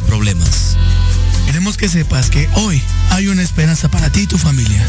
problemas. 0.00 0.76
Queremos 1.46 1.76
que 1.76 1.88
sepas 1.88 2.30
que 2.30 2.48
hoy 2.54 2.82
hay 3.10 3.28
una 3.28 3.42
esperanza 3.42 3.88
para 3.88 4.10
ti 4.10 4.20
y 4.20 4.26
tu 4.26 4.38
familia. 4.38 4.84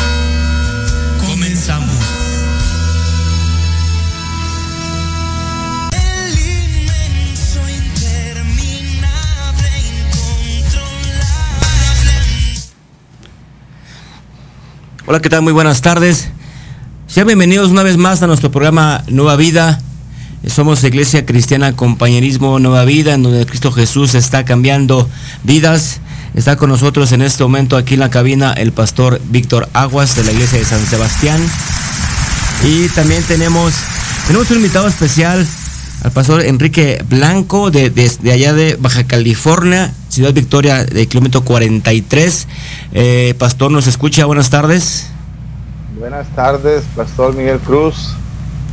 Comenzamos. 1.26 1.96
Hola, 15.08 15.20
¿qué 15.20 15.30
tal? 15.30 15.44
Muy 15.44 15.54
buenas 15.54 15.82
tardes. 15.82 16.30
Sean 17.06 17.28
bienvenidos 17.28 17.70
una 17.70 17.84
vez 17.84 17.96
más 17.96 18.24
a 18.24 18.28
nuestro 18.28 18.50
programa 18.50 19.04
Nueva 19.08 19.36
Vida. 19.36 19.80
Somos 20.48 20.84
Iglesia 20.84 21.26
Cristiana 21.26 21.76
Compañerismo 21.76 22.60
Nueva 22.60 22.86
Vida, 22.86 23.16
en 23.16 23.24
donde 23.24 23.46
Cristo 23.46 23.72
Jesús 23.72 24.14
está 24.14 24.46
cambiando 24.46 25.10
vidas. 25.44 26.00
Está 26.36 26.56
con 26.56 26.70
nosotros 26.70 27.12
en 27.14 27.22
este 27.22 27.44
momento 27.44 27.78
aquí 27.78 27.96
en 27.96 28.02
la 28.02 28.10
cabina 28.10 28.54
el 28.54 28.72
pastor 28.72 29.20
Víctor 29.30 29.68
Aguas 29.74 30.16
de 30.16 30.24
la 30.24 30.32
Iglesia 30.32 30.60
de 30.60 30.66
San 30.66 30.86
Sebastián. 30.86 31.42
Y 32.64 32.90
también 32.90 33.24
tenemos, 33.24 33.74
tenemos 34.28 34.50
un 34.52 34.58
invitado 34.58 34.88
especial 34.88 35.48
al 36.04 36.12
pastor 36.12 36.46
Enrique 36.46 37.04
Blanco 37.10 37.72
de, 37.72 37.90
de, 37.90 38.32
allá 38.32 38.54
de 38.54 38.76
Baja 38.76 39.06
California, 39.06 39.94
Ciudad 40.10 40.34
Victoria, 40.34 40.86
de 40.86 41.08
kilómetro 41.08 41.42
43. 41.42 42.48
Eh, 42.94 43.34
pastor, 43.40 43.72
¿nos 43.72 43.88
escucha? 43.88 44.26
Buenas 44.26 44.52
tardes. 44.52 45.08
Buenas 45.98 46.28
tardes, 46.36 46.84
Pastor 46.96 47.36
Miguel 47.36 47.60
Cruz. 47.60 48.16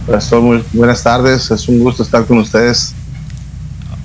Pastor, 0.06 0.40
muy 0.40 0.64
buenas 0.72 1.02
tardes. 1.02 1.50
Es 1.50 1.68
un 1.68 1.78
gusto 1.78 2.02
estar 2.02 2.26
con 2.26 2.38
ustedes. 2.38 2.94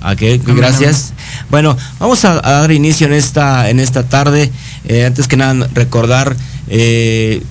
Ok, 0.00 0.40
gracias. 0.46 1.12
Bueno, 1.50 1.76
vamos 1.98 2.24
a, 2.24 2.34
a, 2.38 2.60
dar 2.60 2.70
inicio 2.70 3.06
en 3.08 3.14
esta, 3.14 3.68
en 3.68 3.80
esta 3.80 4.04
tarde. 4.04 4.52
Eh, 4.84 5.04
antes 5.04 5.26
que 5.26 5.36
nada, 5.36 5.68
recordar 5.74 6.36
eh, 6.68 7.42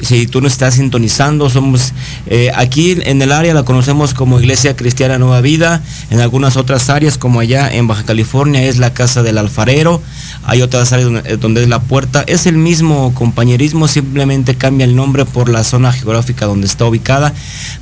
si 0.00 0.26
tú 0.26 0.40
nos 0.40 0.52
estás 0.52 0.74
sintonizando, 0.74 1.48
somos 1.48 1.92
eh, 2.26 2.50
aquí 2.54 2.98
en 3.02 3.22
el 3.22 3.32
área 3.32 3.54
la 3.54 3.64
conocemos 3.64 4.14
como 4.14 4.38
Iglesia 4.38 4.76
Cristiana 4.76 5.18
Nueva 5.18 5.40
Vida, 5.40 5.82
en 6.10 6.20
algunas 6.20 6.56
otras 6.56 6.90
áreas 6.90 7.18
como 7.18 7.40
allá 7.40 7.72
en 7.72 7.86
Baja 7.86 8.04
California 8.04 8.62
es 8.64 8.78
la 8.78 8.92
Casa 8.92 9.22
del 9.22 9.38
Alfarero, 9.38 10.02
hay 10.44 10.62
otras 10.62 10.92
áreas 10.92 11.10
donde, 11.10 11.36
donde, 11.38 11.62
es 11.62 11.68
la 11.68 11.80
puerta, 11.80 12.24
es 12.26 12.46
el 12.46 12.56
mismo 12.56 13.14
compañerismo, 13.14 13.88
simplemente 13.88 14.54
cambia 14.54 14.84
el 14.84 14.94
nombre 14.94 15.24
por 15.24 15.48
la 15.48 15.64
zona 15.64 15.92
geográfica 15.92 16.46
donde 16.46 16.66
está 16.66 16.84
ubicada, 16.84 17.32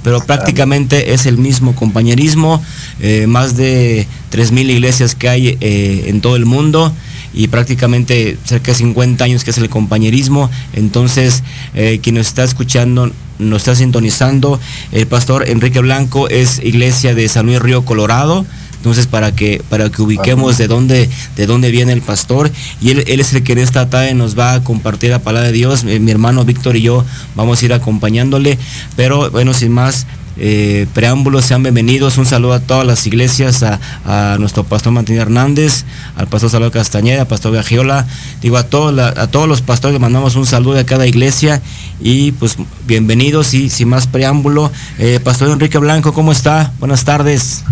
pero 0.02 0.20
prácticamente 0.20 1.14
es 1.14 1.26
el 1.26 1.38
mismo 1.38 1.74
compañerismo, 1.74 2.62
eh, 3.00 3.26
más 3.26 3.56
de 3.56 4.06
3.000 4.30 4.70
iglesias 4.70 5.14
que 5.14 5.28
hay 5.28 5.58
eh, 5.60 6.04
en 6.06 6.20
todo 6.20 6.36
el 6.36 6.46
mundo 6.46 6.92
y 7.34 7.48
prácticamente 7.48 8.38
cerca 8.44 8.72
de 8.72 8.78
50 8.78 9.24
años 9.24 9.44
que 9.44 9.50
es 9.50 9.58
el 9.58 9.68
compañerismo. 9.68 10.50
Entonces, 10.72 11.42
eh, 11.74 12.00
quien 12.02 12.16
nos 12.16 12.28
está 12.28 12.44
escuchando, 12.44 13.10
nos 13.38 13.58
está 13.58 13.74
sintonizando, 13.74 14.60
el 14.92 15.06
pastor 15.06 15.48
Enrique 15.48 15.80
Blanco 15.80 16.28
es 16.28 16.60
iglesia 16.62 17.14
de 17.14 17.28
San 17.28 17.46
Luis 17.46 17.60
Río 17.60 17.84
Colorado. 17.84 18.46
Entonces, 18.76 19.06
para 19.06 19.34
que, 19.34 19.62
para 19.70 19.88
que 19.88 20.02
ubiquemos 20.02 20.58
de 20.58 20.68
dónde, 20.68 21.08
de 21.36 21.46
dónde 21.46 21.70
viene 21.70 21.94
el 21.94 22.02
pastor, 22.02 22.50
y 22.82 22.90
él, 22.90 23.02
es 23.06 23.32
el 23.32 23.42
que 23.42 23.52
en 23.52 23.58
esta 23.58 23.88
tarde 23.88 24.12
nos 24.12 24.38
va 24.38 24.52
a 24.52 24.62
compartir 24.62 25.08
la 25.08 25.20
palabra 25.20 25.46
de 25.46 25.54
Dios. 25.54 25.84
Mi, 25.84 25.98
mi 26.00 26.10
hermano 26.10 26.44
Víctor 26.44 26.76
y 26.76 26.82
yo 26.82 27.02
vamos 27.34 27.62
a 27.62 27.64
ir 27.64 27.72
acompañándole. 27.72 28.58
Pero 28.94 29.30
bueno, 29.30 29.54
sin 29.54 29.72
más, 29.72 30.06
eh, 30.36 30.86
preámbulos, 30.94 31.44
sean 31.44 31.62
bienvenidos. 31.62 32.18
Un 32.18 32.26
saludo 32.26 32.54
a 32.54 32.60
todas 32.60 32.86
las 32.86 33.06
iglesias, 33.06 33.62
a, 33.62 34.36
nuestro 34.38 34.64
pastor 34.64 34.92
Martín 34.92 35.16
Hernández, 35.16 35.84
al 36.16 36.26
pastor 36.26 36.50
Salvador 36.50 36.72
Castañeda, 36.72 37.22
al 37.22 37.26
pastor 37.26 37.52
Gagiola, 37.54 38.06
digo 38.42 38.56
a 38.56 38.64
todos, 38.64 38.98
a 38.98 39.26
todos 39.28 39.48
los 39.48 39.62
pastores 39.62 39.92
le 39.94 39.98
mandamos 39.98 40.36
un 40.36 40.46
saludo 40.46 40.78
a 40.78 40.84
cada 40.84 41.06
iglesia 41.06 41.62
y 42.00 42.32
pues 42.32 42.56
bienvenidos 42.86 43.54
y 43.54 43.70
sin 43.70 43.88
más 43.88 44.06
preámbulo. 44.06 44.70
Eh, 44.98 45.20
pastor 45.22 45.50
Enrique 45.50 45.78
Blanco, 45.78 46.12
¿cómo 46.12 46.32
está? 46.32 46.72
Buenas 46.78 47.04
tardes. 47.04 47.64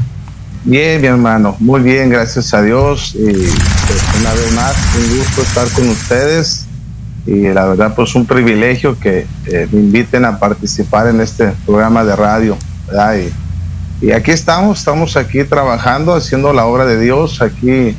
Bien, 0.64 1.00
mi 1.00 1.08
hermano, 1.08 1.56
muy 1.58 1.80
bien, 1.80 2.08
gracias 2.08 2.54
a 2.54 2.62
Dios. 2.62 3.14
Y 3.16 3.32
pues, 3.32 4.02
una 4.20 4.32
vez 4.32 4.52
más, 4.52 4.74
un 4.96 5.18
gusto 5.18 5.42
estar 5.42 5.68
con 5.70 5.88
ustedes 5.88 6.61
y 7.26 7.42
la 7.48 7.66
verdad 7.66 7.94
pues 7.94 8.14
un 8.14 8.26
privilegio 8.26 8.98
que 8.98 9.26
eh, 9.46 9.68
me 9.70 9.80
inviten 9.80 10.24
a 10.24 10.38
participar 10.38 11.06
en 11.06 11.20
este 11.20 11.52
programa 11.64 12.04
de 12.04 12.16
radio 12.16 12.56
y, 14.00 14.06
y, 14.06 14.12
aquí 14.12 14.32
estamos 14.32 14.80
estamos 14.80 15.16
aquí 15.16 15.44
trabajando 15.44 16.14
haciendo 16.14 16.52
la 16.52 16.66
obra 16.66 16.84
de 16.84 16.98
Dios 16.98 17.40
aquí 17.40 17.96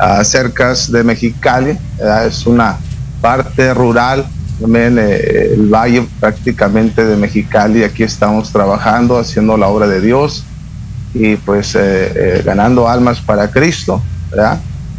uh, 0.00 0.24
cerca 0.24 0.74
de 0.88 1.04
Mexicali 1.04 1.78
¿verdad? 1.98 2.26
es 2.26 2.46
una 2.46 2.78
parte 3.20 3.72
rural 3.74 4.26
también 4.60 4.98
eh, 4.98 5.52
el 5.54 5.72
valle 5.72 6.06
prácticamente 6.18 7.04
de 7.04 7.16
Mexicali 7.16 7.84
aquí 7.84 8.02
estamos 8.02 8.50
trabajando 8.50 9.18
haciendo 9.18 9.56
la 9.56 9.68
obra 9.68 9.86
de 9.86 10.00
Dios 10.00 10.44
y 11.14 11.36
pues 11.36 11.76
eh, 11.78 12.42
ganando 12.44 12.88
almas 12.88 13.20
para 13.20 13.48
Cristo 13.52 14.02
¿verdad? 14.30 14.58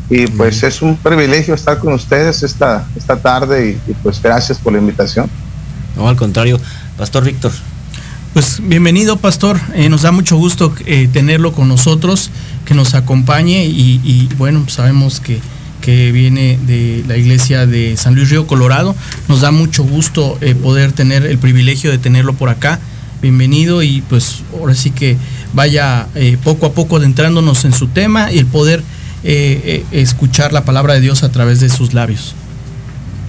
Y 0.10 0.28
pues 0.28 0.62
es 0.63 0.81
un 0.81 0.98
privilegio 0.98 1.54
estar 1.56 1.80
con 1.80 1.94
ustedes 1.94 2.44
esta, 2.44 2.88
esta 2.96 3.18
tarde 3.18 3.80
y, 3.88 3.92
y, 3.92 3.94
pues 3.96 4.22
gracias 4.22 4.57
por 4.57 4.74
la 4.74 4.80
invitación. 4.80 5.30
No, 5.96 6.07
al 6.07 6.16
contrario, 6.16 6.60
Pastor 6.98 7.24
Víctor. 7.24 7.52
Pues 8.36 8.60
bienvenido, 8.62 9.16
Pastor. 9.16 9.57
Eh, 9.75 9.88
nos 9.88 10.02
da 10.02 10.12
mucho 10.12 10.36
gusto 10.36 10.75
eh, 10.86 11.07
tenerlo 11.07 11.54
con 11.54 11.69
nosotros, 11.69 12.31
que 12.66 12.74
nos 12.74 12.94
acompañe 12.94 13.66
y, 13.66 14.02
y 14.04 14.30
bueno, 14.38 14.60
pues 14.63 14.74
sabemos 14.74 15.22
que, 15.22 15.40
que, 15.81 16.12
viene 16.12 16.60
de 16.68 17.06
la 17.08 17.16
iglesia 17.16 17.66
de 17.66 17.96
San 17.96 18.13
Luis 18.13 18.30
Río 18.30 18.46
Colorado. 18.46 18.94
Nos 19.30 19.40
da 19.40 19.51
mucho 19.51 19.84
gusto 19.84 20.38
eh, 20.42 20.54
poder 20.54 20.92
tener 20.92 21.25
el 21.25 21.38
privilegio 21.38 21.92
de 21.92 21.98
tenerlo 21.98 22.34
por 22.34 22.50
acá. 22.50 22.80
Bienvenido 23.22 23.81
y 23.81 24.01
pues 24.01 24.44
ahora 24.54 24.75
sí 24.75 24.92
que 24.92 25.18
vaya 25.54 26.08
eh, 26.16 26.38
poco 26.44 26.66
a 26.66 26.74
poco 26.74 26.98
adentrándonos 26.98 27.63
en 27.63 27.72
su 27.72 27.88
tema 27.88 28.34
y 28.34 28.40
el 28.40 28.46
poder 28.48 28.84
eh, 29.27 29.83
eh, 29.92 30.01
escuchar 30.01 30.54
la 30.54 30.66
palabra 30.66 30.94
de 30.94 31.01
Dios 31.01 31.24
a 31.24 31.30
través 31.30 31.60
de 31.60 31.69
sus 31.69 31.95
labios. 31.95 32.36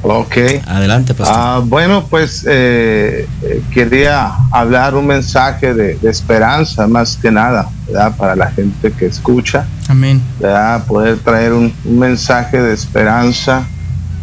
Ok. 0.02 0.37
Adelante, 0.66 1.14
pastor. 1.14 1.37
Ah, 1.38 1.62
bueno, 1.64 2.06
pues 2.10 2.44
eh, 2.46 3.26
quería 3.72 4.31
hablar 4.52 4.94
un 4.94 5.06
mensaje 5.06 5.72
de, 5.72 5.96
de, 5.96 6.10
esperanza 6.10 6.87
más 6.87 7.16
que 7.16 7.31
nada, 7.31 7.70
¿verdad? 7.87 8.14
Para 8.14 8.37
la 8.37 8.50
gente 8.50 8.93
que 8.93 9.06
escucha. 9.06 9.66
Amén. 9.88 10.20
¿verdad? 10.38 10.84
Poder 10.84 11.16
traer 11.20 11.54
un, 11.54 11.72
un 11.87 11.98
mensaje 11.98 12.60
de 12.60 12.75
esperanza 12.75 13.66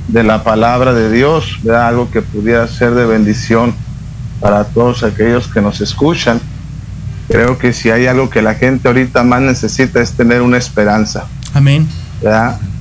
de 0.08 0.24
la 0.24 0.44
palabra 0.44 0.94
de 0.94 1.10
Dios, 1.10 1.58
¿verdad? 1.64 1.88
Algo 1.88 2.12
que 2.12 2.22
pudiera 2.22 2.68
ser 2.68 2.94
de 2.94 3.08
bendición 3.08 3.74
para 4.40 4.64
todos 4.66 5.04
aquellos 5.04 5.48
que 5.48 5.60
nos 5.60 5.82
escuchan. 5.82 6.40
Creo 7.28 7.58
que 7.58 7.74
si 7.74 7.90
hay 7.90 8.06
algo 8.06 8.30
que 8.30 8.44
la 8.44 8.54
gente 8.54 8.88
ahorita 8.90 9.24
más 9.24 9.42
necesita 9.42 10.02
es 10.02 10.12
tener 10.12 10.44
una 10.44 10.58
esperanza. 10.58 11.26
Amén. 11.54 11.88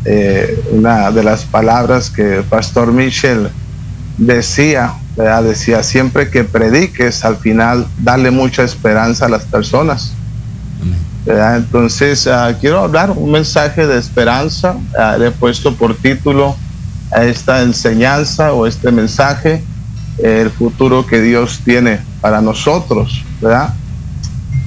Eh, 0.05 0.63
una 0.71 1.11
de 1.11 1.23
las 1.23 1.45
palabras 1.45 2.11
que 2.11 2.39
el 2.39 2.45
pastor 2.45 2.93
Michel 2.93 3.49
decía, 4.19 4.95
¿verdad? 5.17 5.45
decía, 5.45 5.83
siempre 5.83 6.31
que 6.31 6.45
prediques, 6.45 7.25
al 7.25 7.37
final, 7.37 7.87
darle 7.99 8.31
mucha 8.31 8.63
esperanza 8.65 9.27
a 9.27 9.29
las 9.29 9.45
personas. 9.45 10.13
¿verdad? 11.25 11.59
Entonces, 11.59 12.27
uh, 12.27 12.53
quiero 12.61 12.81
hablar 12.81 13.13
un 13.13 13.31
mensaje 13.31 13.87
de 13.87 13.99
esperanza. 13.99 14.75
Uh, 14.75 15.19
le 15.19 15.29
he 15.29 15.31
puesto 15.31 15.75
por 15.75 15.95
título 15.95 16.57
a 17.13 17.25
esta 17.25 17.63
enseñanza 17.63 18.53
o 18.53 18.67
este 18.67 18.91
mensaje, 18.91 19.63
el 20.19 20.51
futuro 20.51 21.07
que 21.07 21.21
Dios 21.21 21.61
tiene 21.65 22.01
para 22.21 22.41
nosotros, 22.41 23.25
¿verdad? 23.41 23.75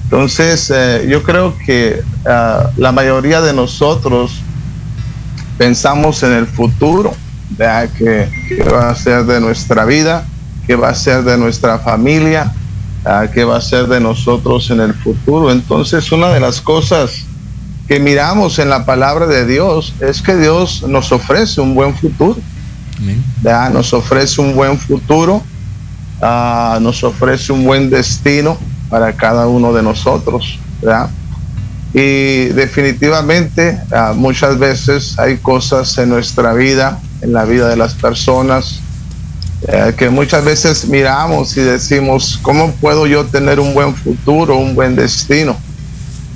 Entonces, 0.06 0.72
eh, 0.74 1.08
yo 1.10 1.24
creo 1.24 1.58
que 1.66 2.02
uh, 2.26 2.70
la 2.78 2.92
mayoría 2.92 3.42
de 3.42 3.54
nosotros 3.54 4.40
pensamos 5.58 6.22
en 6.24 6.34
el 6.34 6.48
futuro. 6.48 7.14
Que, 7.98 8.30
que, 8.50 8.64
va 8.64 8.90
a 8.90 8.96
ser 8.96 9.24
de 9.26 9.40
nuestra 9.40 9.86
vida, 9.86 10.26
que 10.68 10.76
va 10.76 10.90
a 10.90 10.96
ser 10.96 11.24
de 11.24 11.38
nuestra 11.38 11.80
familia, 11.80 12.52
uh, 13.06 13.32
que 13.32 13.44
va 13.44 13.58
a 13.58 13.62
ser 13.62 13.88
de 13.88 14.00
nosotros 14.00 14.70
en 14.72 14.82
el 14.82 14.94
futuro. 14.94 15.52
Entonces, 15.52 16.12
una 16.12 16.30
de 16.30 16.40
las 16.40 16.60
cosas 16.60 17.26
que 17.88 18.00
miramos 18.00 18.60
en 18.60 18.70
la 18.70 18.86
palabra 18.86 19.28
de 19.28 19.46
Dios 19.46 19.94
es 20.02 20.22
que 20.22 20.36
Dios 20.36 20.84
nos 20.88 21.12
ofrece 21.12 21.62
un 21.62 21.76
buen 21.76 21.96
futuro, 21.96 22.38
¿verdad? 23.42 23.72
Nos 23.72 23.94
ofrece 23.94 24.42
un 24.42 24.56
buen 24.56 24.78
futuro, 24.78 25.42
uh, 26.22 26.80
nos 26.80 27.04
ofrece 27.04 27.54
un 27.54 27.64
buen 27.64 27.90
destino 27.90 28.58
para 28.96 29.12
cada 29.12 29.46
uno 29.48 29.74
de 29.74 29.84
nosotros, 29.84 30.58
¿verdad? 30.82 31.10
Y 31.94 32.46
definitivamente 32.54 33.78
ah, 33.92 34.14
muchas 34.16 34.58
veces 34.58 35.20
hay 35.20 35.36
cosas 35.36 35.98
en 35.98 36.08
nuestra 36.08 36.54
vida, 36.54 36.98
en 37.20 37.34
la 37.34 37.44
vida 37.44 37.68
de 37.68 37.76
las 37.76 37.94
personas, 37.94 38.80
eh, 39.68 39.94
que 39.98 40.10
muchas 40.10 40.46
veces 40.46 40.88
miramos 40.88 41.58
y 41.58 41.62
decimos, 41.62 42.40
¿cómo 42.42 42.72
puedo 42.76 43.06
yo 43.06 43.26
tener 43.26 43.60
un 43.60 43.74
buen 43.74 43.94
futuro, 43.94 44.56
un 44.56 44.76
buen 44.76 44.96
destino? 44.96 45.58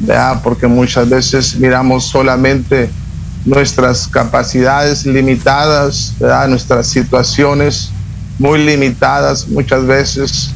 ¿Verdad? 0.01 0.41
Porque 0.43 0.67
muchas 0.67 1.07
veces 1.07 1.55
miramos 1.55 2.03
solamente 2.03 2.89
nuestras 3.45 4.05
capacidades 4.05 5.05
limitadas, 5.05 6.13
¿verdad? 6.19 6.49
nuestras 6.49 6.87
situaciones 6.87 7.91
muy 8.37 8.65
limitadas 8.65 9.47
muchas 9.47 9.85
veces. 9.85 10.51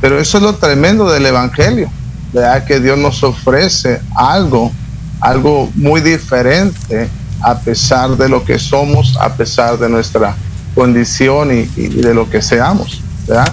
Pero 0.00 0.18
eso 0.18 0.38
es 0.38 0.42
lo 0.42 0.54
tremendo 0.54 1.10
del 1.10 1.26
Evangelio 1.26 1.90
¿verdad? 2.32 2.64
que 2.64 2.80
Dios 2.80 2.98
nos 2.98 3.22
ofrece 3.22 4.00
algo, 4.14 4.72
algo 5.20 5.70
muy 5.74 6.00
diferente 6.00 7.08
a 7.42 7.58
pesar 7.58 8.16
de 8.16 8.28
lo 8.28 8.44
que 8.44 8.58
somos, 8.58 9.16
a 9.18 9.34
pesar 9.34 9.78
de 9.78 9.88
nuestra 9.88 10.36
condición 10.74 11.50
y, 11.52 11.66
de 11.88 12.14
lo 12.14 12.28
que 12.28 12.42
seamos. 12.42 13.02
¿verdad? 13.26 13.52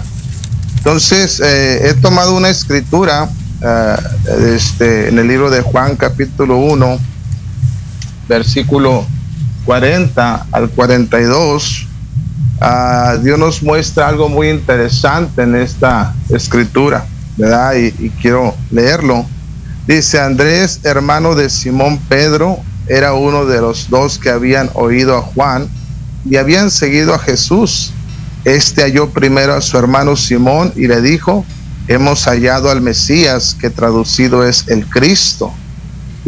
Entonces, 0.76 1.40
eh, 1.40 1.88
he 1.88 1.94
tomado 1.94 2.36
una 2.36 2.50
escritura 2.50 3.28
eh, 3.62 3.96
este, 4.54 5.08
en 5.08 5.18
el 5.18 5.26
libro 5.26 5.50
de 5.50 5.62
Juan 5.62 5.96
capítulo 5.96 6.58
1, 6.58 6.98
versículo 8.28 9.06
40 9.64 10.46
al 10.52 10.70
42. 10.70 11.87
Ah, 12.60 13.16
Dios 13.22 13.38
nos 13.38 13.62
muestra 13.62 14.08
algo 14.08 14.28
muy 14.28 14.50
interesante 14.50 15.42
en 15.42 15.54
esta 15.54 16.14
escritura. 16.28 17.06
¿verdad? 17.38 17.74
Y, 17.76 18.10
quiero 18.20 18.54
leerlo. 18.70 19.24
Dice 19.86 20.20
Andrés, 20.20 20.80
hermano 20.82 21.34
de 21.34 21.48
Simón 21.48 21.98
Pedro, 22.08 22.58
era 22.88 23.14
uno 23.14 23.46
de 23.46 23.60
los 23.60 23.88
dos 23.88 24.18
que 24.18 24.28
habían 24.28 24.68
oído 24.74 25.16
a 25.16 25.22
Juan 25.22 25.68
y 26.28 26.36
habían 26.36 26.70
seguido 26.70 27.14
a 27.14 27.18
Jesús. 27.18 27.92
Este 28.44 28.82
halló 28.82 29.10
primero 29.10 29.54
a 29.54 29.60
su 29.60 29.78
hermano 29.78 30.16
Simón 30.16 30.72
y 30.76 30.88
le 30.88 31.00
dijo, 31.00 31.44
hemos 31.86 32.24
hallado 32.24 32.70
al 32.70 32.80
Mesías, 32.80 33.56
que 33.58 33.70
traducido 33.70 34.44
es 34.44 34.66
el 34.68 34.86
Cristo. 34.86 35.52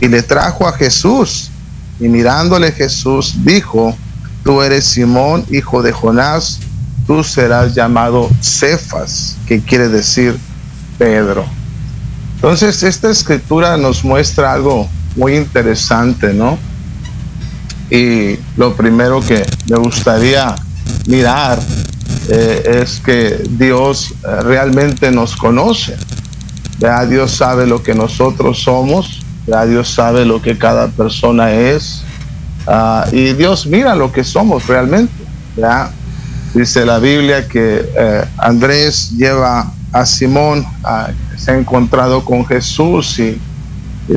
Y 0.00 0.08
le 0.08 0.22
trajo 0.22 0.66
a 0.66 0.72
Jesús. 0.72 1.50
Y 1.98 2.08
mirándole 2.08 2.72
Jesús 2.72 3.34
dijo, 3.44 3.94
tú 4.44 4.62
eres 4.62 4.84
Simón, 4.84 5.44
hijo 5.50 5.82
de 5.82 5.92
Jonás, 5.92 6.60
tú 7.06 7.24
serás 7.24 7.74
llamado 7.74 8.30
Cefas, 8.40 9.36
que 9.46 9.60
quiere 9.60 9.88
decir 9.88 10.36
Pedro. 10.98 11.44
Entonces, 12.36 12.82
esta 12.82 13.10
escritura 13.10 13.76
nos 13.76 14.04
muestra 14.04 14.52
algo 14.52 14.88
muy 15.16 15.36
interesante, 15.36 16.32
¿no? 16.32 16.58
Y 17.90 18.38
lo 18.56 18.74
primero 18.76 19.20
que 19.20 19.44
me 19.68 19.76
gustaría 19.76 20.54
mirar 21.06 21.58
eh, 22.28 22.80
es 22.82 23.00
que 23.00 23.42
Dios 23.50 24.12
eh, 24.12 24.40
realmente 24.42 25.10
nos 25.10 25.36
conoce. 25.36 25.96
Ya 26.78 27.04
Dios 27.04 27.32
sabe 27.32 27.66
lo 27.66 27.82
que 27.82 27.94
nosotros 27.94 28.62
somos, 28.62 29.20
ya 29.46 29.66
Dios 29.66 29.90
sabe 29.90 30.24
lo 30.24 30.40
que 30.40 30.56
cada 30.56 30.88
persona 30.88 31.52
es, 31.52 32.04
ah, 32.66 33.06
y 33.12 33.32
Dios 33.32 33.66
mira 33.66 33.94
lo 33.94 34.12
que 34.12 34.24
somos 34.24 34.66
realmente. 34.66 35.12
¿ya? 35.56 35.90
Dice 36.54 36.84
la 36.84 36.98
Biblia 36.98 37.46
que 37.46 37.88
eh, 37.96 38.24
Andrés 38.38 39.10
lleva 39.16 39.72
a 39.92 40.06
Simón, 40.06 40.66
se 41.36 41.52
ha 41.52 41.56
encontrado 41.56 42.24
con 42.24 42.44
Jesús 42.44 43.18
y, 43.18 43.40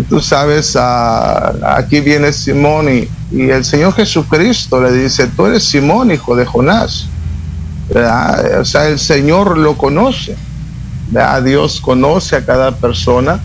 tú 0.09 0.19
sabes, 0.19 0.75
aquí 0.75 1.99
viene 2.01 2.33
Simón 2.33 2.87
y, 2.89 3.07
el 3.31 3.65
Señor 3.65 3.93
Jesucristo 3.93 4.81
le 4.81 4.91
dice, 4.91 5.27
tú 5.27 5.47
eres 5.47 5.63
Simón, 5.63 6.11
hijo 6.11 6.35
de 6.35 6.45
Jonás. 6.45 7.07
O 8.59 8.65
sea, 8.65 8.87
el 8.87 8.99
Señor 8.99 9.57
lo 9.57 9.75
conoce. 9.75 10.35
Dios 11.43 11.81
conoce 11.81 12.35
a 12.35 12.45
cada 12.45 12.75
persona. 12.75 13.39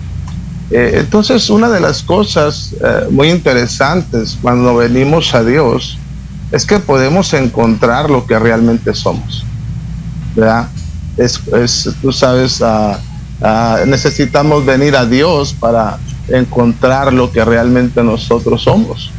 Eh, 0.71 0.93
entonces, 0.97 1.49
una 1.51 1.69
de 1.69 1.81
las 1.81 2.03
cosas 2.03 2.75
eh, 2.83 3.07
muy 3.11 3.31
interesantes 3.31 4.37
cuando 4.41 4.77
venimos 4.77 5.35
a 5.35 5.43
Dios 5.43 5.99
es 6.53 6.65
que 6.65 6.79
podemos 6.79 7.33
encontrar 7.35 8.11
lo 8.11 8.27
que 8.27 8.39
realmente 8.39 8.95
somos. 8.95 9.45
¿verdad? 10.35 10.69
es, 11.17 11.41
tú 12.01 12.13
sabes, 12.13 12.63
necesitamos 13.87 14.65
venir 14.65 14.95
a 14.95 15.05
Dios 15.05 15.53
para 15.53 15.99
encontrar 16.29 17.13
lo 17.13 17.33
que 17.33 17.45
realmente 17.45 18.03
nosotros 18.03 18.63
somos. 18.63 19.11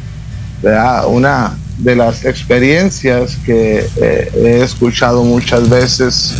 Una 1.08 1.56
de 1.78 1.96
las 1.96 2.24
experiencias 2.24 3.36
que 3.44 3.86
eh, 3.96 4.30
he 4.36 4.62
escuchado 4.62 5.24
muchas 5.24 5.68
veces, 5.68 6.34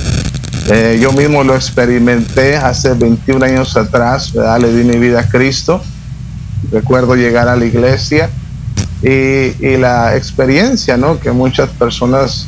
eh, 0.72 0.98
yo 1.00 1.12
mismo 1.12 1.42
lo 1.42 1.56
experimenté 1.56 2.56
hace 2.56 2.94
21 2.94 3.44
años 3.44 3.76
atrás, 3.76 4.32
le 4.34 4.72
di 4.72 4.84
mi 4.84 4.98
vida 4.98 5.20
a 5.20 5.28
Cristo, 5.28 5.82
recuerdo 6.70 7.16
llegar 7.16 7.48
a 7.48 7.56
la 7.56 7.64
iglesia 7.64 8.30
y, 9.02 9.76
la 9.78 10.14
experiencia 10.16 10.96
¿no? 10.96 11.18
que 11.18 11.32
muchas 11.32 11.70
personas 11.70 12.46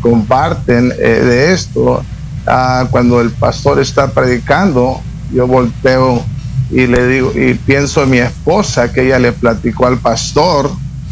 comparten 0.00 0.92
eh, 0.98 1.20
de 1.24 1.52
esto. 1.52 2.04
Ah, 2.48 2.88
cuando 2.90 3.20
el 3.20 3.30
pastor 3.30 3.78
está 3.78 4.10
predicando, 4.10 5.00
yo 5.32 5.46
volteo 5.46 6.24
y 6.72 6.88
le 6.88 7.06
digo, 7.06 7.32
y 7.32 7.54
pienso 7.54 8.02
en 8.02 8.10
mi 8.10 8.18
esposa, 8.18 8.92
que 8.92 9.06
ella 9.06 9.20
le 9.20 9.30
platicó 9.30 9.86
al 9.86 9.98
pastor 9.98 10.68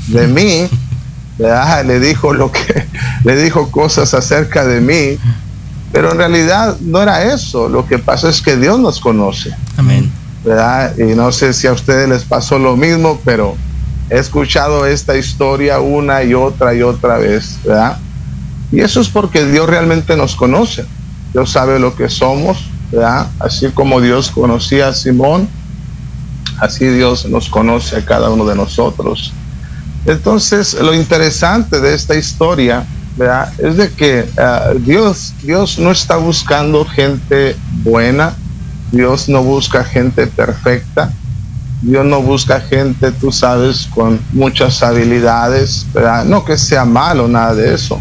de 0.09 0.27
mí, 0.27 0.69
le 1.39 2.01
dijo 2.01 2.35
lo 2.35 2.51
que, 2.51 2.87
le 3.25 3.37
dijo 3.41 3.71
cosas 3.71 4.15
acerca 4.15 4.65
de 4.65 4.81
mí, 4.81 5.19
pero 5.93 6.13
en 6.13 6.19
realidad 6.19 6.77
no 6.81 7.03
era 7.03 7.33
eso, 7.33 7.69
lo 7.69 7.87
que 7.87 7.99
pasa 7.99 8.29
es 8.29 8.41
que 8.41 8.57
Dios 8.57 8.79
nos 8.79 9.01
conoce. 9.01 9.55
Amén. 9.77 10.11
¿verdad? 10.45 10.97
Y 10.97 11.15
no 11.15 11.33
sé 11.33 11.53
si 11.53 11.67
a 11.67 11.73
ustedes 11.73 12.09
les 12.09 12.25
pasó 12.25 12.59
lo 12.59 12.77
mismo, 12.77 13.21
pero 13.25 13.57
he 14.09 14.19
escuchado 14.19 14.87
esta 14.87 15.17
historia 15.17 15.81
una 15.81 16.23
y 16.23 16.35
otra 16.35 16.75
y 16.75 16.83
otra 16.83 17.19
vez, 17.19 17.59
¿verdad? 17.65 17.99
Y 18.73 18.81
eso 18.81 19.01
es 19.01 19.09
porque 19.09 19.45
Dios 19.45 19.69
realmente 19.69 20.17
nos 20.17 20.37
conoce. 20.37 20.85
Dios 21.33 21.51
sabe 21.51 21.79
lo 21.79 21.95
que 21.95 22.09
somos, 22.09 22.65
¿verdad? 22.91 23.29
Así 23.39 23.69
como 23.71 24.01
Dios 24.01 24.31
conocía 24.31 24.89
a 24.89 24.95
Simón, 24.95 25.49
así 26.59 26.87
Dios 26.87 27.27
nos 27.27 27.49
conoce 27.49 27.97
a 27.97 28.05
cada 28.05 28.31
uno 28.31 28.45
de 28.45 28.55
nosotros. 28.55 29.33
Entonces, 30.07 30.75
lo 30.75 30.95
interesante 30.95 31.81
de 31.81 31.95
esta 31.95 32.15
historia, 32.17 32.87
¿verdad? 33.17 33.53
Es 33.59 33.77
de 33.77 33.91
que 33.91 34.29
ah, 34.39 34.71
Dios, 34.79 35.35
Dios 35.43 35.79
no 35.79 35.91
está 35.91 36.17
buscando 36.17 36.85
gente 36.85 37.57
buena, 37.83 38.35
Dios 38.91 39.29
no 39.29 39.43
busca 39.43 39.85
gente 39.85 40.27
perfecta, 40.27 41.13
Dios 41.83 42.05
no 42.05 42.21
busca 42.21 42.61
gente, 42.61 43.13
tú 43.13 43.33
sabes, 43.33 43.89
con 43.95 44.21
muchas 44.33 44.83
habilidades, 44.83 45.87
¿verdad? 45.95 46.25
No 46.25 46.45
que 46.45 46.59
sea 46.59 46.85
malo, 46.85 47.27
nada 47.27 47.55
de 47.55 47.75
eso, 47.75 48.01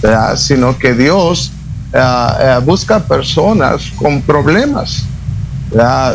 ¿verdad? 0.00 0.36
Sino 0.36 0.78
que 0.78 0.94
Dios 0.94 1.52
eh, 1.92 1.98
eh, 2.40 2.60
busca 2.64 3.00
personas 3.00 3.92
con 3.96 4.22
problemas. 4.22 5.04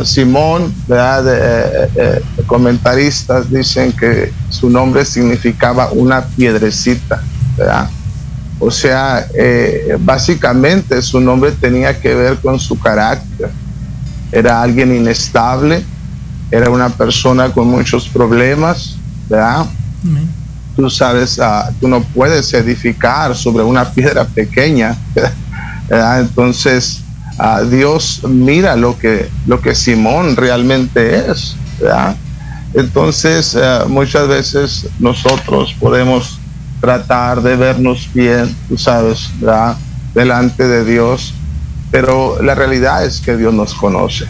Simón, 0.03 0.71
eh, 0.88 2.21
comentaristas 2.45 3.50
dicen 3.50 3.91
que 3.91 4.31
su 4.50 4.69
nombre 4.69 5.03
significaba 5.03 5.91
una 5.91 6.21
piedrecita. 6.21 7.21
O 8.59 8.71
sea, 8.71 9.27
básicamente 9.99 11.01
su 11.01 11.19
nombre 11.19 11.51
tenía 11.51 11.99
que 11.99 12.13
ver 12.15 12.37
con 12.37 12.59
su 12.59 12.79
carácter. 12.79 13.49
Era 14.31 14.61
alguien 14.61 14.95
inestable, 14.95 15.83
era 16.49 16.69
una 16.69 16.89
persona 16.89 17.51
con 17.51 17.67
muchos 17.67 18.07
problemas. 18.09 18.97
Tú 20.75 20.89
sabes, 20.89 21.39
ah, 21.39 21.71
tú 21.79 21.87
no 21.87 22.01
puedes 22.01 22.53
edificar 22.53 23.35
sobre 23.35 23.63
una 23.63 23.89
piedra 23.91 24.25
pequeña. 24.25 24.95
Entonces, 26.19 27.01
Dios 27.69 28.21
mira 28.27 28.75
lo 28.75 28.97
que, 28.97 29.29
lo 29.45 29.61
que 29.61 29.75
Simón 29.75 30.35
realmente 30.35 31.31
es. 31.31 31.55
Entonces, 32.73 33.55
eh, 33.59 33.79
muchas 33.87 34.27
veces 34.27 34.87
nosotros 34.99 35.75
podemos 35.79 36.39
tratar 36.79 37.41
de 37.41 37.55
vernos 37.55 38.10
bien, 38.13 38.55
tú 38.67 38.77
sabes, 38.77 39.29
delante 40.13 40.67
de 40.67 40.86
Dios, 40.86 41.34
pero 41.91 42.41
la 42.41 42.55
realidad 42.55 43.05
es 43.05 43.19
que 43.19 43.38
Dios 43.38 43.53
nos 43.53 43.74
conoce. 43.74 44.25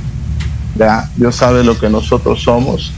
Dios 1.16 1.36
sabe 1.36 1.64
lo 1.64 1.78
que 1.78 1.90
nosotros 1.90 2.42
somos. 2.44 2.94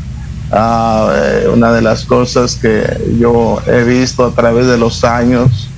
Ah, 0.52 1.12
eh, 1.16 1.48
una 1.54 1.72
de 1.72 1.82
las 1.82 2.04
cosas 2.06 2.56
que 2.56 2.84
yo 3.20 3.62
he 3.68 3.84
visto 3.84 4.26
a 4.26 4.32
través 4.32 4.66
de 4.66 4.78
los 4.78 5.04
años 5.04 5.70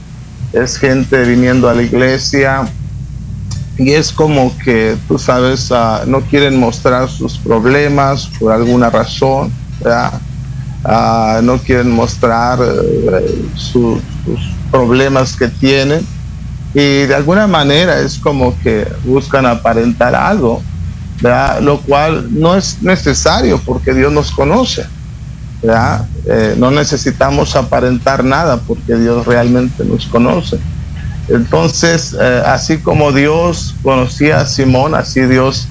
es 0.54 0.78
gente 0.78 1.24
viniendo 1.26 1.70
a 1.70 1.74
la 1.74 1.84
iglesia 1.84 2.64
y 3.78 3.92
es 3.92 4.12
como 4.12 4.58
que, 4.60 4.96
tú 5.08 5.18
sabes, 5.18 5.72
ah, 5.72 6.04
no 6.08 6.22
quieren 6.22 6.58
mostrar 6.58 7.10
sus 7.10 7.38
problemas 7.38 8.30
por 8.40 8.52
alguna 8.52 8.90
razón, 8.90 9.52
ah, 10.84 11.40
no 11.44 11.58
quieren 11.60 11.92
mostrar 11.92 12.60
eh, 12.62 13.50
sus 13.56 14.02
problemas 14.72 15.36
que 15.36 15.48
tienen 15.48 16.06
y 16.74 17.06
de 17.06 17.16
alguna 17.16 17.48
manera 17.48 18.00
es 18.00 18.18
como 18.18 18.58
que 18.60 18.88
buscan 19.04 19.46
aparentar 19.46 20.16
algo, 20.16 20.64
lo 21.62 21.82
cual 21.82 22.28
no 22.32 22.56
es 22.56 22.82
necesario 22.82 23.60
porque 23.66 23.94
Dios 23.94 24.12
nos 24.12 24.32
conoce. 24.32 24.86
Eh, 25.64 26.56
no 26.58 26.72
necesitamos 26.72 27.56
aparentar 27.56 28.24
nada 28.24 28.58
porque 28.58 28.96
Dios 28.96 29.26
realmente 29.26 29.84
nos 29.84 30.08
conoce. 30.08 30.58
Entonces, 31.28 32.16
eh, 32.20 32.42
así 32.46 32.80
como 32.80 33.12
Dios 33.12 33.76
conocía 33.84 34.42
a 34.42 34.46
Simón, 34.46 34.96
así 34.96 35.22
Dios 35.22 35.68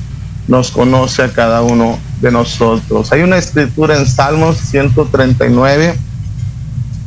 nos 0.51 0.73
conoce 0.73 1.23
a 1.23 1.33
cada 1.33 1.63
uno 1.63 1.99
de 2.21 2.33
nosotros. 2.33 3.13
Hay 3.13 3.23
una 3.23 3.39
escritura 3.39 3.97
en 3.97 4.05
Salmos 4.05 4.59
139, 4.59 5.95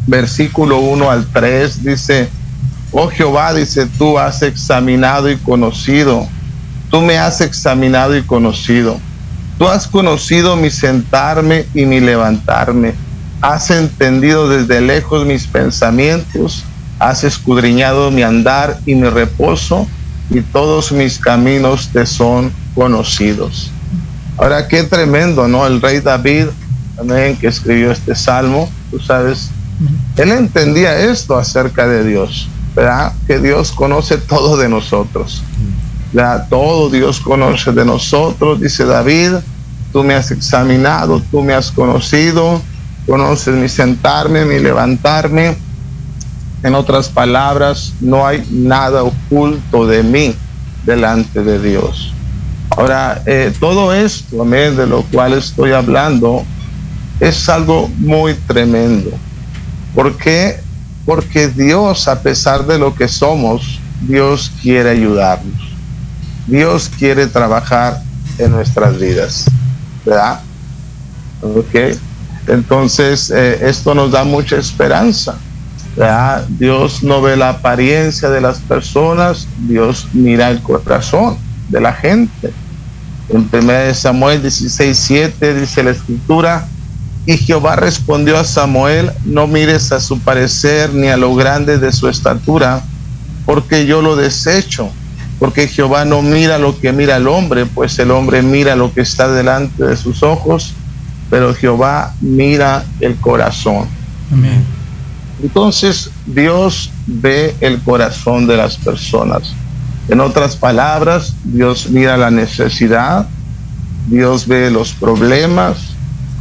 versículo 0.07 0.79
1 0.79 1.11
al 1.11 1.27
3, 1.27 1.83
dice, 1.83 2.29
oh 2.93 3.09
Jehová, 3.09 3.53
dice, 3.53 3.85
tú 3.85 4.17
has 4.17 4.41
examinado 4.41 5.29
y 5.29 5.35
conocido, 5.35 6.25
tú 6.89 7.01
me 7.01 7.17
has 7.17 7.41
examinado 7.41 8.15
y 8.15 8.23
conocido, 8.23 8.97
tú 9.59 9.67
has 9.67 9.87
conocido 9.87 10.55
mi 10.55 10.69
sentarme 10.69 11.65
y 11.73 11.85
mi 11.85 11.99
levantarme, 11.99 12.93
has 13.41 13.69
entendido 13.71 14.47
desde 14.47 14.79
lejos 14.79 15.25
mis 15.25 15.45
pensamientos. 15.45 16.63
Has 16.97 17.25
escudriñado 17.25 18.09
mi 18.09 18.23
andar 18.23 18.79
y 18.85 18.95
mi 18.95 19.09
reposo, 19.09 19.85
y 20.29 20.39
todos 20.39 20.93
mis 20.93 21.19
caminos 21.19 21.89
te 21.89 22.05
son 22.05 22.53
conocidos. 22.75 23.71
Ahora, 24.37 24.67
qué 24.67 24.83
tremendo, 24.83 25.47
¿no? 25.47 25.65
El 25.67 25.81
rey 25.81 25.99
David, 25.99 26.47
también 26.95 27.37
que 27.37 27.47
escribió 27.47 27.91
este 27.91 28.15
salmo, 28.15 28.69
tú 28.91 28.99
sabes, 28.99 29.49
él 30.17 30.31
entendía 30.31 30.97
esto 30.99 31.37
acerca 31.37 31.87
de 31.87 32.03
Dios, 32.03 32.47
¿verdad? 32.75 33.13
Que 33.27 33.39
Dios 33.39 33.71
conoce 33.71 34.17
todo 34.17 34.57
de 34.57 34.69
nosotros. 34.69 35.43
¿verdad? 36.13 36.47
Todo 36.49 36.89
Dios 36.89 37.19
conoce 37.19 37.71
de 37.71 37.83
nosotros, 37.83 38.61
dice 38.61 38.85
David, 38.85 39.33
tú 39.91 40.03
me 40.03 40.13
has 40.13 40.31
examinado, 40.31 41.21
tú 41.31 41.41
me 41.41 41.53
has 41.53 41.71
conocido, 41.71 42.61
conoces 43.07 43.55
mi 43.55 43.67
sentarme, 43.67 44.45
mi 44.45 44.59
levantarme 44.59 45.57
en 46.61 46.75
otras 46.75 47.09
palabras, 47.09 47.93
no 47.99 48.25
hay 48.25 48.47
nada 48.49 49.03
oculto 49.03 49.85
de 49.85 50.03
mí 50.03 50.35
delante 50.85 51.43
de 51.43 51.59
Dios. 51.59 52.13
Ahora, 52.75 53.21
eh, 53.25 53.53
todo 53.59 53.93
esto 53.93 54.43
de 54.45 54.87
lo 54.87 55.03
cual 55.03 55.33
estoy 55.33 55.71
hablando 55.71 56.43
es 57.19 57.47
algo 57.47 57.87
muy 57.97 58.33
tremendo. 58.33 59.11
¿Por 59.93 60.17
qué? 60.17 60.59
Porque 61.05 61.47
Dios, 61.49 62.07
a 62.07 62.21
pesar 62.21 62.65
de 62.65 62.79
lo 62.79 62.95
que 62.95 63.07
somos, 63.07 63.79
Dios 64.01 64.51
quiere 64.61 64.89
ayudarnos. 64.89 65.73
Dios 66.47 66.89
quiere 66.97 67.27
trabajar 67.27 68.01
en 68.39 68.51
nuestras 68.51 68.99
vidas. 68.99 69.45
¿Verdad? 70.03 70.41
¿Ok? 71.41 71.95
Entonces, 72.47 73.29
eh, 73.29 73.59
esto 73.61 73.93
nos 73.93 74.11
da 74.11 74.23
mucha 74.23 74.57
esperanza. 74.57 75.37
Dios 76.49 77.03
no 77.03 77.21
ve 77.21 77.37
la 77.37 77.49
apariencia 77.49 78.29
de 78.29 78.41
las 78.41 78.57
personas, 78.59 79.47
Dios 79.67 80.07
mira 80.13 80.49
el 80.49 80.59
corazón 80.61 81.37
de 81.69 81.79
la 81.79 81.93
gente. 81.93 82.51
En 83.33 83.49
1 83.51 83.95
Samuel 83.95 84.43
16, 84.43 84.95
7 84.95 85.59
dice 85.59 85.81
la 85.81 85.89
escritura, 85.89 86.67
y 87.25 87.35
Jehová 87.37 87.75
respondió 87.75 88.37
a 88.37 88.43
Samuel, 88.43 89.11
no 89.25 89.47
mires 89.47 89.91
a 89.91 89.99
su 89.99 90.19
parecer 90.19 90.93
ni 90.93 91.07
a 91.07 91.17
lo 91.17 91.33
grande 91.33 91.79
de 91.79 91.91
su 91.91 92.07
estatura, 92.07 92.83
porque 93.47 93.87
yo 93.87 94.03
lo 94.03 94.15
desecho, 94.15 94.91
porque 95.39 95.67
Jehová 95.67 96.05
no 96.05 96.21
mira 96.21 96.59
lo 96.59 96.79
que 96.79 96.93
mira 96.93 97.17
el 97.17 97.27
hombre, 97.27 97.65
pues 97.65 97.97
el 97.97 98.11
hombre 98.11 98.43
mira 98.43 98.75
lo 98.75 98.93
que 98.93 99.01
está 99.01 99.27
delante 99.27 99.83
de 99.83 99.97
sus 99.97 100.21
ojos, 100.21 100.75
pero 101.31 101.55
Jehová 101.55 102.13
mira 102.21 102.85
el 102.99 103.15
corazón. 103.15 103.87
Amén. 104.31 104.63
Entonces 105.41 106.11
Dios 106.27 106.91
ve 107.07 107.55
el 107.61 107.81
corazón 107.81 108.45
de 108.45 108.57
las 108.57 108.77
personas. 108.77 109.55
En 110.07 110.19
otras 110.19 110.55
palabras, 110.55 111.33
Dios 111.43 111.89
mira 111.89 112.17
la 112.17 112.29
necesidad, 112.29 113.27
Dios 114.07 114.47
ve 114.47 114.69
los 114.69 114.91
problemas, 114.91 115.77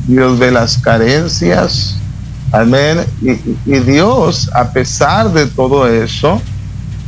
Dios 0.07 0.39
ve 0.39 0.51
las 0.51 0.79
carencias. 0.79 1.97
Amén. 2.51 2.99
Y, 3.23 3.79
Dios, 3.79 4.51
a 4.53 4.73
pesar 4.73 5.33
de 5.33 5.47
todo 5.47 5.87
eso, 5.87 6.43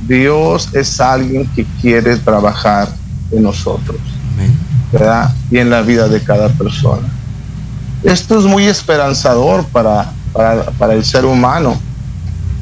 Dios 0.06 0.68
es 0.72 1.00
alguien 1.00 1.46
que 1.54 1.66
quiere 1.80 2.16
trabajar 2.16 2.88
en 3.32 3.42
nosotros. 3.42 3.98
¿verdad? 4.92 5.34
Y 5.50 5.58
en 5.58 5.70
la 5.70 5.82
vida 5.82 6.06
de 6.06 6.20
cada 6.22 6.48
persona. 6.50 7.08
Esto 8.04 8.38
es 8.38 8.44
muy 8.44 8.64
esperanzador 8.66 9.64
para, 9.66 10.12
para, 10.32 10.94
el 10.94 11.04
ser 11.04 11.24
humano, 11.24 11.80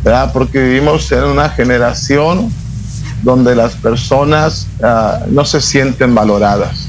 ¿verdad? 0.02 0.32
porque 0.32 0.62
vivimos 0.62 1.12
en 1.12 1.24
una 1.24 1.50
generación 1.50 2.50
donde 3.22 3.54
las 3.54 3.74
personas 3.74 4.66
ah, 4.82 5.20
no 5.30 5.44
se 5.44 5.60
sienten 5.60 6.14
valoradas, 6.14 6.86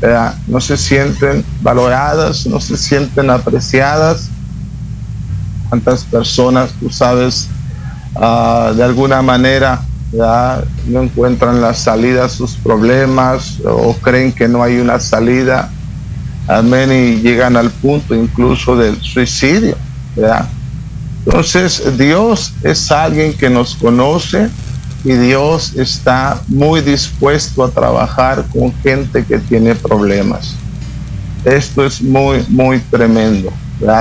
¿verdad? 0.00 0.34
no 0.46 0.60
se 0.60 0.76
sienten 0.76 1.44
valoradas, 1.62 2.46
no 2.46 2.60
se 2.60 2.76
sienten 2.76 3.30
apreciadas. 3.30 4.28
¿Cuántas 5.68 6.04
personas, 6.04 6.70
tú 6.80 6.90
sabes, 6.90 7.48
ah, 8.16 8.72
de 8.76 8.82
alguna 8.84 9.22
manera 9.22 9.82
no 10.86 11.02
encuentran 11.02 11.60
la 11.60 11.74
salida 11.74 12.24
a 12.24 12.28
sus 12.30 12.54
problemas 12.54 13.58
o 13.64 13.92
creen 13.94 14.32
que 14.32 14.48
no 14.48 14.62
hay 14.62 14.78
una 14.78 14.98
salida? 15.00 15.70
Amén, 16.46 16.90
y 16.90 17.20
llegan 17.20 17.56
al 17.56 17.70
punto 17.70 18.14
incluso 18.14 18.74
del 18.74 18.98
suicidio. 19.02 19.76
Entonces, 21.26 21.98
Dios 21.98 22.54
es 22.62 22.90
alguien 22.90 23.34
que 23.34 23.50
nos 23.50 23.74
conoce 23.74 24.48
y 25.04 25.12
Dios 25.12 25.74
está 25.76 26.42
muy 26.48 26.80
dispuesto 26.80 27.64
a 27.64 27.70
trabajar 27.70 28.46
con 28.52 28.72
gente 28.82 29.24
que 29.24 29.38
tiene 29.38 29.74
problemas. 29.74 30.56
Esto 31.44 31.84
es 31.84 32.02
muy, 32.02 32.44
muy 32.48 32.80
tremendo. 32.80 33.52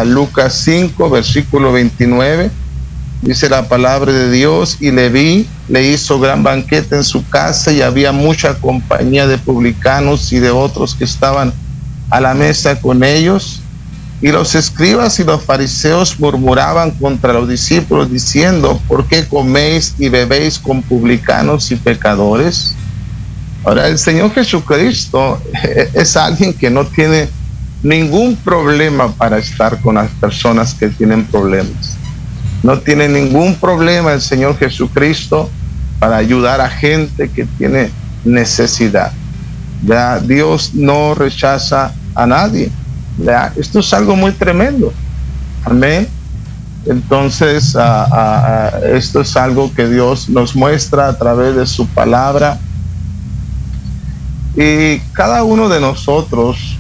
Lucas 0.05 0.53
5, 0.65 1.09
versículo 1.09 1.71
29, 1.71 2.49
dice 3.21 3.47
la 3.47 3.67
palabra 3.67 4.11
de 4.11 4.31
Dios, 4.31 4.77
y 4.79 4.91
le 4.91 5.09
vi, 5.09 5.47
le 5.67 5.83
hizo 5.83 6.19
gran 6.19 6.41
banquete 6.41 6.95
en 6.95 7.03
su 7.03 7.27
casa 7.29 7.71
y 7.71 7.81
había 7.81 8.11
mucha 8.11 8.55
compañía 8.55 9.27
de 9.27 9.37
publicanos 9.37 10.33
y 10.33 10.39
de 10.39 10.49
otros 10.49 10.95
que 10.95 11.03
estaban 11.03 11.53
a 12.09 12.19
la 12.19 12.33
mesa 12.33 12.81
con 12.81 13.03
ellos. 13.03 13.61
Y 14.19 14.31
los 14.31 14.55
escribas 14.55 15.19
y 15.19 15.23
los 15.23 15.43
fariseos 15.43 16.19
murmuraban 16.19 16.91
contra 16.91 17.33
los 17.33 17.47
discípulos 17.47 18.11
diciendo, 18.11 18.81
¿por 18.87 19.05
qué 19.05 19.27
coméis 19.27 19.93
y 19.99 20.09
bebéis 20.09 20.57
con 20.57 20.81
publicanos 20.81 21.71
y 21.71 21.75
pecadores? 21.75 22.73
Ahora, 23.63 23.87
el 23.87 23.99
Señor 23.99 24.33
Jesucristo 24.33 25.39
es 25.93 26.17
alguien 26.17 26.53
que 26.53 26.69
no 26.69 26.85
tiene 26.85 27.29
ningún 27.83 28.35
problema 28.37 29.11
para 29.11 29.37
estar 29.37 29.79
con 29.81 29.95
las 29.95 30.09
personas 30.11 30.73
que 30.73 30.87
tienen 30.89 31.25
problemas. 31.25 31.95
No 32.63 32.79
tiene 32.79 33.07
ningún 33.07 33.55
problema 33.55 34.13
el 34.13 34.21
Señor 34.21 34.57
Jesucristo 34.57 35.49
para 35.99 36.17
ayudar 36.17 36.59
a 36.59 36.69
gente 36.69 37.29
que 37.29 37.45
tiene 37.45 37.91
necesidad. 38.25 39.11
Dios 40.23 40.71
no 40.73 41.13
rechaza 41.13 41.93
a 42.15 42.25
nadie. 42.25 42.71
Esto 43.55 43.79
es 43.79 43.93
algo 43.93 44.15
muy 44.15 44.31
tremendo. 44.31 44.93
Amén. 45.65 46.07
Entonces, 46.85 47.75
esto 48.83 49.21
es 49.21 49.35
algo 49.35 49.73
que 49.73 49.87
Dios 49.87 50.29
nos 50.29 50.55
muestra 50.55 51.09
a 51.09 51.17
través 51.17 51.55
de 51.55 51.65
su 51.65 51.87
palabra. 51.87 52.57
Y 54.55 54.99
cada 55.13 55.43
uno 55.43 55.67
de 55.67 55.81
nosotros 55.81 56.77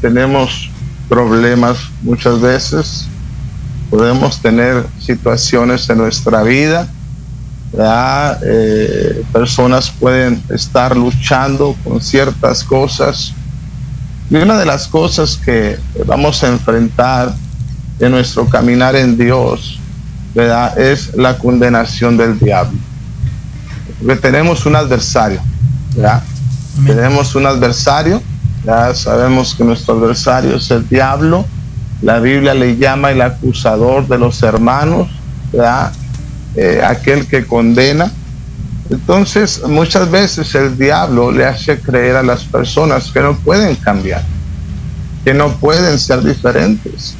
tenemos 0.00 0.70
problemas 1.08 1.78
muchas 2.02 2.40
veces. 2.40 3.06
Podemos 3.90 4.40
tener 4.40 4.86
situaciones 5.00 5.88
en 5.88 5.98
nuestra 5.98 6.42
vida. 6.42 6.86
Eh, 8.42 9.24
personas 9.32 9.90
pueden 9.90 10.42
estar 10.50 10.96
luchando 10.96 11.74
con 11.84 12.00
ciertas 12.00 12.62
cosas 12.64 13.32
y 14.30 14.36
una 14.36 14.58
de 14.58 14.66
las 14.66 14.88
cosas 14.88 15.36
que 15.36 15.78
vamos 16.06 16.42
a 16.44 16.48
enfrentar 16.48 17.34
en 17.98 18.10
nuestro 18.10 18.46
caminar 18.46 18.94
en 18.94 19.16
Dios, 19.16 19.80
¿verdad? 20.34 20.78
Es 20.78 21.14
la 21.16 21.38
condenación 21.38 22.16
del 22.16 22.38
diablo. 22.38 22.78
Porque 23.98 24.16
tenemos 24.16 24.66
un 24.66 24.76
adversario, 24.76 25.40
Tenemos 26.86 27.34
un 27.34 27.46
adversario, 27.46 28.22
ya 28.64 28.94
sabemos 28.94 29.54
que 29.54 29.64
nuestro 29.64 29.94
adversario 29.94 30.56
es 30.56 30.70
el 30.70 30.88
diablo, 30.88 31.44
la 32.02 32.20
Biblia 32.20 32.54
le 32.54 32.76
llama 32.76 33.10
el 33.10 33.20
acusador 33.20 34.06
de 34.06 34.18
los 34.18 34.42
hermanos, 34.42 35.08
eh, 36.54 36.80
aquel 36.84 37.26
que 37.26 37.46
condena. 37.46 38.12
Entonces, 38.90 39.62
muchas 39.66 40.10
veces 40.10 40.54
el 40.54 40.76
diablo 40.78 41.30
le 41.30 41.44
hace 41.44 41.78
creer 41.78 42.16
a 42.16 42.22
las 42.22 42.44
personas 42.44 43.10
que 43.12 43.20
no 43.20 43.36
pueden 43.36 43.76
cambiar, 43.76 44.24
que 45.24 45.34
no 45.34 45.52
pueden 45.56 45.98
ser 45.98 46.22
diferentes, 46.22 47.14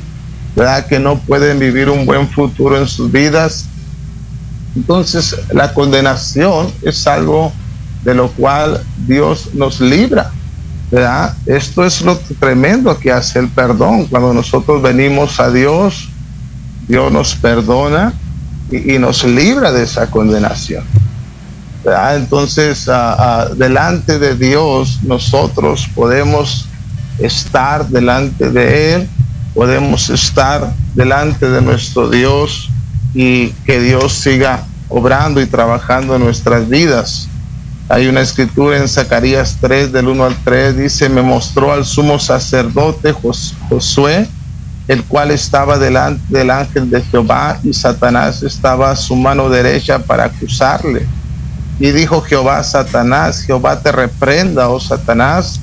¿verdad? 0.56 0.86
que 0.86 0.98
no 0.98 1.18
pueden 1.18 1.58
vivir 1.58 1.90
un 1.90 2.06
buen 2.06 2.26
futuro 2.28 2.78
en 2.78 2.88
sus 2.88 3.12
vidas. 3.12 3.66
Entonces, 4.74 5.36
la 5.52 5.74
condenación 5.74 6.72
es 6.82 7.06
algo 7.06 7.52
de 8.02 8.14
lo 8.14 8.30
cual 8.30 8.82
Dios 9.06 9.50
nos 9.54 9.80
libra. 9.80 10.30
¿verdad? 10.90 11.34
Esto 11.44 11.84
es 11.84 12.00
lo 12.00 12.16
tremendo 12.40 12.98
que 12.98 13.12
hace 13.12 13.38
el 13.38 13.48
perdón. 13.48 14.06
Cuando 14.06 14.32
nosotros 14.32 14.80
venimos 14.80 15.38
a 15.38 15.50
Dios, 15.50 16.08
Dios 16.86 17.12
nos 17.12 17.34
perdona 17.34 18.14
y, 18.70 18.98
nos 18.98 19.24
libra 19.24 19.70
de 19.72 19.82
esa 19.82 20.10
condenación. 20.10 20.84
Entonces, 22.14 22.88
delante 23.56 24.18
de 24.18 24.34
Dios, 24.34 25.00
nosotros 25.02 25.88
podemos 25.94 26.68
estar 27.18 27.88
delante 27.88 28.50
de 28.50 28.94
Él, 28.94 29.08
podemos 29.54 30.08
estar 30.10 30.72
delante 30.94 31.48
de 31.48 31.60
nuestro 31.60 32.08
Dios 32.08 32.70
y 33.14 33.48
que 33.64 33.80
Dios 33.80 34.12
siga 34.12 34.64
obrando 34.88 35.40
y 35.40 35.46
trabajando 35.46 36.16
en 36.16 36.24
nuestras 36.24 36.68
vidas. 36.68 37.28
Hay 37.88 38.06
una 38.06 38.20
escritura 38.20 38.76
en 38.76 38.86
Zacarías 38.86 39.56
3, 39.60 39.92
del 39.92 40.08
1 40.08 40.24
al 40.24 40.36
3, 40.44 40.76
dice, 40.76 41.08
me 41.08 41.22
mostró 41.22 41.72
al 41.72 41.86
sumo 41.86 42.18
sacerdote 42.18 43.14
Josué, 43.68 44.28
el 44.86 45.02
cual 45.04 45.30
estaba 45.30 45.78
delante 45.78 46.22
del 46.28 46.50
ángel 46.50 46.90
de 46.90 47.02
Jehová 47.02 47.58
y 47.62 47.72
Satanás 47.72 48.42
estaba 48.42 48.90
a 48.90 48.96
su 48.96 49.16
mano 49.16 49.48
derecha 49.48 49.98
para 49.98 50.24
acusarle. 50.24 51.06
Y 51.78 51.92
dijo 51.92 52.20
Jehová 52.22 52.62
Satanás, 52.64 53.42
Jehová 53.42 53.80
te 53.80 53.92
reprenda, 53.92 54.68
oh 54.68 54.80
Satanás, 54.80 55.60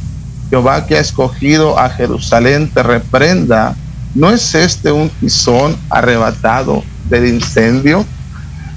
Jehová 0.49 0.85
que 0.85 0.95
ha 0.95 1.01
escogido 1.01 1.77
a 1.77 1.89
Jerusalén 1.89 2.69
te 2.73 2.83
reprenda. 2.83 3.75
¿No 4.13 4.29
es 4.29 4.55
este 4.55 4.91
un 4.91 5.09
tizón 5.09 5.75
arrebatado 5.89 6.83
del 7.09 7.27
incendio? 7.27 8.05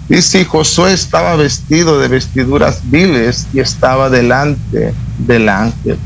Y 0.09 0.23
si 0.23 0.45
Josué 0.45 0.95
estaba 0.95 1.37
vestido 1.37 2.01
de 2.01 2.09
vestiduras 2.09 2.81
viles 2.85 3.47
y 3.53 3.61
estaba 3.61 4.09
delante 4.09 4.95
del 5.19 5.49
ángel. 5.49 5.99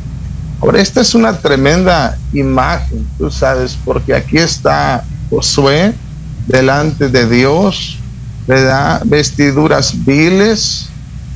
Ahora, 0.61 0.81
esta 0.81 1.01
es 1.01 1.15
una 1.15 1.39
tremenda 1.39 2.17
imagen, 2.33 3.07
tú 3.17 3.31
sabes, 3.31 3.79
porque 3.85 4.15
aquí 4.15 4.39
está 4.39 5.05
Josué 5.31 5.95
delante 6.47 7.09
de 7.09 7.29
Dios, 7.29 7.99
¿verdad? 8.47 9.03
Vestiduras 9.05 10.05
viles, 10.05 10.89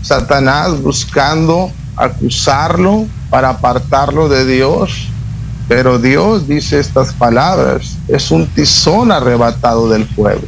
Satanás 0.06 0.80
buscando 0.80 1.72
acusarlo 1.96 3.06
para 3.28 3.50
apartarlo 3.50 4.28
de 4.28 4.46
Dios. 4.46 5.08
Pero 5.68 5.98
Dios 5.98 6.46
dice 6.46 6.78
estas 6.78 7.12
palabras, 7.12 7.96
es 8.06 8.30
un 8.30 8.46
tizón 8.46 9.10
arrebatado 9.10 9.88
del 9.88 10.06
fuego. 10.06 10.42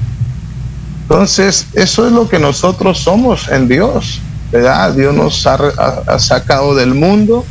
Entonces, 1.02 1.66
eso 1.72 2.06
es 2.06 2.12
lo 2.12 2.28
que 2.28 2.38
nosotros 2.38 3.00
somos 3.00 3.48
en 3.48 3.66
Dios, 3.66 4.20
¿verdad? 4.52 4.92
Dios 4.92 5.12
nos 5.12 5.44
ha, 5.44 6.18
sacado 6.20 6.76
del 6.76 6.94
mundo, 6.94 7.44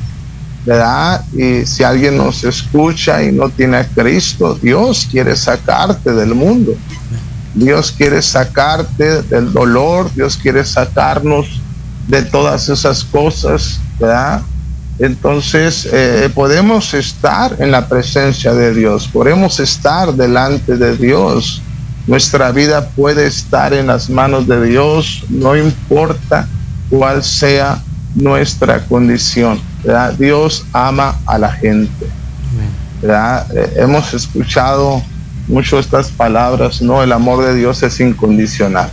¿verdad? 0.65 1.25
Y 1.33 1.65
si 1.65 1.83
alguien 1.83 2.15
nos 2.15 2.45
escucha 2.45 3.21
y 3.21 3.33
no 3.33 3.49
tiene 3.49 3.77
a 3.77 3.85
Cristo, 3.85 4.57
Dios 4.61 5.05
quiere 5.11 5.35
sacarte 5.35 6.13
del 6.13 6.33
mundo. 6.35 6.73
Dios 7.53 7.91
quiere 7.91 8.21
sacarte 8.21 9.23
del 9.23 9.51
dolor, 9.51 10.09
Dios 10.13 10.37
quiere 10.37 10.63
sacarnos 10.63 11.61
de 12.07 12.23
todas 12.23 12.69
esas 12.69 13.03
cosas, 13.03 13.79
¿verdad? 13.99 14.41
Entonces 14.99 15.87
eh, 15.91 16.29
podemos 16.33 16.93
estar 16.93 17.55
en 17.59 17.71
la 17.71 17.87
presencia 17.87 18.53
de 18.53 18.73
Dios, 18.73 19.07
podemos 19.07 19.59
estar 19.59 20.13
delante 20.13 20.75
de 20.77 20.97
Dios 20.97 21.61
nuestra 22.07 22.53
vida 22.53 22.87
puede 22.87 23.27
estar 23.27 23.73
en 23.73 23.87
las 23.87 24.09
manos 24.09 24.47
de 24.47 24.65
Dios, 24.65 25.25
no 25.27 25.57
importa 25.57 26.47
cuál 26.89 27.21
sea 27.21 27.83
nuestra 28.15 28.79
condición. 28.85 29.59
Dios 30.17 30.65
ama 30.71 31.19
a 31.25 31.37
la 31.37 31.51
gente. 31.51 32.07
Eh, 33.03 33.73
hemos 33.75 34.13
escuchado 34.13 35.03
mucho 35.49 35.79
estas 35.79 36.07
palabras, 36.07 36.81
¿no? 36.81 37.03
El 37.03 37.11
amor 37.11 37.45
de 37.45 37.55
Dios 37.55 37.83
es 37.83 37.99
incondicional. 37.99 38.89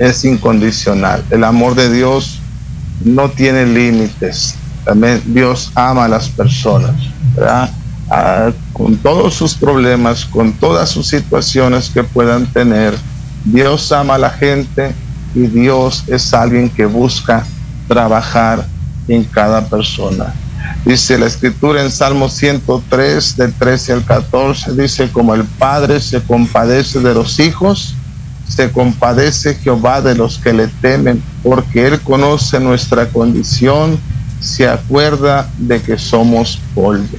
Es 0.00 0.24
incondicional. 0.24 1.22
El 1.30 1.44
amor 1.44 1.76
de 1.76 1.92
Dios 1.92 2.40
no 3.04 3.30
tiene 3.30 3.66
límites. 3.66 4.56
También 4.84 5.22
Dios 5.26 5.70
ama 5.76 6.06
a 6.06 6.08
las 6.08 6.28
personas. 6.28 6.96
¿verdad? 7.36 7.70
con 8.72 8.96
todos 8.96 9.34
sus 9.34 9.54
problemas, 9.54 10.24
con 10.24 10.52
todas 10.54 10.88
sus 10.88 11.06
situaciones 11.06 11.90
que 11.90 12.02
puedan 12.02 12.46
tener. 12.46 12.94
Dios 13.44 13.92
ama 13.92 14.16
a 14.16 14.18
la 14.18 14.30
gente 14.30 14.92
y 15.34 15.46
Dios 15.46 16.04
es 16.08 16.34
alguien 16.34 16.68
que 16.68 16.86
busca 16.86 17.46
trabajar 17.86 18.66
en 19.06 19.22
cada 19.24 19.64
persona. 19.66 20.34
Dice 20.84 21.18
la 21.18 21.26
escritura 21.26 21.82
en 21.82 21.90
Salmo 21.90 22.28
103, 22.28 23.36
del 23.36 23.52
13 23.52 23.92
al 23.92 24.04
14, 24.04 24.72
dice, 24.72 25.10
como 25.12 25.34
el 25.34 25.44
Padre 25.44 26.00
se 26.00 26.20
compadece 26.22 27.00
de 27.00 27.14
los 27.14 27.38
hijos, 27.38 27.94
se 28.50 28.70
compadece 28.72 29.54
Jehová 29.54 30.02
de 30.02 30.16
los 30.16 30.38
que 30.38 30.52
le 30.52 30.66
temen, 30.66 31.22
porque 31.42 31.86
Él 31.86 32.00
conoce 32.00 32.58
nuestra 32.58 33.06
condición, 33.08 33.98
se 34.40 34.68
acuerda 34.68 35.48
de 35.56 35.80
que 35.80 35.96
somos 35.96 36.60
polvo. 36.74 37.16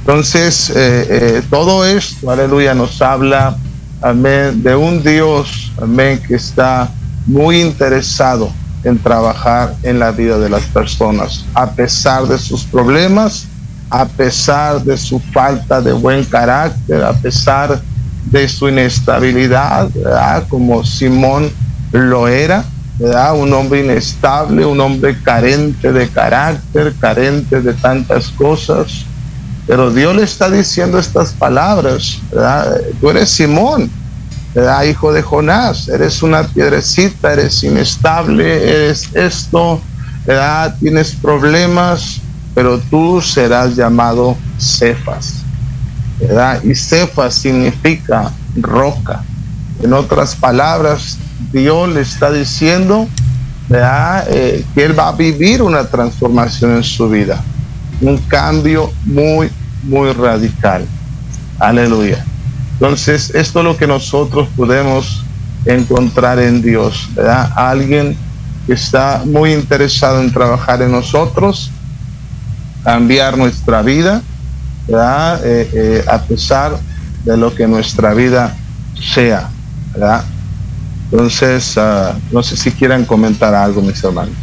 Entonces, 0.00 0.70
eh, 0.70 1.06
eh, 1.10 1.42
todo 1.50 1.84
esto, 1.84 2.30
aleluya, 2.30 2.72
nos 2.72 3.02
habla, 3.02 3.56
amén, 4.00 4.62
de 4.62 4.76
un 4.76 5.02
Dios, 5.02 5.72
amén, 5.80 6.20
que 6.26 6.36
está 6.36 6.88
muy 7.26 7.60
interesado 7.60 8.52
en 8.84 8.98
trabajar 8.98 9.74
en 9.82 9.98
la 9.98 10.12
vida 10.12 10.38
de 10.38 10.48
las 10.48 10.62
personas, 10.64 11.44
a 11.54 11.68
pesar 11.70 12.26
de 12.26 12.38
sus 12.38 12.62
problemas, 12.64 13.46
a 13.90 14.06
pesar 14.06 14.82
de 14.82 14.96
su 14.96 15.18
falta 15.18 15.80
de 15.80 15.92
buen 15.92 16.24
carácter, 16.24 17.02
a 17.02 17.12
pesar 17.12 17.80
de 17.80 17.91
su 18.48 18.68
inestabilidad, 18.68 19.90
como 20.48 20.84
Simón 20.84 21.50
lo 21.92 22.28
era, 22.28 22.64
¿verdad? 22.98 23.36
un 23.38 23.52
hombre 23.52 23.80
inestable, 23.80 24.64
un 24.64 24.80
hombre 24.80 25.20
carente 25.22 25.92
de 25.92 26.08
carácter, 26.08 26.94
carente 26.98 27.60
de 27.60 27.74
tantas 27.74 28.30
cosas. 28.30 29.04
Pero 29.66 29.90
Dios 29.90 30.14
le 30.16 30.22
está 30.22 30.50
diciendo 30.50 30.98
estas 30.98 31.32
palabras, 31.32 32.18
Tú 33.00 33.10
eres 33.10 33.30
Simón, 33.30 33.90
¿verdad? 34.54 34.84
hijo 34.84 35.12
de 35.12 35.22
Jonás, 35.22 35.88
eres 35.88 36.22
una 36.22 36.42
piedrecita, 36.44 37.32
eres 37.32 37.62
inestable, 37.62 38.68
eres 38.68 39.08
esto, 39.14 39.80
¿verdad? 40.26 40.76
tienes 40.80 41.14
problemas, 41.14 42.20
pero 42.54 42.78
tú 42.78 43.20
serás 43.20 43.76
llamado 43.76 44.36
Cefas. 44.58 45.41
Y 46.64 46.74
Cefas 46.74 47.34
significa 47.34 48.30
roca. 48.56 49.22
En 49.82 49.92
otras 49.92 50.34
palabras, 50.34 51.18
Dios 51.52 51.88
le 51.88 52.00
está 52.00 52.30
diciendo. 52.30 53.08
Eh, 53.74 54.64
que 54.74 54.84
Él 54.84 54.98
va 54.98 55.08
a 55.08 55.12
vivir 55.12 55.62
una 55.62 55.84
transformación 55.84 56.76
en 56.76 56.82
su 56.82 57.08
vida 57.08 57.42
un 58.02 58.18
cambio 58.18 58.92
muy, 59.04 59.48
muy 59.84 60.12
radical. 60.12 60.84
Aleluya. 61.58 62.24
Entonces, 62.74 63.30
esto 63.34 63.60
es 63.60 63.64
lo 63.64 63.76
que 63.76 63.86
nosotros 63.86 64.48
podemos 64.56 65.24
encontrar 65.64 66.40
en 66.40 66.60
Dios. 66.60 67.08
Alguien 67.54 68.16
que 68.66 68.74
está 68.74 69.22
muy 69.24 69.52
interesado 69.52 70.20
en 70.20 70.32
trabajar 70.32 70.82
en 70.82 70.90
nosotros, 70.90 71.70
cambiar 72.82 73.38
nuestra 73.38 73.82
vida, 73.82 74.22
¿verdad? 74.88 75.40
Eh, 75.44 75.70
eh, 75.72 76.04
a 76.10 76.22
pesar 76.22 76.78
de 77.24 77.36
lo 77.36 77.54
que 77.54 77.66
nuestra 77.66 78.14
vida 78.14 78.56
sea, 79.14 79.50
¿verdad? 79.92 80.24
Entonces, 81.10 81.76
ah, 81.76 82.18
no 82.30 82.42
sé 82.42 82.56
si 82.56 82.70
quieran 82.70 83.04
comentar 83.04 83.54
algo, 83.54 83.82
mis 83.82 84.02
hermanos. 84.02 84.34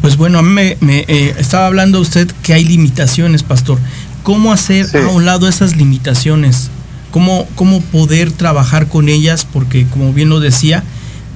Pues 0.00 0.16
bueno, 0.16 0.38
a 0.38 0.42
mí 0.42 0.74
me, 0.80 1.04
eh, 1.06 1.34
estaba 1.38 1.66
hablando 1.66 2.00
usted 2.00 2.30
que 2.42 2.54
hay 2.54 2.64
limitaciones, 2.64 3.42
pastor. 3.42 3.78
¿Cómo 4.22 4.52
hacer 4.52 4.86
a 4.96 5.08
un 5.08 5.24
lado 5.24 5.48
esas 5.48 5.76
limitaciones? 5.76 6.70
¿Cómo, 7.10 7.46
¿Cómo 7.54 7.80
poder 7.80 8.32
trabajar 8.32 8.88
con 8.88 9.08
ellas? 9.08 9.46
Porque 9.50 9.86
como 9.86 10.12
bien 10.12 10.28
lo 10.28 10.40
decía, 10.40 10.84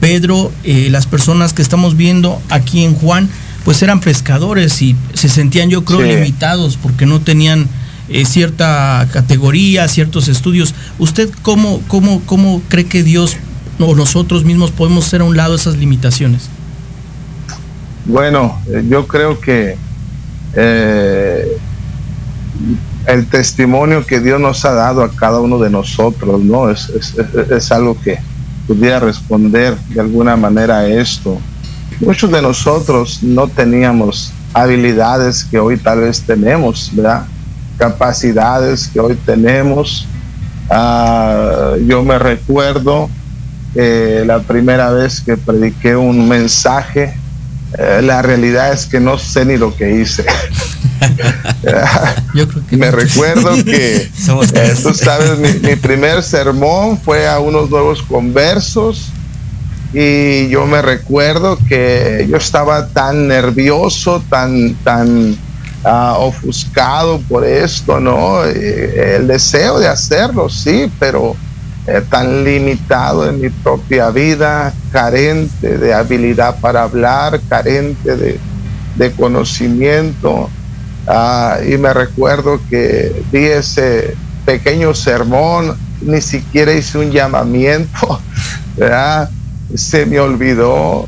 Pedro, 0.01 0.53
eh, 0.65 0.89
las 0.91 1.07
personas 1.07 1.53
que 1.53 1.63
estamos 1.63 1.97
viendo 1.97 2.41
aquí 2.51 2.85
en 2.85 2.95
Juan, 2.95 3.29
pues 3.65 3.83
eran 3.83 4.01
pescadores 4.01 4.83
y 4.83 4.97
se 5.15 5.29
sentían 5.29 5.71
yo 5.71 5.85
creo 5.85 6.03
limitados 6.03 6.77
porque 6.77 7.07
no 7.07 7.21
tenían 7.21 7.69
eh, 8.09 8.25
cierta 8.27 9.09
categoría, 9.13 9.89
ciertos 9.89 10.29
estudios. 10.29 10.75
¿Usted 10.99 11.31
cómo, 11.43 11.81
cómo, 11.89 12.21
cómo 12.27 12.61
cree 12.69 12.87
que 12.87 13.03
Dios 13.03 13.37
o 13.79 13.95
nosotros 13.95 14.45
mismos 14.45 14.71
podemos 14.71 15.07
hacer 15.07 15.23
a 15.23 15.25
un 15.25 15.37
lado 15.37 15.55
esas 15.55 15.77
limitaciones? 15.77 16.49
Bueno, 18.05 18.61
eh, 18.69 18.85
yo 18.89 19.07
creo 19.07 19.41
que 19.41 19.77
eh, 20.55 21.57
el 23.07 23.27
testimonio 23.27 24.05
que 24.05 24.21
Dios 24.21 24.41
nos 24.41 24.65
ha 24.65 24.73
dado 24.73 25.03
a 25.03 25.11
cada 25.11 25.41
uno 25.41 25.59
de 25.59 25.71
nosotros, 25.71 26.43
¿no? 26.43 26.71
Es, 26.71 26.91
es, 27.51 27.73
algo 27.73 27.99
que 28.01 28.19
pudiera 28.67 29.01
responder 29.01 29.77
de 29.89 30.01
alguna 30.01 30.37
manera 30.37 30.81
a 30.81 30.89
esto. 30.89 31.39
Muchos 32.01 32.31
de 32.31 32.43
nosotros 32.43 33.23
no 33.23 33.49
teníamos 33.49 34.33
habilidades 34.53 35.45
que 35.45 35.59
hoy 35.59 35.77
tal 35.77 36.01
vez 36.01 36.23
tenemos, 36.23 36.91
¿verdad? 36.93 37.27
Capacidades 37.79 38.89
que 38.89 39.01
hoy 39.01 39.17
tenemos. 39.27 40.07
Ah, 40.71 41.75
yo 41.87 42.03
me 42.03 42.19
recuerdo 42.19 43.11
la 43.75 44.39
primera 44.41 44.91
vez 44.91 45.21
que 45.21 45.37
prediqué 45.37 45.97
un 45.97 46.29
mensaje 46.29 47.15
eh, 47.77 48.03
la 48.03 48.23
realidad 48.23 48.73
es 48.73 48.87
que 48.87 49.01
no 49.01 49.19
sé 49.19 49.45
ni 49.45 49.57
lo 49.57 49.75
que 49.77 50.01
hice. 50.01 50.25
Me 52.71 52.91
recuerdo 52.91 53.55
que, 53.65 53.97
eh, 53.97 54.75
tú 54.83 54.95
sabes, 54.95 55.39
mi, 55.39 55.77
primer 55.77 56.23
sermón 56.23 56.99
fue 56.99 57.29
a 57.29 57.41
unos 57.41 57.69
nuevos 57.71 58.03
conversos 58.03 59.09
y 59.93 60.49
yo 60.49 60.67
me 60.67 60.83
recuerdo 60.83 61.59
que 61.69 62.27
yo 62.29 62.37
estaba 62.37 62.89
tan 62.89 63.29
nervioso, 63.29 64.23
tan, 64.29 64.75
tan 64.83 65.37
ofuscado 65.85 67.21
por 67.29 67.45
esto, 67.45 68.01
¿no? 68.01 68.45
Eh, 68.45 69.17
el 69.17 69.27
deseo 69.27 69.79
de 69.79 69.89
hacerlo, 69.89 70.49
sí, 70.49 70.91
pero 70.99 71.37
eh, 71.87 72.03
tan 72.09 72.45
limitado 72.45 73.29
en 73.29 73.41
mi 73.41 73.51
propia 73.51 74.11
vida, 74.11 74.73
carente 74.91 75.77
de 75.77 75.93
habilidad 75.93 76.59
para 76.61 76.83
hablar, 76.83 77.41
carente 77.49 78.17
de, 78.17 79.13
conocimiento. 79.17 80.49
Ah, 81.07 81.59
y 81.67 81.77
me 81.77 81.93
recuerdo 81.93 82.59
que 82.71 83.23
di 83.31 83.45
ese 83.45 84.17
pequeño 84.47 84.95
sermón, 84.95 85.77
ni 86.01 86.23
siquiera 86.23 86.73
hice 86.73 86.97
un 86.99 87.11
llamamiento, 87.11 88.21
se 89.75 90.07
me 90.07 90.21
olvidó. 90.21 91.07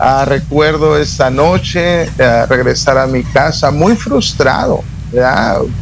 Ah, 0.00 0.24
recuerdo 0.24 0.96
esa 0.96 1.28
noche 1.28 2.04
eh, 2.04 2.46
regresar 2.48 2.98
a 2.98 3.06
mi 3.06 3.24
casa 3.24 3.72
muy 3.72 3.96
frustrado, 3.96 4.84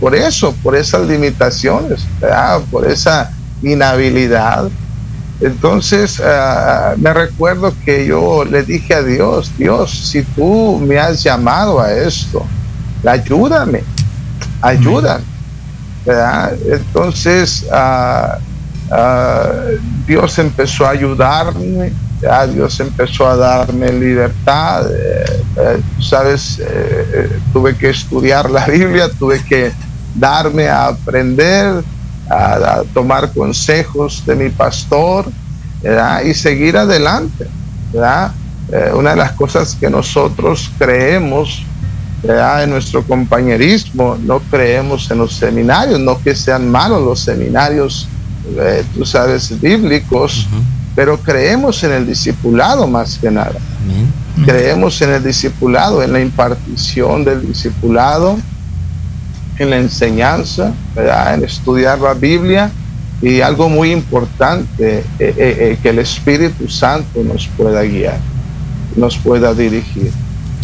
por 0.01 0.15
eso, 0.15 0.55
por 0.63 0.75
esas 0.75 1.07
limitaciones, 1.07 2.07
por 2.71 2.87
esa 2.87 3.31
inhabilidad. 3.63 4.71
Entonces 5.41 6.19
ah, 6.25 6.95
me 6.97 7.13
recuerdo 7.13 7.75
que 7.85 8.07
yo 8.07 8.45
le 8.45 8.63
dije 8.63 8.95
a 8.95 9.03
Dios, 9.03 9.53
Dios, 9.59 9.91
si 10.11 10.23
tú 10.23 10.81
me 10.87 10.99
has 10.99 11.23
llamado 11.23 11.79
a 11.79 11.93
esto, 11.93 12.43
ayúdame, 13.05 13.85
ayúdame. 14.63 15.25
Entonces 16.07 17.67
ah, 17.71 18.39
ah, 18.91 19.51
Dios 20.07 20.39
empezó 20.39 20.87
a 20.87 20.91
ayudarme, 20.91 21.93
Dios 22.53 22.81
empezó 22.81 23.29
a 23.29 23.37
darme 23.37 23.93
libertad. 23.93 24.91
Eh, 24.91 25.45
eh, 25.57 25.83
sabes, 26.01 26.59
eh, 26.59 27.41
tuve 27.53 27.77
que 27.77 27.91
estudiar 27.91 28.51
la 28.51 28.67
Biblia, 28.79 29.09
tuve 29.11 29.43
que 29.45 29.73
darme 30.15 30.69
a 30.69 30.89
aprender 30.89 31.85
a, 32.29 32.83
tomar 32.93 33.33
consejos 33.33 34.25
de 34.27 34.35
mi 34.35 34.51
pastor 34.51 35.27
y 36.25 36.35
seguir 36.35 36.77
adelante. 36.77 37.47
Eh, 38.73 38.91
una 38.93 39.11
de 39.11 39.17
las 39.17 39.33
cosas 39.33 39.77
que 39.79 39.89
nosotros 39.89 40.71
creemos 40.77 41.65
en 42.25 42.71
nuestro 42.71 43.05
compañerismo, 43.05 44.19
no 44.21 44.41
creemos 44.41 45.09
en 45.13 45.19
los 45.19 45.35
seminarios, 45.35 46.01
no 46.01 46.21
que 46.21 46.35
sean 46.35 46.69
malos 46.69 47.03
los 47.03 47.21
seminarios, 47.21 48.09
eh, 48.59 48.85
tú 48.93 49.05
sabes, 49.05 49.61
bíblicos, 49.61 50.49
pero 50.97 51.19
creemos 51.19 51.85
en 51.85 51.93
el 51.93 52.07
discipulado 52.07 52.89
más 52.89 53.19
que 53.19 53.31
nada. 53.31 53.55
Creemos 54.45 55.01
en 55.03 55.11
el 55.11 55.23
discipulado, 55.23 56.03
en 56.03 56.13
la 56.13 56.21
impartición 56.21 57.25
del 57.25 57.47
discipulado 57.47 58.37
en 59.59 59.71
la 59.71 59.77
enseñanza, 59.77 60.73
en 61.33 61.45
estudiar 61.45 61.99
la 61.99 62.15
Biblia 62.15 62.71
y 63.23 63.41
algo 63.41 63.69
muy 63.69 63.93
importante, 63.93 64.99
eh, 64.99 65.05
eh, 65.19 65.35
eh, 65.39 65.79
que 65.83 65.89
el 65.89 65.99
Espíritu 66.01 66.69
Santo 66.69 67.23
nos 67.23 67.47
pueda 67.57 67.83
guiar, 67.83 68.19
nos 68.95 69.17
pueda 69.17 69.55
dirigir. 69.55 70.13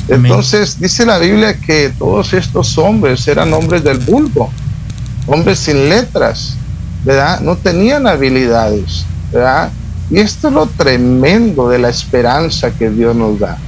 Entonces 0.08 0.78
dice 0.78 1.06
la 1.06 1.18
Biblia 1.18 1.54
que 1.54 1.92
todos 1.98 2.34
estos 2.34 2.76
hombres 2.76 3.26
eran 3.28 3.52
hombres 3.54 3.82
del 3.84 3.98
vulgo, 3.98 4.50
hombres 5.26 5.60
sin 5.60 5.88
letras, 5.88 6.56
¿verdad? 7.04 7.40
No 7.40 7.56
tenían 7.56 8.06
habilidades, 8.06 9.06
¿verdad? 9.32 9.70
Y 10.10 10.18
esto 10.18 10.48
es 10.48 10.54
lo 10.54 10.66
tremendo 10.66 11.68
de 11.68 11.78
la 11.78 11.88
esperanza 11.88 12.70
que 12.70 12.90
Dios 12.90 13.16
nos 13.16 13.38
da. 13.38 13.58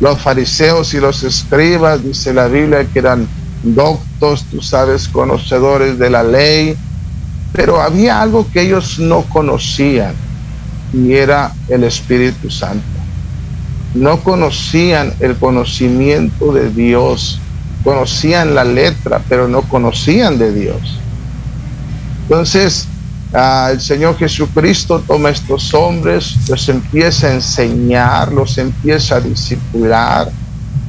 Los 0.00 0.20
fariseos 0.20 0.92
y 0.94 1.00
los 1.00 1.22
escribas, 1.22 2.02
dice 2.02 2.32
la 2.32 2.46
Biblia, 2.46 2.86
que 2.86 2.98
eran 2.98 3.26
doctos, 3.62 4.44
tú 4.50 4.60
sabes, 4.60 5.08
conocedores 5.08 5.98
de 5.98 6.10
la 6.10 6.22
ley, 6.22 6.76
pero 7.52 7.80
había 7.80 8.20
algo 8.20 8.46
que 8.52 8.62
ellos 8.62 8.98
no 8.98 9.22
conocían 9.22 10.14
y 10.92 11.14
era 11.14 11.52
el 11.68 11.84
Espíritu 11.84 12.50
Santo. 12.50 12.84
No 13.94 14.20
conocían 14.20 15.14
el 15.20 15.36
conocimiento 15.36 16.52
de 16.52 16.70
Dios, 16.70 17.40
conocían 17.82 18.54
la 18.54 18.64
letra, 18.64 19.22
pero 19.28 19.48
no 19.48 19.62
conocían 19.62 20.38
de 20.38 20.52
Dios. 20.52 21.00
Entonces, 22.22 22.86
el 23.32 23.80
Señor 23.80 24.16
Jesucristo 24.16 25.02
toma 25.06 25.30
estos 25.30 25.74
hombres, 25.74 26.36
los 26.48 26.68
empieza 26.68 27.26
a 27.26 27.34
enseñar, 27.34 28.32
los 28.32 28.56
empieza 28.56 29.16
a 29.16 29.20
discipular, 29.20 30.30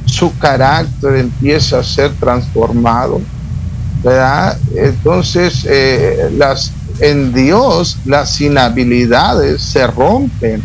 su 0.06 0.36
carácter 0.38 1.16
empieza 1.16 1.80
a 1.80 1.84
ser 1.84 2.12
transformado, 2.14 3.20
¿verdad? 4.02 4.58
Entonces, 4.74 5.66
eh, 5.68 6.30
las, 6.36 6.72
en 7.00 7.32
Dios 7.34 7.98
las 8.06 8.40
inhabilidades 8.40 9.60
se 9.60 9.86
rompen 9.86 10.62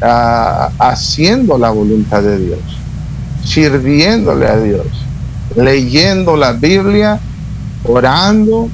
ah, 0.00 0.70
haciendo 0.78 1.58
la 1.58 1.70
voluntad 1.70 2.22
de 2.22 2.38
Dios, 2.38 2.60
sirviéndole 3.44 4.46
a 4.46 4.56
Dios, 4.56 4.86
leyendo 5.56 6.36
la 6.36 6.52
Biblia, 6.52 7.20
orando 7.84 8.70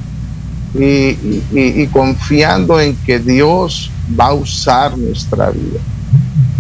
y, 0.78 1.86
confiando 1.88 2.80
en 2.80 2.96
que 2.96 3.18
Dios 3.18 3.90
va 4.18 4.26
a 4.26 4.34
usar 4.34 4.96
nuestra 4.96 5.50
vida. 5.50 5.80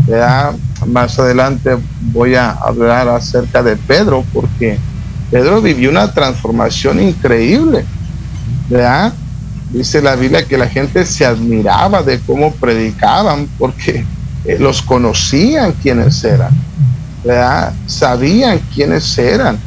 ¿verdad? 0.06 0.54
más 0.86 1.18
adelante 1.18 1.76
voy 2.12 2.34
a 2.34 2.52
hablar 2.52 3.08
acerca 3.08 3.62
de 3.62 3.76
Pedro, 3.76 4.24
porque 4.32 4.78
Pedro 5.30 5.60
vivió 5.60 5.90
una 5.90 6.12
transformación 6.12 7.00
increíble. 7.00 7.84
¿verdad? 8.68 9.12
Dice 9.70 10.00
la 10.00 10.16
Biblia 10.16 10.46
que 10.46 10.56
la 10.56 10.68
gente 10.68 11.04
se 11.04 11.26
admiraba 11.26 12.02
de 12.02 12.20
cómo 12.20 12.52
predicaban, 12.52 13.48
porque 13.58 14.04
eh, 14.44 14.56
los 14.58 14.80
conocían 14.82 15.72
quienes 15.72 16.24
eran. 16.24 16.52
¿verdad? 17.24 17.72
Sabían 17.86 18.60
quiénes 18.74 19.18
eran, 19.18 19.58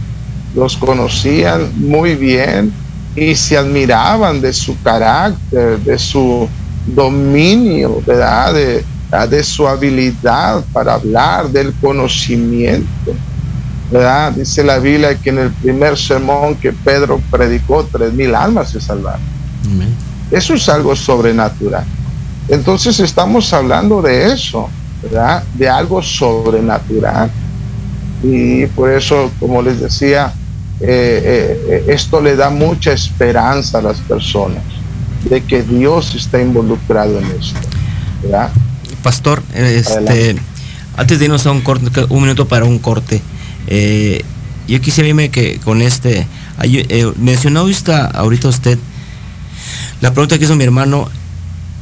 los 0.56 0.76
conocían 0.78 1.72
muy 1.76 2.16
bien 2.16 2.74
y 3.16 3.36
se 3.36 3.58
admiraban 3.58 4.42
de 4.42 4.54
su 4.54 4.82
carácter, 4.82 5.80
de 5.80 5.98
su 5.98 6.48
dominio, 6.86 8.02
¿verdad? 8.06 8.54
De, 8.54 8.86
de 9.30 9.44
su 9.44 9.68
habilidad 9.68 10.64
para 10.72 10.94
hablar, 10.94 11.50
del 11.50 11.74
conocimiento. 11.74 13.14
¿verdad? 13.92 14.32
Dice 14.32 14.64
la 14.64 14.80
Biblia 14.80 15.16
que 15.16 15.32
en 15.32 15.40
el 15.40 15.52
primer 15.52 15.98
sermón 15.98 16.56
que 16.56 16.72
Pedro 16.72 17.22
predicó, 17.30 17.84
tres 17.92 18.14
mil 18.14 18.34
almas 18.34 18.70
se 18.72 18.80
salvaron. 18.80 19.20
Eso 20.32 20.54
es 20.54 20.70
algo 20.70 20.96
sobrenatural. 20.96 21.84
Entonces 22.48 23.00
estamos 23.02 23.52
hablando 23.52 24.02
de 24.02 24.32
eso, 24.32 24.70
¿verdad? 25.04 25.44
De 25.56 25.68
algo 25.68 26.02
sobrenatural. 26.02 27.30
Y 28.24 28.66
por 28.68 28.92
eso, 28.92 29.30
como 29.40 29.62
les 29.62 29.82
decía, 29.82 30.34
eh, 30.84 31.64
eh, 31.70 31.86
esto 31.88 32.22
le 32.22 32.36
da 32.36 32.50
mucha 32.50 32.92
esperanza 32.92 33.80
a 33.80 33.82
las 33.82 34.00
personas 34.00 34.64
de 35.30 35.42
que 35.44 35.62
Dios 35.62 36.16
está 36.16 36.42
involucrado 36.42 37.20
en 37.20 37.26
esto. 37.40 37.60
¿verdad? 38.24 38.52
pastor, 39.02 39.44
este, 39.54 40.36
antes 40.96 41.20
de 41.20 41.26
irnos 41.26 41.46
a 41.46 41.52
un 41.52 41.62
corte, 41.62 42.06
un 42.10 42.22
minuto 42.22 42.48
para 42.48 42.66
un 42.66 42.80
corte, 42.80 43.22
eh, 43.68 44.24
yo 44.68 44.80
quisiera 44.80 45.10
irme 45.10 45.30
que 45.30 45.60
con 45.60 45.82
este, 45.82 46.28
eh, 46.64 47.12
mencionó 47.18 47.66
ahorita 48.14 48.48
usted, 48.48 48.78
la 50.00 50.14
pregunta 50.14 50.38
que 50.38 50.46
hizo 50.46 50.56
mi 50.56 50.64
hermano, 50.64 51.10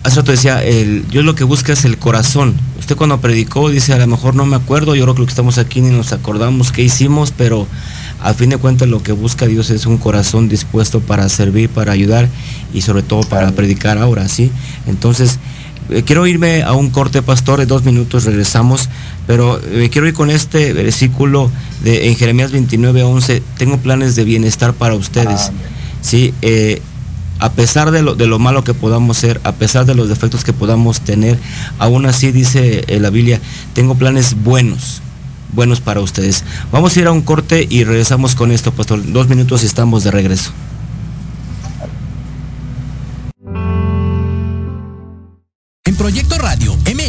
hace 0.04 0.18
rato 0.18 0.32
decía, 0.32 0.64
el, 0.64 1.08
Dios 1.10 1.24
lo 1.24 1.36
que 1.36 1.44
busca 1.44 1.74
es 1.74 1.86
el 1.86 1.98
corazón. 1.98 2.56
Usted 2.80 2.96
cuando 2.96 3.22
predicó 3.22 3.70
dice, 3.70 3.94
a 3.94 3.98
lo 3.98 4.08
mejor 4.08 4.36
no 4.36 4.46
me 4.46 4.56
acuerdo, 4.56 4.96
yo 4.96 5.04
creo 5.04 5.14
que 5.14 5.22
lo 5.22 5.26
que 5.28 5.32
estamos 5.32 5.58
aquí 5.58 5.82
ni 5.82 5.90
nos 5.90 6.14
acordamos 6.14 6.72
qué 6.72 6.82
hicimos, 6.82 7.32
pero 7.36 7.68
a 8.21 8.34
fin 8.34 8.49
de 8.49 8.58
cuentas 8.58 8.88
lo 8.88 9.01
que 9.01 9.12
busca 9.12 9.47
Dios 9.47 9.69
es 9.69 9.86
un 9.86 9.97
corazón 9.97 10.49
dispuesto 10.49 10.99
para 10.99 11.27
servir, 11.29 11.69
para 11.69 11.91
ayudar 11.91 12.27
y 12.73 12.82
sobre 12.82 13.03
todo 13.03 13.21
para 13.21 13.51
predicar 13.51 13.97
ahora, 13.97 14.27
¿sí? 14.27 14.51
Entonces, 14.88 15.39
eh, 15.89 16.03
quiero 16.05 16.27
irme 16.27 16.62
a 16.62 16.73
un 16.73 16.91
corte, 16.91 17.21
pastor, 17.21 17.60
de 17.60 17.65
dos 17.65 17.84
minutos 17.84 18.25
regresamos, 18.25 18.89
pero 19.25 19.60
me 19.73 19.86
eh, 19.86 19.89
quiero 19.89 20.08
ir 20.08 20.13
con 20.13 20.29
este 20.29 20.73
versículo 20.73 21.49
de 21.84 22.10
en 22.10 22.15
Jeremías 22.15 22.51
29, 22.51 23.03
11, 23.03 23.41
tengo 23.58 23.77
planes 23.77 24.15
de 24.15 24.23
bienestar 24.23 24.73
para 24.73 24.93
ustedes, 24.93 25.51
¿sí? 26.01 26.34
Eh, 26.41 26.82
a 27.39 27.51
pesar 27.53 27.91
de 27.91 28.03
lo, 28.03 28.15
de 28.15 28.27
lo 28.27 28.38
malo 28.38 28.65
que 28.65 28.73
podamos 28.73 29.17
ser, 29.17 29.39
a 29.45 29.53
pesar 29.53 29.86
de 29.86 29.95
los 29.95 30.10
defectos 30.10 30.43
que 30.43 30.51
podamos 30.51 31.01
tener, 31.01 31.39
aún 31.79 32.05
así 32.05 32.32
dice 32.34 32.84
la 32.99 33.10
Biblia, 33.10 33.39
tengo 33.73 33.95
planes 33.95 34.36
buenos, 34.43 35.01
buenos 35.54 35.82
para 35.82 36.02
ustedes. 36.02 36.44
Vamos 36.72 36.96
a 36.96 37.00
ir 37.00 37.08
a 37.08 37.12
un 37.12 37.22
corte 37.22 37.68
y 37.70 37.84
regresamos 37.84 38.36
con 38.36 38.52
esto, 38.52 38.72
pastor. 38.72 39.02
Dos 39.12 39.28
minutos 39.28 39.64
y 39.64 39.66
estamos 39.66 40.04
de 40.04 40.12
regreso. 40.12 40.52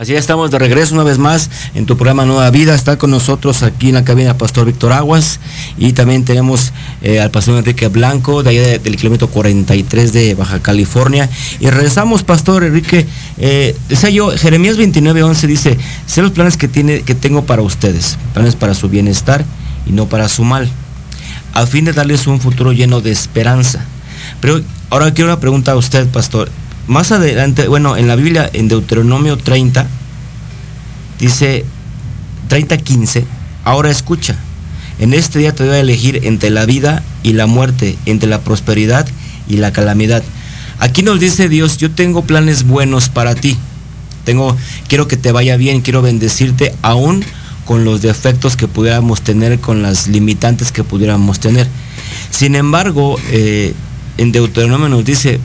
Así 0.00 0.14
estamos 0.14 0.50
de 0.50 0.58
regreso 0.58 0.94
una 0.94 1.04
vez 1.04 1.18
más 1.18 1.50
en 1.74 1.84
tu 1.84 1.98
programa 1.98 2.24
Nueva 2.24 2.48
Vida. 2.48 2.74
Está 2.74 2.96
con 2.96 3.10
nosotros 3.10 3.62
aquí 3.62 3.90
en 3.90 3.96
la 3.96 4.02
cabina 4.02 4.38
Pastor 4.38 4.64
Víctor 4.64 4.94
Aguas 4.94 5.40
y 5.76 5.92
también 5.92 6.24
tenemos 6.24 6.72
eh, 7.02 7.20
al 7.20 7.30
Pastor 7.30 7.58
Enrique 7.58 7.88
Blanco 7.88 8.42
de 8.42 8.48
allá 8.48 8.78
del 8.78 8.96
kilómetro 8.96 9.28
43 9.28 10.14
de 10.14 10.34
Baja 10.34 10.62
California. 10.62 11.28
Y 11.60 11.68
regresamos, 11.68 12.22
Pastor 12.22 12.64
Enrique. 12.64 13.06
Eh, 13.36 13.76
decía 13.90 14.08
yo, 14.08 14.30
Jeremías 14.30 14.78
29:11 14.78 15.46
dice, 15.46 15.76
sé 16.06 16.22
los 16.22 16.30
planes 16.30 16.56
que, 16.56 16.66
tiene, 16.66 17.02
que 17.02 17.14
tengo 17.14 17.44
para 17.44 17.60
ustedes, 17.60 18.16
planes 18.32 18.56
para 18.56 18.72
su 18.72 18.88
bienestar 18.88 19.44
y 19.84 19.92
no 19.92 20.06
para 20.06 20.30
su 20.30 20.44
mal, 20.44 20.66
a 21.52 21.66
fin 21.66 21.84
de 21.84 21.92
darles 21.92 22.26
un 22.26 22.40
futuro 22.40 22.72
lleno 22.72 23.02
de 23.02 23.10
esperanza. 23.10 23.84
Pero 24.40 24.62
ahora 24.88 25.12
quiero 25.12 25.30
una 25.30 25.40
pregunta 25.40 25.72
a 25.72 25.76
usted, 25.76 26.08
Pastor. 26.08 26.48
Más 26.90 27.12
adelante, 27.12 27.68
bueno, 27.68 27.96
en 27.96 28.08
la 28.08 28.16
Biblia, 28.16 28.50
en 28.52 28.66
Deuteronomio 28.66 29.36
30, 29.36 29.86
dice 31.20 31.64
30:15, 32.48 33.22
ahora 33.62 33.92
escucha, 33.92 34.34
en 34.98 35.14
este 35.14 35.38
día 35.38 35.54
te 35.54 35.62
voy 35.62 35.76
a 35.76 35.78
elegir 35.78 36.22
entre 36.24 36.50
la 36.50 36.66
vida 36.66 37.04
y 37.22 37.34
la 37.34 37.46
muerte, 37.46 37.96
entre 38.06 38.28
la 38.28 38.40
prosperidad 38.40 39.06
y 39.48 39.58
la 39.58 39.72
calamidad. 39.72 40.24
Aquí 40.80 41.04
nos 41.04 41.20
dice 41.20 41.48
Dios, 41.48 41.76
yo 41.76 41.92
tengo 41.92 42.22
planes 42.22 42.64
buenos 42.64 43.08
para 43.08 43.36
ti. 43.36 43.56
Tengo, 44.24 44.56
quiero 44.88 45.06
que 45.06 45.16
te 45.16 45.30
vaya 45.30 45.56
bien, 45.56 45.82
quiero 45.82 46.02
bendecirte 46.02 46.74
aún 46.82 47.24
con 47.66 47.84
los 47.84 48.02
defectos 48.02 48.56
que 48.56 48.66
pudiéramos 48.66 49.22
tener, 49.22 49.60
con 49.60 49.80
las 49.80 50.08
limitantes 50.08 50.72
que 50.72 50.82
pudiéramos 50.82 51.38
tener. 51.38 51.68
Sin 52.32 52.56
embargo, 52.56 53.16
eh, 53.30 53.74
en 54.18 54.32
Deuteronomio 54.32 54.88
nos 54.88 55.04
dice, 55.04 55.38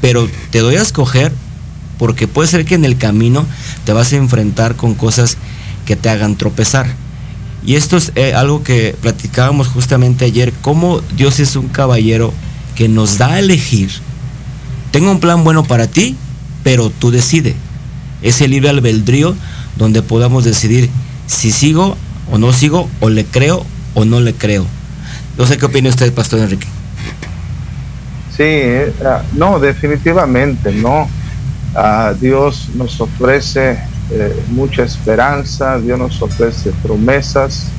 pero 0.00 0.28
te 0.50 0.60
doy 0.60 0.76
a 0.76 0.82
escoger 0.82 1.32
porque 1.98 2.28
puede 2.28 2.48
ser 2.48 2.64
que 2.64 2.74
en 2.74 2.84
el 2.84 2.98
camino 2.98 3.46
te 3.84 3.92
vas 3.92 4.12
a 4.12 4.16
enfrentar 4.16 4.76
con 4.76 4.94
cosas 4.94 5.36
que 5.86 5.96
te 5.96 6.08
hagan 6.08 6.36
tropezar. 6.36 6.86
Y 7.64 7.74
esto 7.74 7.96
es 7.96 8.12
eh, 8.14 8.34
algo 8.34 8.62
que 8.62 8.94
platicábamos 9.00 9.68
justamente 9.68 10.24
ayer, 10.24 10.52
cómo 10.62 11.00
Dios 11.16 11.40
es 11.40 11.56
un 11.56 11.68
caballero 11.68 12.32
que 12.74 12.88
nos 12.88 13.18
da 13.18 13.34
a 13.34 13.38
elegir. 13.38 13.90
Tengo 14.92 15.10
un 15.10 15.20
plan 15.20 15.42
bueno 15.42 15.64
para 15.64 15.86
ti, 15.86 16.16
pero 16.62 16.90
tú 16.90 17.10
decide. 17.10 17.54
Ese 18.22 18.46
libre 18.48 18.68
albedrío 18.68 19.34
donde 19.76 20.02
podamos 20.02 20.44
decidir 20.44 20.90
si 21.26 21.50
sigo 21.50 21.96
o 22.30 22.38
no 22.38 22.52
sigo, 22.52 22.88
o 23.00 23.08
le 23.08 23.24
creo 23.24 23.64
o 23.94 24.04
no 24.04 24.20
le 24.20 24.34
creo. 24.34 24.66
No 25.38 25.46
sé 25.46 25.58
qué 25.58 25.66
opina 25.66 25.90
usted, 25.90 26.12
Pastor 26.12 26.40
Enrique. 26.40 26.75
Sí, 28.36 28.42
eh, 28.42 28.92
ah, 29.02 29.22
no, 29.32 29.58
definitivamente, 29.58 30.70
no. 30.72 31.08
Dios 32.20 32.70
nos 32.74 33.00
ofrece 33.00 33.78
eh, 34.10 34.44
mucha 34.48 34.82
esperanza, 34.84 35.78
Dios 35.78 35.98
nos 35.98 36.20
ofrece 36.22 36.70
promesas, 36.82 37.72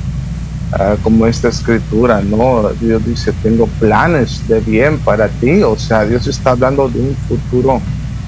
ah, 0.72 0.96
como 1.04 1.28
esta 1.28 1.50
escritura, 1.50 2.22
¿no? 2.22 2.70
Dios 2.80 3.06
dice, 3.06 3.34
tengo 3.34 3.68
planes 3.68 4.48
de 4.48 4.60
bien 4.60 5.00
para 5.00 5.30
ti, 5.30 5.62
o 5.64 5.78
sea, 5.78 6.06
Dios 6.06 6.28
está 6.28 6.52
hablando 6.52 6.90
de 6.90 7.00
un 7.00 7.16
futuro 7.28 7.82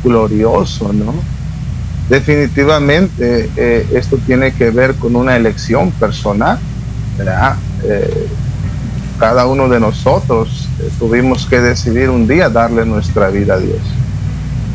glorioso, 0.04 0.94
¿no? 0.94 1.14
Definitivamente 2.08 3.52
eh, 3.56 3.88
esto 3.94 4.18
tiene 4.18 4.54
que 4.54 4.72
ver 4.72 4.96
con 4.96 5.16
una 5.16 5.36
elección 5.36 5.92
personal, 5.92 6.60
¿verdad? 7.18 7.58
Cada 9.20 9.46
uno 9.46 9.68
de 9.68 9.80
nosotros 9.80 10.70
eh, 10.80 10.90
tuvimos 10.98 11.46
que 11.46 11.60
decidir 11.60 12.10
un 12.10 12.28
día 12.28 12.50
darle 12.50 12.86
nuestra 12.86 13.30
vida 13.30 13.56
a 13.56 13.60
Dios. 13.60 13.82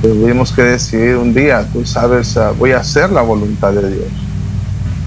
Tuvimos 0.02 0.52
que 0.52 0.62
decidir 0.62 1.16
un 1.16 1.32
día, 1.32 1.66
tú 1.72 1.84
sabes, 1.86 2.36
ah, 2.36 2.52
voy 2.58 2.72
a 2.72 2.78
hacer 2.78 3.10
la 3.10 3.22
voluntad 3.22 3.72
de 3.72 3.88
Dios. 3.88 4.08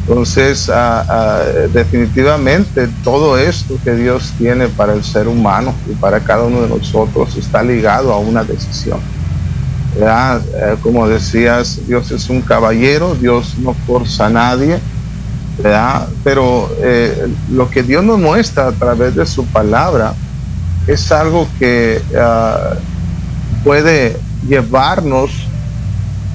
Entonces, 0.08 0.70
ah, 0.70 1.06
ah, 1.08 1.44
definitivamente 1.72 2.90
todo 3.04 3.38
esto 3.38 3.78
que 3.84 3.94
Dios 3.94 4.34
tiene 4.38 4.70
para 4.70 4.94
el 4.94 5.04
ser 5.04 5.28
humano 5.28 5.74
y 5.88 5.94
para 5.94 6.20
cada 6.22 6.46
uno 6.46 6.62
de 6.62 6.70
nosotros 6.70 7.36
está 7.38 7.62
ligado 7.62 8.12
a 8.12 8.18
una 8.18 8.44
decisión. 8.44 9.00
Eh, 10.00 10.76
como 10.82 11.08
decías, 11.08 11.80
Dios 11.88 12.12
es 12.12 12.30
un 12.30 12.42
caballero, 12.42 13.16
Dios 13.16 13.56
no 13.60 13.74
forza 13.86 14.28
a 14.28 14.30
nadie, 14.30 14.80
pero 16.24 16.70
eh, 16.80 17.28
lo 17.52 17.70
que 17.70 17.84
Dios 17.84 18.04
nos 18.04 18.20
muestra 18.20 18.68
a 18.68 18.72
través 18.72 19.16
de 19.16 19.26
su 19.26 19.46
palabra 19.46 20.14
es 20.86 21.12
algo 21.12 21.48
que 21.60 22.02
ah, 22.18 22.76
puede 23.64 24.18
llevarnos 24.48 25.32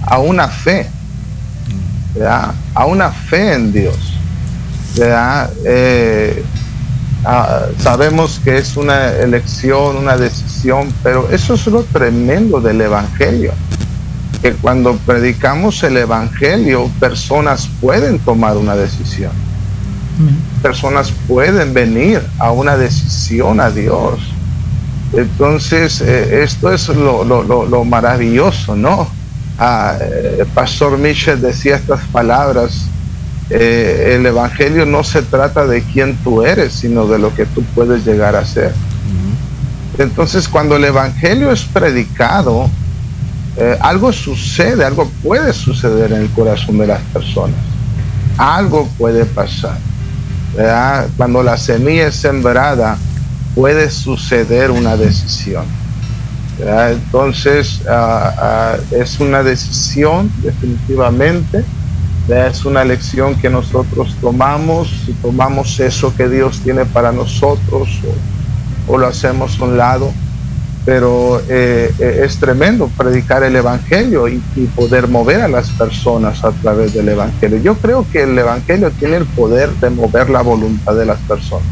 a 0.05 0.19
una 0.19 0.49
fe, 0.49 0.89
a 2.75 2.87
una 2.87 3.11
fe 3.11 3.55
en 3.55 3.73
Dios. 3.73 3.97
Eh, 4.99 6.45
ah, 7.25 7.67
sabemos 7.79 8.41
que 8.43 8.59
es 8.59 8.77
una 8.77 9.09
elección, 9.13 9.97
una 9.97 10.17
decisión, 10.17 10.93
pero 11.03 11.31
eso 11.31 11.55
es 11.55 11.67
lo 11.69 11.85
tremendo 11.85 12.61
del 12.61 12.81
Evangelio 12.81 13.53
que 14.43 14.53
cuando 14.55 14.97
predicamos 14.97 15.83
el 15.85 15.97
Evangelio, 15.97 16.91
personas 16.99 17.69
pueden 17.81 18.19
tomar 18.19 18.57
una 18.57 18.75
decisión. 18.75 19.31
Personas 20.61 21.13
pueden 21.29 21.73
venir 21.73 22.21
a 22.39 22.51
una 22.51 22.77
decisión 22.77 23.61
a 23.61 23.71
Dios. 23.71 24.19
Entonces, 25.13 26.01
eh, 26.01 26.43
esto 26.43 26.73
es 26.73 26.89
lo, 26.89 27.85
maravilloso, 27.85 28.75
¿no? 28.75 29.09
Ah, 29.59 29.97
eh, 30.01 30.45
Pastor 30.55 30.99
Michel 30.99 31.41
decía 31.41 31.77
estas 31.77 32.01
palabras, 32.07 32.87
eh, 33.51 34.15
el 34.17 34.27
Evangelio 34.27 34.87
no 34.87 35.05
se 35.05 35.23
trata 35.23 35.67
de 35.67 35.83
quién 35.83 36.17
tú 36.25 36.43
eres, 36.43 36.73
sino 36.73 37.07
de 37.07 37.19
lo 37.19 37.35
que 37.35 37.47
tú 37.47 37.63
puedes 37.75 38.05
llegar 38.05 38.35
a 38.35 38.45
ser. 38.45 38.73
Entonces, 39.99 40.49
cuando 40.49 40.77
el 40.77 40.85
Evangelio 40.85 41.53
es 41.53 41.63
predicado, 41.65 42.71
eh, 43.57 43.77
algo 43.81 44.13
sucede, 44.13 44.85
algo 44.85 45.11
puede 45.23 45.53
suceder 45.53 46.13
en 46.13 46.23
el 46.23 46.31
corazón 46.31 46.79
de 46.79 46.87
las 46.87 47.01
personas. 47.13 47.57
Algo 48.39 48.89
puede 48.99 49.25
pasar. 49.27 49.77
Cuando 51.17 51.43
la 51.43 51.57
semilla 51.57 52.09
es 52.09 52.17
sembrada, 52.17 52.99
puede 53.55 53.91
suceder 53.91 54.71
una 54.71 54.97
decisión. 54.97 55.65
Entonces, 56.59 57.81
ah, 57.89 58.35
ah, 58.39 58.77
es 58.91 59.19
una 59.21 59.43
decisión 59.43 60.31
definitivamente. 60.43 61.65
Es 62.29 62.65
una 62.65 62.85
lección 62.85 63.35
que 63.35 63.51
nosotros 63.51 64.15
tomamos, 64.21 64.89
si 65.05 65.13
tomamos 65.15 65.81
eso 65.81 66.15
que 66.15 66.29
Dios 66.29 66.61
tiene 66.61 66.85
para 66.85 67.11
nosotros 67.11 67.89
o, 68.87 68.93
o 68.93 68.99
lo 68.99 69.09
hacemos 69.09 69.59
a 69.59 69.65
un 69.65 69.77
lado 69.77 70.13
pero 70.85 71.41
eh, 71.49 71.93
eh, 71.99 72.23
es 72.25 72.39
tremendo 72.39 72.89
predicar 72.97 73.45
el 73.45 73.55
Evangelio 73.55 74.27
y, 74.29 74.43
poder 74.75 75.07
mover 75.07 75.43
a 75.43 75.49
las 75.49 75.71
personas 75.71 76.45
a 76.45 76.51
través 76.51 76.93
del 76.93 77.09
Evangelio. 77.09 77.59
Yo 77.59 77.77
creo 77.77 78.05
que 78.11 78.23
el 78.25 78.37
Evangelio 78.37 78.91
tiene 78.91 79.17
el 79.17 79.27
poder 79.27 79.71
de 79.71 79.91
mover 79.91 80.29
la 80.31 80.43
voluntad 80.43 80.95
de 80.95 81.07
las 81.07 81.19
personas. 81.21 81.67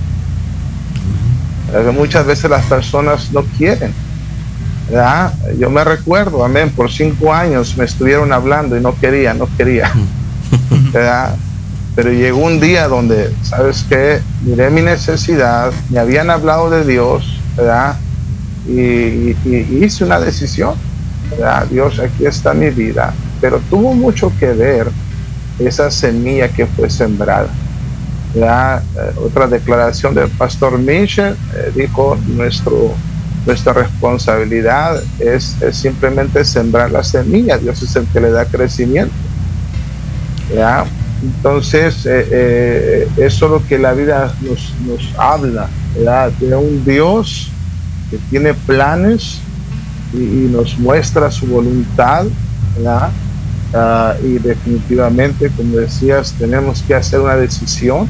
muchas 1.95 2.27
veces 2.27 2.51
las 2.51 2.65
personas 2.67 3.33
no 3.33 3.43
quieren. 3.59 3.93
Yo 5.59 5.71
me 5.71 5.85
recuerdo, 5.85 6.45
amén, 6.45 6.71
por 6.71 6.91
cinco 6.91 7.33
años 7.33 7.77
me 7.77 7.85
estuvieron 7.85 8.33
hablando 8.33 8.77
y 8.77 8.81
no 8.81 8.95
quería, 8.95 9.35
no 9.35 9.49
quería. 9.57 9.93
Pero 11.97 12.13
llegó 12.13 12.39
un 12.39 12.61
día 12.61 12.87
donde, 12.87 13.35
¿sabes 13.43 13.85
qué? 13.89 14.21
Miré 14.43 14.71
mi 14.71 14.83
necesidad, 14.83 15.73
me 15.91 15.99
habían 15.99 16.31
hablado 16.31 16.71
de 16.71 16.85
Dios, 16.85 17.41
¿verdad? 17.57 17.97
Y, 18.67 19.37
hice 19.83 20.05
una 20.05 20.21
decisión. 20.21 20.75
Dios, 21.71 21.99
aquí 21.99 22.27
está 22.27 22.55
mi 22.55 22.71
vida. 22.71 23.13
Pero 23.41 23.61
tuvo 23.71 23.95
mucho 23.95 24.33
que 24.39 24.53
ver 24.53 24.89
esa 25.59 25.91
semilla 25.91 26.49
que 26.49 26.67
fue 26.67 26.91
sembrada. 26.91 27.49
Eh, 28.35 28.81
otra 29.25 29.49
declaración 29.49 30.15
del 30.15 30.29
pastor 30.31 30.79
Michel 30.79 31.37
eh, 31.55 31.73
dijo, 31.75 32.17
nuestro, 32.29 32.95
nuestra 33.45 33.73
responsabilidad 33.73 35.03
es, 35.19 35.57
simplemente 35.73 36.45
sembrar 36.45 36.91
la 36.91 37.03
semilla. 37.03 37.59
Dios 37.59 37.83
es 37.83 37.97
el 37.97 38.07
que 38.07 38.21
le 38.21 38.31
da 38.31 38.45
crecimiento. 38.45 39.13
Entonces, 41.23 42.07
eh, 42.07 43.07
eso 43.17 43.47
es 43.47 43.51
lo 43.51 43.67
que 43.67 43.79
la 43.79 43.93
vida 43.93 44.33
nos, 44.41 44.75
nos 44.87 45.15
habla, 45.19 45.69
de 46.41 46.57
un 46.57 46.85
Dios 46.85 47.51
que 48.11 48.19
tiene 48.31 48.55
planes 48.55 49.39
y, 50.13 50.49
nos 50.51 50.79
muestra 50.79 51.31
su 51.31 51.47
voluntad, 51.47 52.27
ah, 53.75 54.15
y 54.23 54.39
definitivamente, 54.39 55.51
como 55.57 55.77
decías, 55.77 56.35
tenemos 56.39 56.83
que 56.83 56.95
hacer 56.95 57.21
una 57.21 57.37
decisión, 57.37 58.09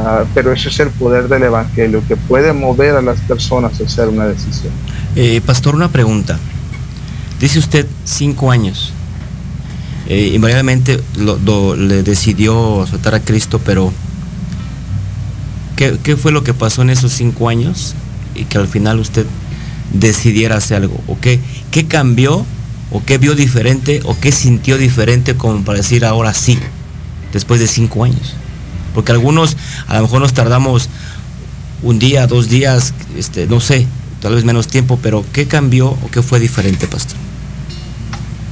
ah, 0.00 0.24
pero 0.34 0.52
ese 0.52 0.68
es 0.68 0.80
el 0.80 0.90
poder 0.90 1.28
del 1.28 1.44
Evangelio, 1.44 2.02
que 2.08 2.16
puede 2.16 2.52
mover 2.52 2.96
a 2.96 3.02
las 3.02 3.20
personas 3.20 3.80
a 3.80 3.84
hacer 3.84 4.08
una 4.08 4.26
decisión. 4.26 4.72
Eh, 5.14 5.40
pastor, 5.44 5.74
una 5.74 5.88
pregunta. 5.88 6.38
Dice 7.38 7.58
usted 7.58 7.86
cinco 8.04 8.50
años. 8.50 8.92
Eh, 10.08 10.32
invariablemente 10.34 11.00
le 11.16 12.02
decidió 12.02 12.84
soltar 12.90 13.14
a 13.14 13.20
Cristo, 13.20 13.60
pero 13.64 13.92
¿qué, 15.76 15.96
¿qué, 16.02 16.16
fue 16.16 16.32
lo 16.32 16.42
que 16.42 16.54
pasó 16.54 16.82
en 16.82 16.90
esos 16.90 17.12
cinco 17.12 17.48
años 17.48 17.94
y 18.34 18.44
que 18.44 18.58
al 18.58 18.68
final 18.68 18.98
usted 18.98 19.26
decidiera 19.92 20.56
hacer 20.56 20.78
algo? 20.78 21.00
¿O 21.06 21.18
qué, 21.20 21.40
qué 21.70 21.86
cambió? 21.86 22.44
¿O 22.90 23.02
qué 23.04 23.18
vio 23.18 23.34
diferente? 23.34 24.00
¿O 24.04 24.18
qué 24.18 24.32
sintió 24.32 24.78
diferente 24.78 25.34
como 25.36 25.64
para 25.64 25.78
decir 25.78 26.04
ahora 26.04 26.34
sí, 26.34 26.58
después 27.32 27.60
de 27.60 27.66
cinco 27.66 28.04
años? 28.04 28.34
Porque 28.94 29.12
algunos 29.12 29.56
a 29.86 29.96
lo 29.96 30.02
mejor 30.02 30.20
nos 30.20 30.34
tardamos 30.34 30.88
un 31.82 31.98
día, 31.98 32.26
dos 32.26 32.48
días, 32.48 32.94
este, 33.16 33.46
no 33.46 33.60
sé, 33.60 33.86
tal 34.20 34.34
vez 34.34 34.44
menos 34.44 34.68
tiempo, 34.68 34.98
pero 35.02 35.24
¿qué 35.32 35.46
cambió 35.46 35.88
o 35.88 36.10
qué 36.10 36.22
fue 36.22 36.38
diferente, 36.38 36.86
pastor? 36.86 37.16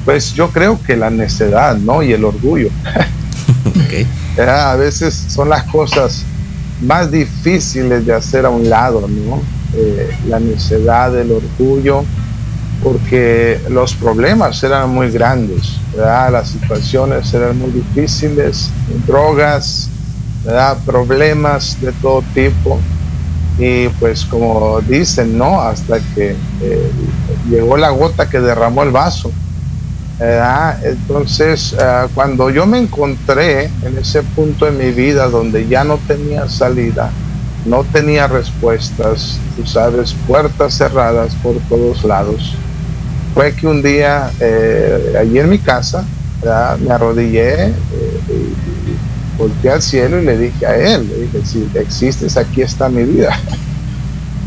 Pues 0.04 0.32
yo 0.32 0.50
creo 0.50 0.80
que 0.82 0.96
la 0.96 1.10
necedad, 1.10 1.76
¿no? 1.76 2.02
Y 2.02 2.12
el 2.12 2.24
orgullo. 2.24 2.70
a 4.48 4.76
veces 4.76 5.26
son 5.28 5.50
las 5.50 5.64
cosas 5.64 6.24
más 6.80 7.10
difíciles 7.10 8.06
de 8.06 8.14
hacer 8.14 8.46
a 8.46 8.50
un 8.50 8.70
lado, 8.70 9.06
¿no? 9.06 9.42
Eh, 9.72 10.10
la 10.26 10.40
necedad, 10.40 11.16
el 11.16 11.30
orgullo, 11.30 12.04
porque 12.82 13.60
los 13.68 13.94
problemas 13.94 14.62
eran 14.64 14.90
muy 14.90 15.10
grandes, 15.10 15.76
las 15.96 16.48
situaciones 16.48 17.32
eran 17.34 17.58
muy 17.58 17.70
difíciles, 17.70 18.70
drogas, 19.06 19.88
problemas 20.84 21.76
de 21.80 21.92
todo 21.92 22.22
tipo. 22.34 22.78
Y 23.58 23.88
pues 24.00 24.24
como 24.24 24.80
dicen, 24.80 25.36
¿no? 25.36 25.60
Hasta 25.60 26.00
que 26.14 26.34
eh, 26.62 26.90
llegó 27.50 27.76
la 27.76 27.90
gota 27.90 28.28
que 28.28 28.40
derramó 28.40 28.82
el 28.82 28.90
vaso. 28.90 29.30
Entonces, 30.82 31.74
eh, 31.78 32.06
cuando 32.14 32.50
yo 32.50 32.66
me 32.66 32.78
encontré 32.78 33.64
en 33.82 33.98
ese 33.98 34.22
punto 34.22 34.64
de 34.66 34.72
mi 34.72 34.90
vida 34.92 35.28
donde 35.28 35.66
ya 35.66 35.84
no 35.84 35.98
tenía 36.06 36.48
salida, 36.48 37.10
no 37.64 37.84
tenía 37.84 38.26
respuestas, 38.26 39.38
tú 39.56 39.66
sabes, 39.66 40.14
puertas 40.26 40.74
cerradas 40.74 41.34
por 41.42 41.56
todos 41.68 42.04
lados. 42.04 42.54
Fue 43.34 43.54
que 43.54 43.66
un 43.66 43.82
día, 43.82 44.30
eh, 44.40 45.14
allí 45.18 45.38
en 45.38 45.48
mi 45.48 45.58
casa, 45.58 46.04
me 46.80 46.90
arrodillé, 46.90 47.66
eh, 47.66 47.74
y 48.28 49.38
volteé 49.38 49.70
al 49.70 49.82
cielo 49.82 50.20
y 50.20 50.24
le 50.26 50.38
dije 50.38 50.66
a 50.66 50.76
él, 50.76 51.08
dije, 51.08 51.44
si 51.44 51.68
existes, 51.74 52.36
aquí 52.36 52.62
está 52.62 52.88
mi 52.88 53.04
vida. 53.04 53.38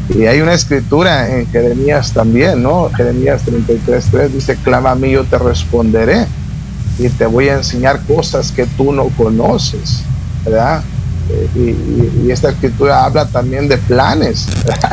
Y 0.09 0.25
hay 0.25 0.41
una 0.41 0.53
escritura 0.53 1.29
en 1.29 1.47
Jeremías 1.47 2.11
también, 2.11 2.61
¿no? 2.61 2.89
Jeremías 2.91 3.41
33.3 3.45 4.29
dice, 4.29 4.57
clama 4.57 4.91
a 4.91 4.95
mí, 4.95 5.11
yo 5.11 5.23
te 5.23 5.37
responderé 5.37 6.25
y 6.99 7.09
te 7.09 7.25
voy 7.25 7.49
a 7.49 7.55
enseñar 7.55 8.01
cosas 8.05 8.51
que 8.51 8.65
tú 8.65 8.91
no 8.91 9.05
conoces, 9.15 10.03
¿verdad? 10.43 10.83
Y, 11.55 12.31
esta 12.31 12.49
escritura 12.49 13.05
habla 13.05 13.27
también 13.27 13.67
de 13.67 13.77
planes, 13.77 14.47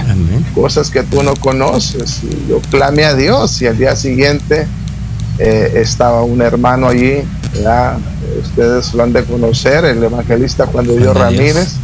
cosas 0.54 0.90
que 0.90 1.02
tú 1.02 1.22
no 1.22 1.34
conoces. 1.36 2.22
Y 2.22 2.48
yo 2.48 2.60
clame 2.70 3.04
a 3.04 3.14
Dios 3.14 3.60
y 3.62 3.66
al 3.66 3.78
día 3.78 3.96
siguiente 3.96 4.66
eh, 5.38 5.72
estaba 5.76 6.22
un 6.22 6.42
hermano 6.42 6.88
allí, 6.88 7.22
ustedes 8.42 8.92
lo 8.94 9.04
han 9.04 9.12
de 9.12 9.24
conocer, 9.24 9.84
el 9.84 10.02
evangelista 10.02 10.66
Juan 10.66 10.86
de 10.86 10.98
Dios 10.98 11.16
Ramírez, 11.16 11.74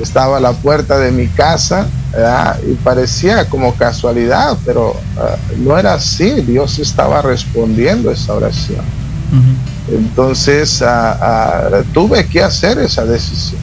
estaba 0.00 0.38
a 0.38 0.40
la 0.40 0.52
puerta 0.52 0.98
de 0.98 1.10
mi 1.10 1.26
casa 1.26 1.86
y 2.66 2.74
parecía 2.74 3.48
como 3.48 3.74
casualidad, 3.74 4.56
pero 4.64 4.94
ah, 5.18 5.36
no 5.58 5.78
era 5.78 5.94
así, 5.94 6.30
Dios 6.40 6.78
estaba 6.78 7.20
respondiendo 7.22 8.10
esa 8.10 8.34
oración. 8.34 8.80
Entonces 9.90 10.82
tuve 11.92 12.26
que 12.26 12.42
hacer 12.42 12.78
esa 12.78 13.04
decisión, 13.04 13.60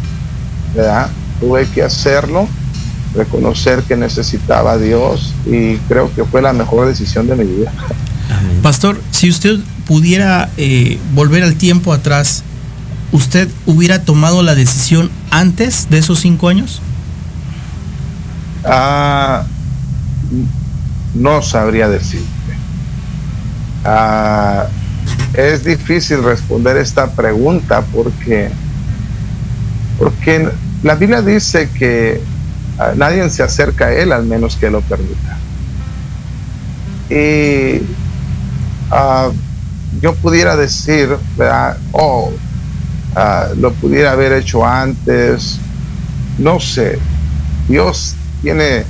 tuve 1.40 1.68
que 1.68 1.84
hacerlo 1.84 2.48
reconocer 3.16 3.82
que 3.84 3.96
necesitaba 3.96 4.74
a 4.74 4.78
Dios 4.78 5.34
y 5.46 5.78
creo 5.88 6.14
que 6.14 6.26
fue 6.26 6.42
la 6.42 6.54
mejor 6.54 6.88
decisión 6.88 7.28
de 7.28 7.36
mi 7.36 7.46
vida. 7.46 7.72
Pastor, 8.62 9.02
si 9.12 9.30
usted 9.30 9.60
pudiera 9.88 10.50
eh, 10.58 11.00
volver 11.14 11.44
al 11.44 11.56
tiempo 11.56 11.94
atrás, 11.94 12.44
¿usted 13.12 13.48
hubiera 13.66 14.04
tomado 14.04 14.44
la 14.44 14.56
decisión 14.56 15.10
antes 15.32 15.90
de 15.90 16.00
esos 16.00 16.20
cinco 16.20 16.50
años? 16.50 16.82
Ah, 18.64 19.44
no 21.14 21.42
sabría 21.42 21.88
decirte. 21.88 22.26
Ah, 23.84 24.66
es 25.38 25.64
difícil 25.64 26.24
responder 26.24 26.78
esta 26.78 27.12
pregunta 27.12 27.84
porque, 27.94 28.50
porque 29.98 30.50
la 30.84 30.96
Biblia 30.96 31.22
dice 31.22 31.70
que 31.70 32.22
nadie 32.96 33.30
se 33.30 33.44
acerca 33.44 33.88
a 33.88 33.94
Él 33.94 34.12
al 34.12 34.26
menos 34.26 34.56
que 34.56 34.70
lo 34.70 34.82
permita. 34.82 35.38
Y 37.10 37.82
ah, 38.92 39.30
yo 40.02 40.14
pudiera 40.16 40.56
decir, 40.56 41.16
oh, 41.92 42.32
ah, 43.16 43.48
lo 43.58 43.74
pudiera 43.74 44.12
haber 44.12 44.34
hecho 44.34 44.66
antes, 44.66 45.60
no 46.38 46.60
sé, 46.60 47.00
Dios 47.68 48.16
tiene 48.42 48.84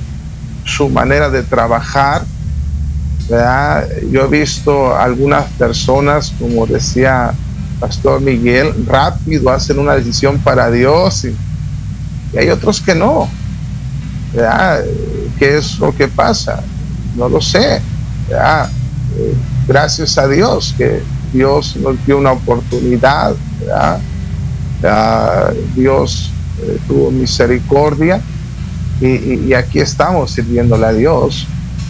su 0.65 0.89
manera 0.89 1.29
de 1.29 1.43
trabajar. 1.43 2.23
Yo 3.30 4.26
he 4.26 4.28
visto 4.28 4.95
algunas 4.95 5.45
personas, 5.51 6.34
como 6.39 6.65
decía 6.65 7.34
Pastor 7.80 8.21
Miguel, 8.21 8.73
rápido 8.86 9.49
hacen 9.49 9.80
una 9.80 9.95
decisión 9.95 10.39
para 10.39 10.69
Dios 10.69 11.26
y 11.26 12.38
hay 12.38 12.49
otros 12.49 12.82
que 12.82 12.93
no. 12.95 13.30
¿Qué 15.39 15.57
es 15.57 15.80
lo 15.80 15.95
que 15.95 16.07
pasa? 16.07 16.61
No 17.15 17.30
lo 17.30 17.41
sé. 17.41 17.78
Eh, 17.78 19.34
gracias 19.67 20.17
a 20.17 20.28
Dios 20.28 20.73
que 20.78 21.01
Dios 21.34 21.76
nos 21.78 22.03
dio 22.05 22.17
una 22.17 22.34
oportunidad. 22.34 23.36
Dios 25.76 26.32
eh, 26.61 26.78
tuvo 26.88 27.11
misericordia 27.11 28.21
y, 29.01 29.53
aquí 29.53 29.80
estamos 29.80 30.32
sirviéndole 30.32 30.86
a 30.86 30.93
Dios. 30.93 31.47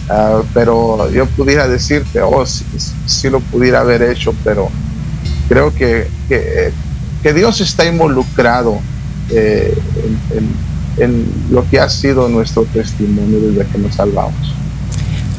Ah, 0.08 0.42
pero 0.54 1.10
yo 1.10 1.26
pudiera 1.26 1.66
decirte, 1.66 2.20
oh, 2.20 2.44
si, 2.46 3.30
lo 3.30 3.40
pudiera 3.40 3.80
haber 3.80 4.02
hecho, 4.02 4.34
pero 4.44 4.68
creo 5.48 5.74
que, 5.74 6.08
que, 6.28 7.32
Dios 7.32 7.60
está 7.60 7.84
involucrado 7.84 8.78
eh, 9.30 9.76
en 10.30 10.76
en 10.98 11.26
lo 11.50 11.68
que 11.68 11.80
ha 11.80 11.88
sido 11.88 12.28
nuestro 12.28 12.64
testimonio 12.64 13.40
desde 13.40 13.66
que 13.70 13.78
nos 13.78 13.94
salvamos. 13.94 14.54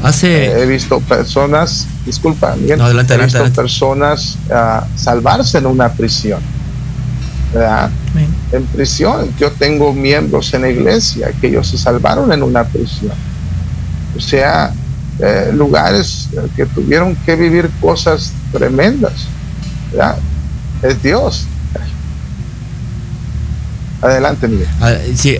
Hace... 0.04 0.46
Eh, 0.46 0.64
he 0.64 0.66
visto 0.66 1.00
personas, 1.02 1.88
disculpa, 2.06 2.56
no, 2.56 2.84
adelante, 2.84 3.16
he 3.16 3.18
visto 3.18 3.52
personas 3.52 4.38
uh, 4.50 4.86
salvarse 4.96 5.58
en 5.58 5.66
una 5.66 5.92
prisión. 5.92 6.40
¿verdad? 7.54 7.90
En 8.52 8.64
prisión, 8.66 9.34
yo 9.40 9.52
tengo 9.52 9.94
miembros 9.94 10.54
en 10.54 10.62
la 10.64 10.70
iglesia 10.70 11.32
que 11.40 11.48
ellos 11.48 11.68
se 11.68 11.78
salvaron 11.78 12.32
en 12.32 12.44
una 12.44 12.64
prisión. 12.64 13.14
O 14.18 14.20
sea, 14.20 14.74
eh, 15.20 15.52
lugares 15.54 16.30
que 16.56 16.66
tuvieron 16.66 17.16
que 17.16 17.36
vivir 17.36 17.70
cosas 17.80 18.34
tremendas. 18.52 19.28
Es 20.82 21.02
Dios. 21.02 21.48
Adelante, 24.02 24.48
Miguel. 24.48 24.68
Ah, 24.80 24.94
sí, 25.16 25.38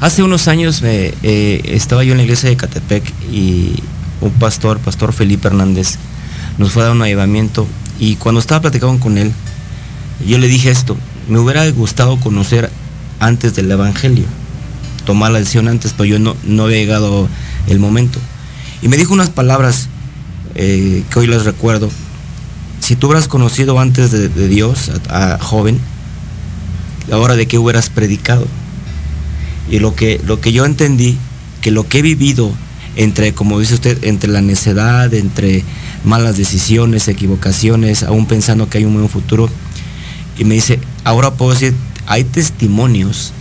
hace 0.00 0.22
unos 0.22 0.46
años 0.48 0.82
me, 0.82 1.12
eh, 1.22 1.60
estaba 1.64 2.04
yo 2.04 2.12
en 2.12 2.18
la 2.18 2.24
iglesia 2.24 2.48
de 2.48 2.56
Catepec 2.56 3.04
y 3.32 3.82
un 4.20 4.30
pastor, 4.32 4.78
pastor 4.78 5.12
Felipe 5.12 5.48
Hernández, 5.48 5.96
nos 6.58 6.72
fue 6.72 6.82
a 6.82 6.86
dar 6.86 6.94
un 6.94 7.02
ayudamiento 7.02 7.66
y 7.98 8.16
cuando 8.16 8.40
estaba 8.40 8.60
platicando 8.60 9.00
con 9.00 9.18
él, 9.18 9.32
yo 10.26 10.38
le 10.38 10.46
dije 10.46 10.70
esto, 10.70 10.96
me 11.28 11.38
hubiera 11.38 11.68
gustado 11.70 12.18
conocer 12.20 12.70
antes 13.18 13.56
del 13.56 13.70
Evangelio, 13.70 14.24
tomar 15.04 15.32
la 15.32 15.40
decisión 15.40 15.68
antes, 15.68 15.92
pero 15.92 16.04
yo 16.04 16.18
no, 16.18 16.36
no 16.44 16.64
había 16.64 16.78
llegado 16.78 17.28
el 17.68 17.78
momento. 17.78 18.18
Y 18.82 18.88
me 18.88 18.96
dijo 18.96 19.14
unas 19.14 19.30
palabras 19.30 19.88
eh, 20.54 21.02
que 21.10 21.18
hoy 21.18 21.26
las 21.26 21.44
recuerdo. 21.44 21.90
Si 22.80 22.96
tú 22.96 23.08
hubieras 23.08 23.28
conocido 23.28 23.78
antes 23.80 24.10
de, 24.12 24.28
Dios 24.48 24.90
a 25.08 25.38
joven, 25.40 25.80
ahora 27.10 27.36
de 27.36 27.46
qué 27.46 27.58
hubieras 27.58 27.90
predicado. 27.90 28.46
Y 29.70 29.80
lo 29.80 29.94
que, 29.94 30.20
lo 30.24 30.40
que 30.40 30.52
yo 30.52 30.64
entendí, 30.64 31.18
que 31.60 31.70
lo 31.70 31.88
que 31.88 31.98
he 31.98 32.02
vivido 32.02 32.52
entre, 32.94 33.34
como 33.34 33.58
dice 33.58 33.74
usted, 33.74 34.04
entre 34.04 34.30
la 34.30 34.40
necedad, 34.40 35.12
entre 35.14 35.64
malas 36.04 36.36
decisiones, 36.36 37.08
equivocaciones, 37.08 38.02
aún 38.02 38.26
pensando 38.26 38.70
que 38.70 38.78
hay 38.78 38.84
un 38.84 38.94
buen 38.94 39.08
futuro, 39.08 39.50
y 40.38 40.44
me 40.44 40.54
dice, 40.54 40.78
ahora 41.04 41.34
puedo 41.34 41.52
decir, 41.52 41.74
hay 42.06 42.24
testimonios 42.24 43.32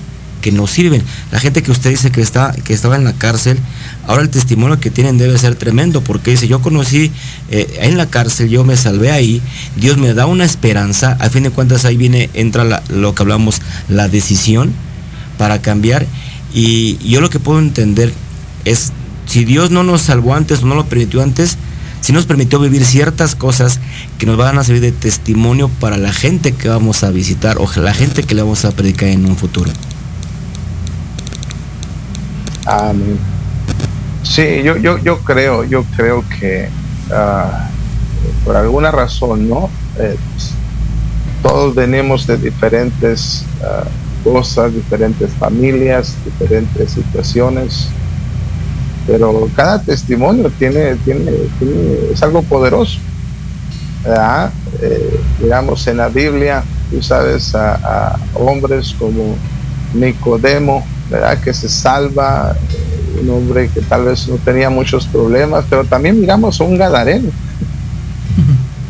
que 0.46 0.52
nos 0.52 0.70
sirven. 0.70 1.02
La 1.32 1.39
gente 1.39 1.64
que 1.64 1.72
usted 1.72 1.89
dice 1.89 2.12
que, 2.12 2.22
está, 2.22 2.52
que 2.52 2.72
estaba 2.72 2.96
en 2.98 3.04
la 3.04 3.14
cárcel, 3.14 3.58
ahora 4.06 4.22
el 4.22 4.30
testimonio 4.30 4.80
que 4.80 4.91
tienen 4.91 5.18
debe 5.18 5.39
ser 5.39 5.56
tremendo, 5.56 6.02
porque 6.02 6.30
dice, 6.30 6.48
yo 6.48 6.62
conocí 6.62 7.12
eh, 7.50 7.80
en 7.82 7.98
la 7.98 8.06
cárcel, 8.06 8.48
yo 8.48 8.64
me 8.64 8.78
salvé 8.78 9.10
ahí, 9.10 9.41
Dios 9.76 9.98
me 9.98 10.14
da 10.14 10.28
una 10.28 10.46
esperanza, 10.46 11.18
a 11.20 11.32
fin 11.32 11.41
de 11.41 11.50
cuentas 11.50 11.84
ahí 11.84 11.98
viene, 11.98 12.30
entra 12.36 12.84
lo 12.89 13.16
que 13.16 13.24
hablamos, 13.24 13.60
la 13.89 14.08
decisión 14.08 14.72
para 15.39 15.64
cambiar, 15.64 16.06
y 16.54 16.98
yo 16.98 17.22
lo 17.22 17.32
que 17.32 17.39
puedo 17.39 17.58
entender 17.58 18.14
es, 18.66 18.91
si 19.26 19.46
Dios 19.46 19.72
no 19.72 19.82
nos 19.82 20.04
salvó 20.04 20.36
antes 20.36 20.62
o 20.62 20.68
no 20.68 20.76
lo 20.76 20.86
permitió 20.86 21.24
antes, 21.24 21.58
si 22.02 22.14
nos 22.14 22.28
permitió 22.28 22.60
vivir 22.60 22.86
ciertas 22.86 23.34
cosas 23.34 23.80
que 24.20 24.28
nos 24.28 24.38
van 24.38 24.60
a 24.60 24.64
servir 24.64 24.84
de 24.84 24.91
testimonio 24.91 25.70
para 25.80 25.98
la 25.98 26.14
gente 26.14 26.52
que 26.52 26.70
vamos 26.70 27.04
a 27.04 27.10
visitar 27.10 27.58
o 27.58 27.68
la 27.82 27.96
gente 27.96 28.22
que 28.22 28.36
le 28.36 28.43
vamos 28.43 28.64
a 28.64 28.70
predicar 28.70 29.10
en 29.10 29.26
un 29.26 29.36
futuro. 29.38 29.72
Amén. 32.66 33.20
Sí, 34.24 34.63
yo, 34.63 34.78
yo, 34.78 34.97
yo 34.99 35.24
creo, 35.24 35.63
yo 35.63 35.84
creo 35.95 36.26
que 36.39 36.70
ah, 37.11 37.70
por 38.43 38.55
alguna 38.57 38.91
razón, 38.91 39.47
¿no? 39.47 39.70
Eh, 39.99 40.18
todos 41.41 41.76
venimos 41.76 42.26
de 42.26 42.38
diferentes 42.38 43.45
ah, 43.63 43.86
cosas, 44.24 44.74
diferentes 44.74 45.36
familias, 45.36 46.24
diferentes 46.26 46.91
situaciones, 46.93 47.95
pero 49.05 49.51
cada 49.55 49.84
testimonio 49.84 50.51
tiene, 50.51 50.95
tiene, 50.97 51.32
es 52.11 52.24
algo 52.24 52.41
poderoso. 52.43 52.99
Eh, 54.82 55.26
digamos 55.39 55.88
en 55.88 55.97
la 55.97 56.09
Biblia, 56.09 56.63
tú 56.89 57.01
sabes, 57.01 57.53
a 57.55 58.20
hombres 58.34 58.93
como 58.97 59.36
Nicodemo, 59.93 60.95
¿verdad? 61.10 61.39
que 61.39 61.53
se 61.53 61.70
salva, 61.70 62.56
un 63.22 63.30
hombre 63.30 63.70
que 63.70 63.82
tal 63.82 64.06
vez 64.06 64.28
no 64.28 64.36
tenía 64.38 64.70
muchos 64.70 65.08
problemas, 65.08 65.66
pero 65.70 65.84
también 65.86 66.20
miramos 66.20 66.60
a 66.60 66.64
un 66.64 66.78
gadareno, 66.78 67.30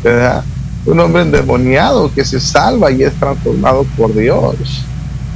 ¿verdad? 0.02 0.44
un 0.86 1.00
hombre 1.00 1.22
endemoniado 1.22 2.12
que 2.14 2.24
se 2.24 2.38
salva 2.38 2.90
y 2.92 3.02
es 3.02 3.12
transformado 3.14 3.84
por 3.96 4.14
Dios. 4.14 4.84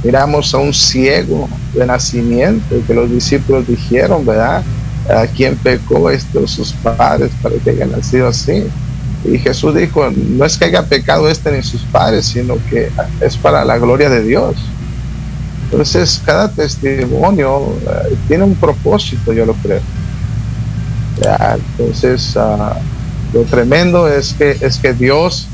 Miramos 0.03 0.53
a 0.53 0.57
un 0.57 0.73
ciego 0.73 1.47
de 1.73 1.85
nacimiento 1.85 2.75
que 2.87 2.93
los 2.93 3.11
discípulos 3.11 3.67
dijeron, 3.67 4.25
¿verdad? 4.25 4.63
¿A 5.09 5.27
quién 5.27 5.57
pecó 5.57 6.09
esto 6.09 6.47
sus 6.47 6.71
padres 6.73 7.31
para 7.41 7.55
que 7.55 7.71
haya 7.71 7.85
nacido 7.85 8.29
así? 8.29 8.63
Y 9.25 9.37
Jesús 9.37 9.75
dijo, 9.75 10.09
no 10.09 10.45
es 10.45 10.57
que 10.57 10.65
haya 10.65 10.85
pecado 10.85 11.29
este 11.29 11.51
ni 11.51 11.61
sus 11.61 11.81
padres, 11.81 12.25
sino 12.25 12.55
que 12.69 12.89
es 13.19 13.37
para 13.37 13.63
la 13.63 13.77
gloria 13.77 14.09
de 14.09 14.23
Dios. 14.23 14.55
Entonces, 15.71 16.21
cada 16.25 16.51
testimonio 16.51 17.73
eh, 17.81 18.15
tiene 18.27 18.43
un 18.43 18.55
propósito, 18.55 19.31
yo 19.31 19.45
lo 19.45 19.53
creo. 19.53 19.79
entonces, 21.77 22.35
ah, 22.35 22.75
lo 23.33 23.43
tremendo 23.43 24.09
es 24.09 24.33
que, 24.33 24.57
es 24.59 24.77
que 24.77 24.93
Dios, 24.93 25.47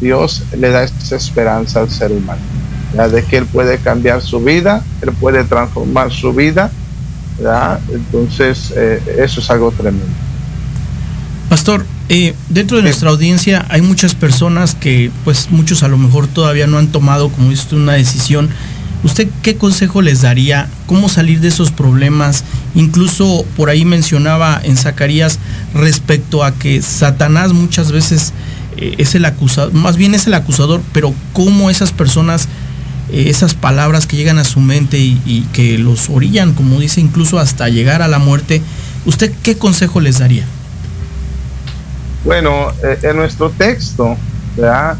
Dios 0.00 0.42
le 0.58 0.70
da 0.70 0.82
esa 0.82 1.14
esperanza 1.14 1.80
al 1.80 1.90
ser 1.90 2.10
humano, 2.10 2.40
de 3.12 3.22
que 3.22 3.36
Él 3.36 3.46
puede 3.46 3.78
cambiar 3.78 4.22
su 4.22 4.40
vida, 4.40 4.82
Él 5.02 5.12
puede 5.12 5.44
transformar 5.44 6.10
su 6.10 6.32
vida. 6.32 6.70
Entonces, 7.92 8.72
eh, 8.76 9.00
eso 9.18 9.40
es 9.40 9.50
algo 9.50 9.70
tremendo. 9.70 10.06
Pastor, 11.48 11.84
eh, 12.08 12.34
dentro 12.48 12.76
de 12.76 12.82
nuestra 12.82 13.10
audiencia 13.10 13.66
hay 13.68 13.82
muchas 13.82 14.14
personas 14.14 14.74
que, 14.74 15.10
pues 15.24 15.48
muchos 15.50 15.82
a 15.84 15.88
lo 15.88 15.96
mejor 15.96 16.26
todavía 16.26 16.66
no 16.66 16.78
han 16.78 16.88
tomado, 16.88 17.28
como 17.28 17.50
dice 17.50 17.74
una 17.76 17.92
decisión. 17.94 18.50
¿Usted 19.02 19.28
qué 19.42 19.56
consejo 19.56 20.02
les 20.02 20.22
daría? 20.22 20.68
¿Cómo 20.86 21.08
salir 21.08 21.40
de 21.40 21.48
esos 21.48 21.70
problemas? 21.70 22.44
Incluso 22.74 23.46
por 23.56 23.70
ahí 23.70 23.84
mencionaba 23.84 24.60
en 24.62 24.76
Zacarías 24.76 25.38
respecto 25.74 26.44
a 26.44 26.52
que 26.52 26.82
Satanás 26.82 27.52
muchas 27.54 27.92
veces 27.92 28.34
eh, 28.76 28.96
es 28.98 29.14
el 29.14 29.24
acusador, 29.24 29.72
más 29.72 29.96
bien 29.96 30.14
es 30.14 30.26
el 30.26 30.34
acusador, 30.34 30.82
pero 30.92 31.14
cómo 31.32 31.70
esas 31.70 31.92
personas, 31.92 32.46
eh, 33.10 33.24
esas 33.28 33.54
palabras 33.54 34.06
que 34.06 34.16
llegan 34.16 34.38
a 34.38 34.44
su 34.44 34.60
mente 34.60 34.98
y, 34.98 35.46
que 35.54 35.78
los 35.78 36.10
orillan, 36.10 36.52
como 36.52 36.78
dice, 36.78 37.00
incluso 37.00 37.38
hasta 37.38 37.68
llegar 37.68 38.02
a 38.02 38.08
la 38.08 38.18
muerte, 38.18 38.60
¿usted 39.06 39.32
qué 39.42 39.56
consejo 39.56 40.00
les 40.00 40.18
daría? 40.18 40.44
Bueno, 42.24 42.70
eh, 42.84 42.98
en 43.02 43.16
nuestro 43.16 43.48
texto, 43.50 44.16
¿verdad? 44.56 44.98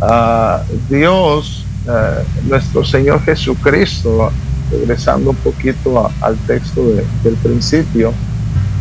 Uh, 0.00 0.94
Dios, 0.94 1.64
uh, 1.88 2.48
nuestro 2.48 2.84
Señor 2.84 3.20
Jesucristo, 3.24 4.30
regresando 4.70 5.30
un 5.30 5.36
poquito 5.36 6.10
al 6.20 6.36
texto 6.46 6.82
de, 6.88 7.04
del 7.24 7.34
principio, 7.36 8.12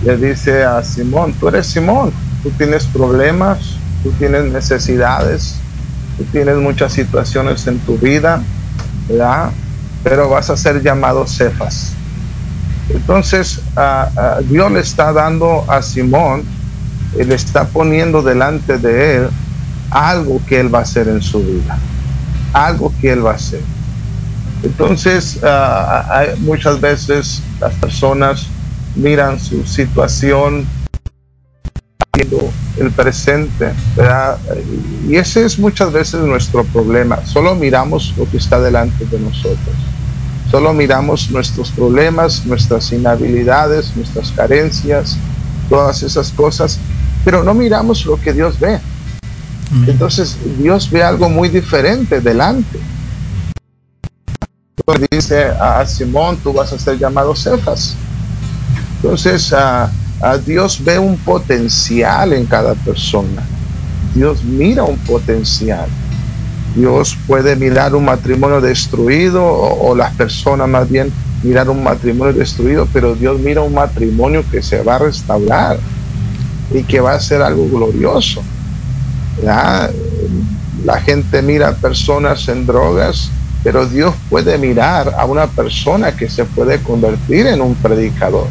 le 0.03 0.17
dice 0.17 0.63
a 0.63 0.83
Simón, 0.83 1.33
tú 1.39 1.47
eres 1.47 1.67
Simón, 1.67 2.11
tú 2.43 2.51
tienes 2.51 2.85
problemas, 2.85 3.59
tú 4.03 4.11
tienes 4.19 4.51
necesidades, 4.51 5.55
tú 6.17 6.23
tienes 6.25 6.57
muchas 6.57 6.93
situaciones 6.93 7.65
en 7.67 7.79
tu 7.79 7.97
vida, 7.97 8.41
¿verdad? 9.09 9.49
Pero 10.03 10.29
vas 10.29 10.49
a 10.49 10.57
ser 10.57 10.83
llamado 10.83 11.25
Cefas. 11.25 11.93
Entonces, 12.89 13.59
Dios 14.49 14.71
le 14.71 14.79
está 14.79 15.11
dando 15.11 15.65
a 15.67 15.81
Simón 15.81 16.43
él 17.15 17.31
está 17.31 17.65
poniendo 17.65 18.21
delante 18.21 18.77
de 18.77 19.17
él 19.17 19.29
algo 19.89 20.41
que 20.47 20.59
él 20.59 20.73
va 20.73 20.79
a 20.79 20.81
hacer 20.81 21.07
en 21.07 21.21
su 21.21 21.39
vida, 21.39 21.77
algo 22.65 22.93
que 23.01 23.11
él 23.11 23.25
va 23.25 23.31
a 23.31 23.35
hacer. 23.35 23.61
Entonces, 24.63 25.39
uh, 25.43 26.11
hay, 26.11 26.29
muchas 26.39 26.81
veces 26.81 27.41
las 27.59 27.73
personas 27.75 28.47
miran 28.95 29.39
su 29.39 29.65
situación 29.65 30.65
el 32.79 32.91
presente. 32.91 33.71
Y 35.07 35.15
ese 35.15 35.45
es 35.45 35.59
muchas 35.59 35.91
veces 35.91 36.21
nuestro 36.21 36.63
problema. 36.65 37.23
Solo 37.25 37.55
miramos 37.55 38.13
lo 38.17 38.29
que 38.29 38.37
está 38.37 38.59
delante 38.59 39.05
de 39.05 39.19
nosotros. 39.19 39.75
Solo 40.49 40.73
miramos 40.73 41.29
nuestros 41.29 41.71
problemas, 41.71 42.45
nuestras 42.45 42.91
inhabilidades, 42.91 43.95
nuestras 43.95 44.31
carencias, 44.31 45.17
todas 45.69 46.01
esas 46.03 46.31
cosas 46.31 46.79
pero 47.27 47.43
no 47.43 47.53
miramos 47.53 48.05
lo 48.05 48.15
que 48.15 48.31
Dios 48.31 48.57
ve. 48.57 48.79
Entonces 49.87 50.37
Dios 50.57 50.89
ve 50.89 51.03
algo 51.03 51.29
muy 51.29 51.49
diferente 51.49 52.21
delante. 52.21 52.79
Dice 55.11 55.47
a 55.47 55.85
Simón, 55.85 56.37
tú 56.37 56.53
vas 56.53 56.71
a 56.71 56.79
ser 56.79 56.97
llamado 56.97 57.35
Cefas. 57.35 57.95
Entonces 58.95 59.51
a, 59.51 59.91
a 60.21 60.37
Dios 60.37 60.83
ve 60.83 60.97
un 60.97 61.17
potencial 61.17 62.33
en 62.33 62.45
cada 62.45 62.73
persona. 62.75 63.43
Dios 64.15 64.43
mira 64.43 64.83
un 64.83 64.97
potencial. 64.99 65.89
Dios 66.75 67.17
puede 67.27 67.55
mirar 67.55 67.95
un 67.95 68.05
matrimonio 68.05 68.61
destruido 68.61 69.43
o, 69.43 69.89
o 69.89 69.95
las 69.95 70.15
personas 70.15 70.69
más 70.69 70.89
bien 70.89 71.11
mirar 71.43 71.69
un 71.69 71.83
matrimonio 71.83 72.33
destruido, 72.33 72.87
pero 72.93 73.15
Dios 73.15 73.39
mira 73.39 73.61
un 73.61 73.73
matrimonio 73.73 74.43
que 74.49 74.61
se 74.61 74.81
va 74.81 74.95
a 74.95 74.99
restaurar 74.99 75.77
y 76.73 76.83
que 76.83 76.99
va 76.99 77.13
a 77.13 77.19
ser 77.19 77.41
algo 77.41 77.67
glorioso. 77.67 78.41
¿Ya? 79.41 79.89
La 80.85 81.01
gente 81.01 81.41
mira 81.41 81.69
a 81.69 81.73
personas 81.73 82.47
en 82.47 82.65
drogas, 82.65 83.29
pero 83.63 83.85
Dios 83.85 84.13
puede 84.29 84.57
mirar 84.57 85.13
a 85.17 85.25
una 85.25 85.47
persona 85.47 86.15
que 86.15 86.29
se 86.29 86.45
puede 86.45 86.79
convertir 86.79 87.47
en 87.47 87.61
un 87.61 87.75
predicador. 87.75 88.47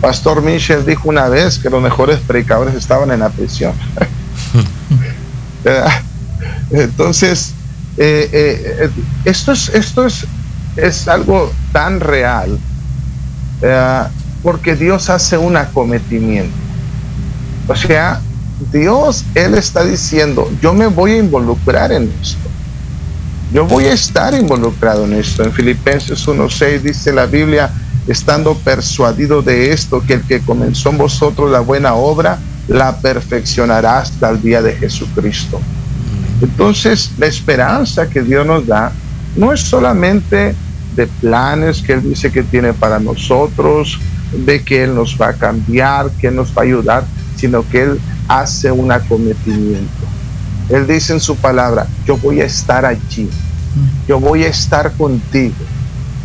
Pastor 0.00 0.42
Michel 0.42 0.86
dijo 0.86 1.08
una 1.08 1.28
vez 1.28 1.58
que 1.58 1.68
los 1.68 1.82
mejores 1.82 2.18
predicadores 2.20 2.74
estaban 2.74 3.10
en 3.10 3.20
la 3.20 3.28
prisión. 3.28 3.74
Entonces, 6.70 7.52
eh, 7.98 8.28
eh, 8.32 8.90
esto, 9.24 9.52
es, 9.52 9.68
esto 9.68 10.06
es, 10.06 10.26
es 10.76 11.06
algo 11.06 11.52
tan 11.72 12.00
real 12.00 12.58
eh, 13.60 14.02
porque 14.42 14.74
Dios 14.74 15.10
hace 15.10 15.36
un 15.36 15.56
acometimiento. 15.56 16.56
O 17.68 17.76
sea, 17.76 18.20
Dios, 18.72 19.24
Él 19.34 19.54
está 19.54 19.84
diciendo, 19.84 20.50
yo 20.60 20.74
me 20.74 20.86
voy 20.86 21.12
a 21.12 21.18
involucrar 21.18 21.92
en 21.92 22.12
esto. 22.20 22.48
Yo 23.52 23.66
voy 23.66 23.86
a 23.86 23.92
estar 23.92 24.34
involucrado 24.34 25.04
en 25.04 25.14
esto. 25.14 25.42
En 25.42 25.52
Filipenses 25.52 26.26
1.6 26.28 26.80
dice 26.80 27.12
la 27.12 27.26
Biblia, 27.26 27.70
estando 28.06 28.54
persuadido 28.54 29.42
de 29.42 29.72
esto, 29.72 30.02
que 30.06 30.14
el 30.14 30.22
que 30.22 30.40
comenzó 30.40 30.90
en 30.90 30.98
vosotros 30.98 31.50
la 31.50 31.60
buena 31.60 31.94
obra, 31.94 32.38
la 32.68 32.96
perfeccionará 32.98 33.98
hasta 33.98 34.30
el 34.30 34.40
día 34.40 34.62
de 34.62 34.74
Jesucristo. 34.74 35.60
Entonces, 36.40 37.10
la 37.18 37.26
esperanza 37.26 38.08
que 38.08 38.22
Dios 38.22 38.46
nos 38.46 38.66
da 38.66 38.92
no 39.36 39.52
es 39.52 39.60
solamente 39.60 40.54
de 40.94 41.06
planes 41.06 41.82
que 41.82 41.94
Él 41.94 42.02
dice 42.02 42.30
que 42.30 42.42
tiene 42.42 42.72
para 42.72 42.98
nosotros, 42.98 43.98
de 44.32 44.62
que 44.62 44.84
Él 44.84 44.94
nos 44.94 45.20
va 45.20 45.30
a 45.30 45.32
cambiar, 45.32 46.10
que 46.12 46.30
nos 46.30 46.50
va 46.50 46.62
a 46.62 46.64
ayudar, 46.64 47.04
sino 47.40 47.66
que 47.66 47.82
Él 47.82 48.00
hace 48.28 48.70
un 48.70 48.92
acometimiento. 48.92 50.06
Él 50.68 50.86
dice 50.86 51.14
en 51.14 51.20
su 51.20 51.36
palabra, 51.36 51.86
yo 52.06 52.18
voy 52.18 52.40
a 52.42 52.44
estar 52.44 52.84
allí, 52.84 53.28
yo 54.06 54.20
voy 54.20 54.44
a 54.44 54.48
estar 54.48 54.92
contigo, 54.92 55.54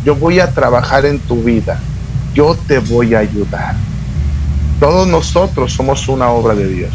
yo 0.04 0.14
voy 0.14 0.38
a 0.40 0.50
trabajar 0.50 1.06
en 1.06 1.18
tu 1.18 1.42
vida, 1.42 1.80
yo 2.34 2.54
te 2.54 2.78
voy 2.78 3.14
a 3.14 3.20
ayudar. 3.20 3.74
Todos 4.78 5.08
nosotros 5.08 5.72
somos 5.72 6.06
una 6.06 6.28
obra 6.28 6.54
de 6.54 6.68
Dios. 6.68 6.92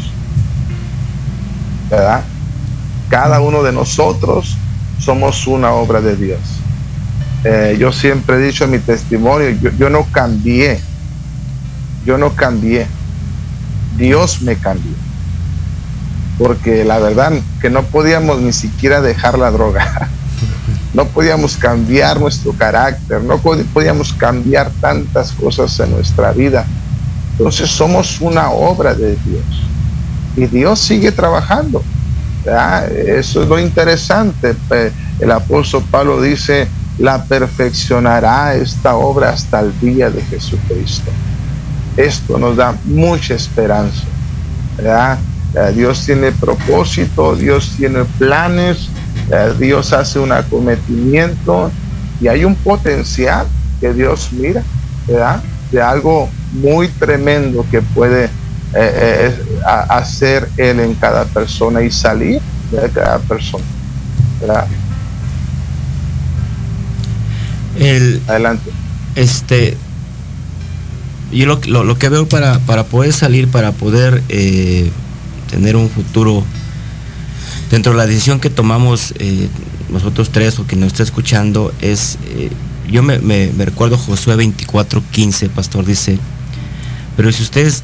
¿Verdad? 1.90 2.22
Cada 3.10 3.40
uno 3.40 3.62
de 3.64 3.72
nosotros 3.72 4.56
somos 5.00 5.46
una 5.48 5.72
obra 5.72 6.00
de 6.00 6.16
Dios. 6.16 6.40
Eh, 7.44 7.76
yo 7.78 7.90
siempre 7.90 8.36
he 8.36 8.46
dicho 8.46 8.64
en 8.64 8.70
mi 8.70 8.78
testimonio, 8.78 9.50
yo, 9.50 9.70
yo 9.76 9.90
no 9.90 10.06
cambié, 10.12 10.80
yo 12.06 12.16
no 12.16 12.30
cambié 12.34 12.86
Dios 13.96 14.42
me 14.42 14.56
cambió. 14.56 14.92
Porque 16.38 16.84
la 16.84 16.98
verdad 16.98 17.32
que 17.60 17.70
no 17.70 17.82
podíamos 17.84 18.40
ni 18.40 18.52
siquiera 18.52 19.00
dejar 19.00 19.38
la 19.38 19.50
droga. 19.50 20.08
No 20.94 21.06
podíamos 21.06 21.56
cambiar 21.56 22.20
nuestro 22.20 22.52
carácter, 22.52 23.22
no 23.22 23.38
podíamos 23.38 24.12
cambiar 24.12 24.70
tantas 24.78 25.32
cosas 25.32 25.80
en 25.80 25.90
nuestra 25.92 26.32
vida. 26.32 26.66
Entonces 27.30 27.70
somos 27.70 28.20
una 28.20 28.50
obra 28.50 28.92
de 28.94 29.16
Dios. 29.24 29.62
Y 30.36 30.44
Dios 30.46 30.78
sigue 30.80 31.10
trabajando. 31.10 31.82
Eso 33.06 33.42
es 33.42 33.48
lo 33.48 33.58
interesante. 33.58 34.54
El 35.18 35.30
apóstol 35.30 35.82
Pablo 35.90 36.20
dice, 36.20 36.68
la 36.98 37.24
perfeccionará 37.24 38.54
esta 38.54 38.94
obra 38.96 39.30
hasta 39.30 39.60
el 39.60 39.78
día 39.80 40.10
de 40.10 40.20
Jesucristo. 40.22 41.10
Esto 41.96 42.38
nos 42.38 42.56
da 42.56 42.76
mucha 42.84 43.34
esperanza. 43.34 44.04
¿verdad? 44.76 45.18
Dios 45.74 46.04
tiene 46.06 46.32
propósito, 46.32 47.36
Dios 47.36 47.74
tiene 47.76 48.04
planes, 48.18 48.88
Dios 49.58 49.92
hace 49.92 50.18
un 50.18 50.32
acometimiento 50.32 51.70
y 52.20 52.28
hay 52.28 52.44
un 52.44 52.54
potencial 52.54 53.46
que 53.80 53.92
Dios 53.92 54.30
mira, 54.32 54.62
¿verdad? 55.06 55.42
De 55.70 55.82
algo 55.82 56.28
muy 56.52 56.88
tremendo 56.88 57.66
que 57.70 57.82
puede 57.82 58.24
eh, 58.24 58.30
eh, 58.74 59.34
hacer 59.88 60.48
Él 60.56 60.80
en 60.80 60.94
cada 60.94 61.24
persona 61.24 61.82
y 61.82 61.90
salir 61.90 62.40
de 62.70 62.88
cada 62.90 63.18
persona. 63.18 63.64
¿verdad? 64.40 64.66
El, 67.78 68.22
Adelante. 68.28 68.70
Este, 69.14 69.76
yo 71.32 71.46
lo, 71.46 71.60
lo, 71.66 71.84
lo, 71.84 71.98
que 71.98 72.08
veo 72.08 72.28
para, 72.28 72.58
para 72.60 72.84
poder 72.84 73.12
salir, 73.12 73.48
para 73.48 73.72
poder 73.72 74.22
eh, 74.28 74.90
tener 75.50 75.76
un 75.76 75.88
futuro 75.88 76.44
dentro 77.70 77.92
de 77.92 77.98
la 77.98 78.06
decisión 78.06 78.38
que 78.38 78.50
tomamos 78.50 79.14
eh, 79.18 79.48
nosotros 79.90 80.30
tres 80.30 80.58
o 80.58 80.64
quien 80.64 80.80
nos 80.80 80.88
está 80.92 81.02
escuchando 81.02 81.72
es, 81.80 82.18
eh, 82.36 82.50
yo 82.90 83.02
me, 83.02 83.18
recuerdo 83.56 83.96
Josué 83.96 84.36
24, 84.36 85.02
15, 85.10 85.48
pastor 85.48 85.86
dice, 85.86 86.18
pero 87.16 87.32
si 87.32 87.42
ustedes, 87.42 87.82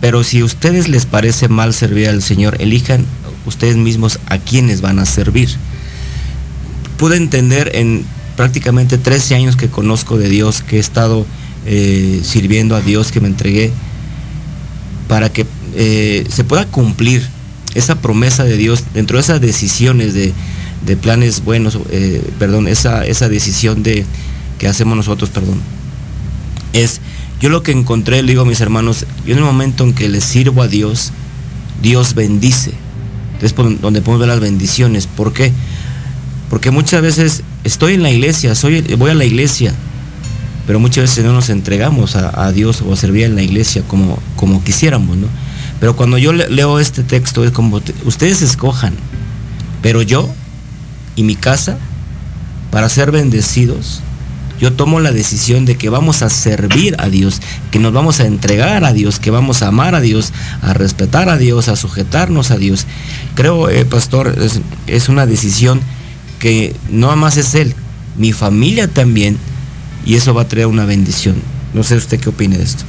pero 0.00 0.24
si 0.24 0.42
ustedes 0.42 0.88
les 0.88 1.04
parece 1.06 1.48
mal 1.48 1.74
servir 1.74 2.08
al 2.08 2.22
Señor, 2.22 2.56
elijan 2.60 3.04
ustedes 3.44 3.76
mismos 3.76 4.18
a 4.26 4.38
quienes 4.38 4.80
van 4.80 4.98
a 4.98 5.06
servir. 5.06 5.50
Pude 6.96 7.16
entender 7.16 7.72
en 7.74 8.04
prácticamente 8.36 8.98
13 8.98 9.34
años 9.34 9.56
que 9.56 9.68
conozco 9.68 10.18
de 10.18 10.28
Dios, 10.28 10.62
que 10.62 10.76
he 10.76 10.80
estado 10.80 11.26
eh, 11.66 12.20
sirviendo 12.22 12.76
a 12.76 12.80
Dios, 12.80 13.12
que 13.12 13.20
me 13.20 13.28
entregué 13.28 13.72
para 15.08 15.32
que 15.32 15.46
eh, 15.74 16.24
se 16.28 16.44
pueda 16.44 16.66
cumplir 16.66 17.26
esa 17.74 17.96
promesa 17.96 18.44
de 18.44 18.56
Dios 18.56 18.84
dentro 18.94 19.18
de 19.18 19.22
esas 19.22 19.40
decisiones 19.40 20.14
de, 20.14 20.32
planes 20.96 21.44
buenos, 21.44 21.78
eh, 21.90 22.22
perdón, 22.38 22.68
esa, 22.68 23.04
esa 23.04 23.28
decisión 23.28 23.82
de 23.82 24.04
que 24.58 24.68
hacemos 24.68 24.96
nosotros, 24.96 25.30
perdón, 25.30 25.60
es, 26.72 27.00
yo 27.40 27.48
lo 27.48 27.62
que 27.62 27.72
encontré, 27.72 28.22
le 28.22 28.28
digo 28.28 28.42
a 28.42 28.46
mis 28.46 28.60
hermanos, 28.60 29.04
yo 29.26 29.32
en 29.32 29.38
el 29.38 29.44
momento 29.44 29.84
en 29.84 29.92
que 29.92 30.08
le 30.08 30.20
sirvo 30.20 30.62
a 30.62 30.68
Dios, 30.68 31.12
Dios 31.82 32.14
bendice. 32.14 32.72
Es 33.42 33.54
donde 33.54 34.00
podemos 34.00 34.20
ver 34.20 34.28
las 34.28 34.40
bendiciones. 34.40 35.06
¿Por 35.06 35.32
qué? 35.32 35.52
Porque 36.48 36.70
muchas 36.70 37.02
veces 37.02 37.42
estoy 37.64 37.94
en 37.94 38.02
la 38.02 38.10
iglesia, 38.10 38.54
soy, 38.54 38.80
voy 38.96 39.10
a 39.10 39.14
la 39.14 39.24
iglesia, 39.24 39.74
pero 40.66 40.80
muchas 40.80 41.02
veces 41.02 41.24
no 41.24 41.32
nos 41.32 41.48
entregamos 41.48 42.16
a, 42.16 42.50
Dios 42.52 42.82
o 42.82 42.92
a 42.92 42.96
servir 42.96 43.24
en 43.24 43.36
la 43.36 43.42
iglesia 43.42 43.82
como, 43.86 44.18
como 44.34 44.64
quisiéramos, 44.64 45.16
¿no? 45.16 45.28
Pero 45.78 45.94
cuando 45.94 46.18
yo 46.18 46.32
leo 46.32 46.80
este 46.80 47.02
texto 47.02 47.44
es 47.44 47.50
como, 47.50 47.80
ustedes 48.04 48.42
escojan, 48.42 48.94
pero 49.82 50.02
yo 50.02 50.28
y 51.14 51.22
mi 51.22 51.36
casa, 51.36 51.78
para 52.70 52.88
ser 52.88 53.10
bendecidos, 53.12 54.02
yo 54.60 54.72
tomo 54.72 55.00
la 55.00 55.12
decisión 55.12 55.66
de 55.66 55.76
que 55.76 55.90
vamos 55.90 56.22
a 56.22 56.30
servir 56.30 56.96
a 56.98 57.08
Dios, 57.08 57.40
que 57.70 57.78
nos 57.78 57.92
vamos 57.92 58.20
a 58.20 58.26
entregar 58.26 58.84
a 58.84 58.92
Dios, 58.92 59.18
que 59.20 59.30
vamos 59.30 59.62
a 59.62 59.68
amar 59.68 59.94
a 59.94 60.00
Dios, 60.00 60.32
a 60.62 60.72
respetar 60.72 61.28
a 61.28 61.36
Dios, 61.36 61.68
a 61.68 61.76
sujetarnos 61.76 62.50
a 62.50 62.56
Dios. 62.56 62.86
Creo, 63.34 63.68
eh, 63.68 63.84
pastor, 63.84 64.34
es, 64.40 64.60
es, 64.86 65.08
una 65.08 65.26
decisión 65.26 65.80
que 66.38 66.74
no 66.90 67.14
más 67.16 67.36
es 67.36 67.54
Él, 67.54 67.74
mi 68.16 68.32
familia 68.32 68.88
también, 68.88 69.38
y 70.06 70.14
eso 70.14 70.32
va 70.32 70.42
a 70.42 70.48
traer 70.48 70.68
una 70.68 70.86
bendición. 70.86 71.36
No 71.74 71.82
sé 71.82 71.96
usted 71.96 72.18
qué 72.18 72.30
opina 72.30 72.56
de 72.56 72.62
esto. 72.62 72.84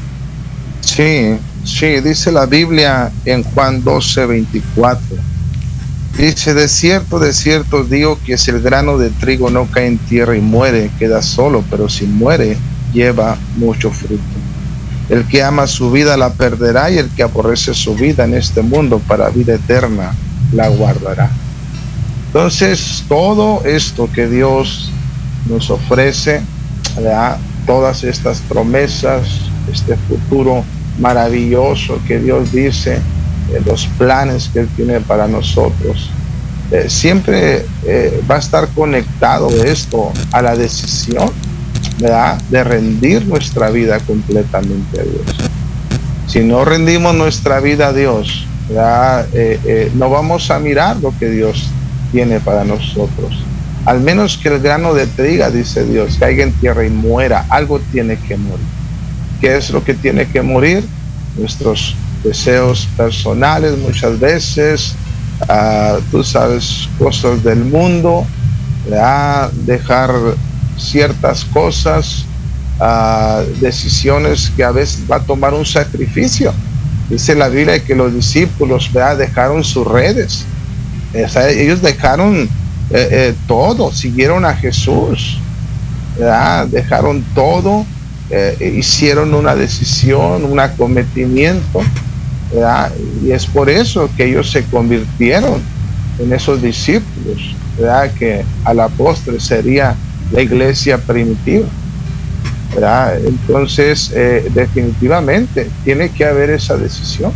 Sí, 0.82 1.38
sí, 1.65 1.99
dice 1.99 2.32
la 2.32 2.45
Biblia 2.45 3.11
en 3.26 3.43
Juan 3.43 3.84
12, 3.84 4.26
24 4.26 5.18
Dice, 6.18 6.55
de 6.55 6.68
cierto, 6.68 7.20
de 7.20 7.32
cierto 7.32 7.84
digo 7.84 8.18
que 8.26 8.39
si 8.39 8.49
el 8.49 8.59
grano 8.59 8.97
de 8.97 9.11
trigo 9.11 9.51
no 9.51 9.68
cae 9.68 9.86
en 9.86 9.99
tierra 9.99 10.36
y 10.36 10.41
muere, 10.41 10.89
queda 10.97 11.22
solo, 11.22 11.63
pero 11.70 11.88
si 11.89 12.07
muere, 12.07 12.57
lleva 12.91 13.38
mucho 13.55 13.91
fruto. 13.91 14.24
El 15.09 15.26
que 15.28 15.43
ama 15.43 15.68
su 15.68 15.91
vida 15.91 16.18
la 16.18 16.34
perderá 16.34 16.89
y 16.89 16.97
el 16.97 17.09
que 17.09 17.22
aborrece 17.22 17.76
su 17.76 17.93
vida 17.93 18.26
en 18.26 18.34
este 18.34 18.63
mundo 18.63 18.99
para 19.07 19.30
vida 19.30 19.53
eterna 19.53 20.15
la 20.53 20.70
guardará. 20.70 21.30
Entonces, 22.28 23.03
todo 23.07 23.63
esto 23.63 24.09
que 24.11 24.28
Dios 24.28 24.89
nos 25.47 25.70
ofrece, 25.70 26.41
todas 27.66 28.04
estas 28.04 28.39
promesas, 28.41 29.28
este 29.72 29.95
futuro 29.95 30.64
maravilloso 31.00 32.00
que 32.08 32.20
Dios 32.20 32.52
dice, 32.52 33.00
los 33.66 33.88
planes 33.98 34.50
que 34.52 34.60
Él 34.60 34.70
tiene 34.76 35.00
para 35.00 35.28
nosotros. 35.28 36.10
Eh, 36.70 36.89
siempre 36.89 37.66
eh, 37.86 38.22
va 38.30 38.36
a 38.36 38.39
estar 38.39 38.68
conectado 38.70 39.50
esto 39.64 40.12
a 40.34 40.41
la 40.41 40.56
decisión 40.56 41.32
de 41.98 42.64
rendir 42.64 43.26
nuestra 43.26 43.70
vida 43.70 44.00
completamente 44.00 45.00
a 45.00 45.04
Dios. 45.04 45.50
Si 46.28 46.39
no 46.41 46.66
rendimos 46.66 47.16
nuestra 47.16 47.60
vida 47.60 47.88
a 47.88 47.93
Dios, 47.93 48.45
eh, 49.34 49.91
no 49.95 50.10
vamos 50.10 50.52
a 50.52 50.60
mirar 50.60 50.98
lo 50.98 51.14
que 51.18 51.30
Dios 51.30 51.70
tiene 52.12 52.39
para 52.39 52.66
nosotros. 52.66 53.47
Al 53.88 54.02
menos 54.02 54.38
que 54.38 54.50
el 54.50 54.60
grano 54.60 54.94
de 54.94 55.08
triga, 55.08 55.50
dice 55.50 55.86
Dios, 55.86 56.18
caiga 56.20 56.44
en 56.44 56.52
tierra 56.52 56.86
y 56.86 56.90
muera, 56.90 57.46
algo 57.48 57.80
tiene 57.94 58.18
que 58.18 58.36
morir. 58.36 58.66
¿Qué 59.40 59.56
es 59.56 59.70
lo 59.70 59.82
que 59.82 59.94
tiene 59.94 60.28
que 60.28 60.42
morir? 60.42 60.84
Nuestros 61.38 61.96
deseos 62.22 62.86
personales 62.98 63.78
muchas 63.78 64.20
veces, 64.20 64.94
uh, 65.48 66.02
tú 66.12 66.22
sabes, 66.22 66.90
cosas 67.00 67.42
del 67.46 67.64
mundo, 67.64 68.28
dejar 69.66 70.12
ciertas 70.78 71.46
cosas, 71.46 72.26
uh, 72.82 73.42
decisiones 73.62 74.52
que 74.58 74.66
a 74.66 74.72
veces 74.72 75.00
va 75.10 75.16
a 75.16 75.22
tomar 75.22 75.54
un 75.54 75.66
sacrificio. 75.66 76.54
Dice 77.10 77.36
la 77.36 77.48
Biblia 77.48 77.82
que 77.82 77.96
los 77.96 78.14
discípulos 78.14 78.92
dejaron 79.18 79.64
sus 79.64 79.88
redes. 79.88 80.44
ellos 81.14 81.82
dejaron 81.82 82.50
eh, 82.90 83.08
eh, 83.12 83.36
todo, 83.48 83.92
siguieron 83.92 84.46
a 84.46 84.54
Jesús, 84.54 85.40
dejaron 86.72 87.24
todo, 87.36 87.86
eh, 88.30 88.74
hicieron 88.78 89.34
una 89.34 89.56
decisión, 89.56 90.46
un 90.46 90.60
acometimiento 90.60 91.82
y 93.24 93.32
es 93.32 93.46
por 93.46 93.70
eso 93.70 94.10
que 94.16 94.26
ellos 94.26 94.50
se 94.50 94.64
convirtieron 94.64 95.62
en 96.20 96.32
esos 96.32 96.62
discípulos. 96.62 97.56
Que 98.18 98.44
a 98.64 98.74
la 98.74 98.88
postre 98.88 99.40
sería 99.40 99.96
la 100.32 100.42
iglesia 100.42 100.98
primitiva. 100.98 101.68
Entonces, 103.24 104.12
definitivamente 104.54 105.70
tiene 105.84 106.10
que 106.10 106.26
haber 106.26 106.50
esa 106.50 106.76
decisión. 106.76 107.32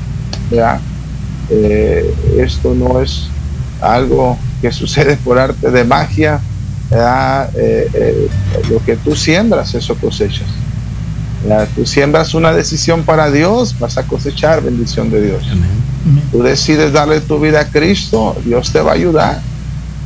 Esto 2.39 2.73
no 2.73 3.01
es 3.01 3.29
algo 3.81 4.37
que 4.61 4.71
sucede 4.71 5.17
por 5.17 5.39
arte 5.39 5.71
de 5.71 5.83
magia. 5.83 6.39
Eh, 6.91 8.27
lo 8.69 8.83
que 8.83 8.97
tú 8.97 9.15
siembras, 9.15 9.73
eso 9.75 9.95
cosechas. 9.95 10.47
Tú 11.75 11.85
siembras 11.85 12.35
una 12.35 12.53
decisión 12.53 13.03
para 13.03 13.31
Dios, 13.31 13.75
vas 13.79 13.97
a 13.97 14.03
cosechar 14.03 14.61
bendición 14.61 15.09
de 15.09 15.21
Dios. 15.21 15.43
Tú 16.31 16.43
decides 16.43 16.93
darle 16.93 17.19
tu 17.21 17.39
vida 17.39 17.61
a 17.61 17.65
Cristo, 17.65 18.35
Dios 18.45 18.71
te 18.71 18.81
va 18.81 18.91
a 18.91 18.95
ayudar. 18.95 19.41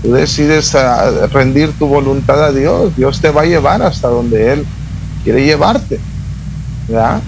Tú 0.01 0.13
decides 0.13 0.75
ah, 0.75 1.27
rendir 1.33 1.71
tu 1.79 1.87
voluntad 1.87 2.43
a 2.43 2.51
Dios, 2.51 2.95
Dios 2.95 3.19
te 3.19 3.31
va 3.31 3.41
a 3.41 3.45
llevar 3.45 3.81
hasta 3.81 4.07
donde 4.07 4.53
Él 4.53 4.65
quiere 5.23 5.43
llevarte. 5.43 5.95
Eh, 5.95 7.19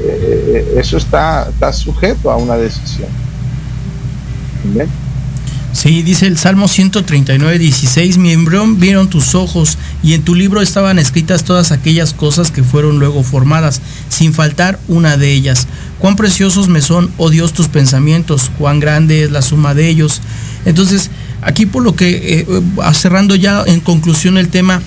eh, 0.00 0.74
eso 0.76 0.96
está, 0.96 1.48
está 1.48 1.72
sujeto 1.72 2.30
a 2.30 2.36
una 2.36 2.56
decisión. 2.56 3.08
Sí, 5.74 6.04
dice 6.04 6.28
el 6.28 6.38
Salmo 6.38 6.68
139, 6.68 7.58
16, 7.58 8.18
mi 8.18 8.30
embrión 8.30 8.78
vieron 8.78 9.10
tus 9.10 9.34
ojos 9.34 9.76
y 10.04 10.12
en 10.12 10.22
tu 10.22 10.36
libro 10.36 10.62
estaban 10.62 11.00
escritas 11.00 11.42
todas 11.42 11.72
aquellas 11.72 12.14
cosas 12.14 12.52
que 12.52 12.62
fueron 12.62 13.00
luego 13.00 13.24
formadas, 13.24 13.80
sin 14.08 14.32
faltar 14.32 14.78
una 14.86 15.16
de 15.16 15.32
ellas. 15.32 15.66
Cuán 15.98 16.14
preciosos 16.14 16.68
me 16.68 16.80
son, 16.80 17.10
oh 17.18 17.28
Dios, 17.28 17.52
tus 17.52 17.66
pensamientos, 17.66 18.52
cuán 18.56 18.78
grande 18.78 19.24
es 19.24 19.32
la 19.32 19.42
suma 19.42 19.74
de 19.74 19.88
ellos. 19.88 20.22
Entonces, 20.64 21.10
aquí 21.42 21.66
por 21.66 21.82
lo 21.82 21.96
que, 21.96 22.38
eh, 22.38 22.46
eh, 22.48 22.62
cerrando 22.94 23.34
ya 23.34 23.64
en 23.66 23.80
conclusión 23.80 24.38
el 24.38 24.50
tema, 24.50 24.80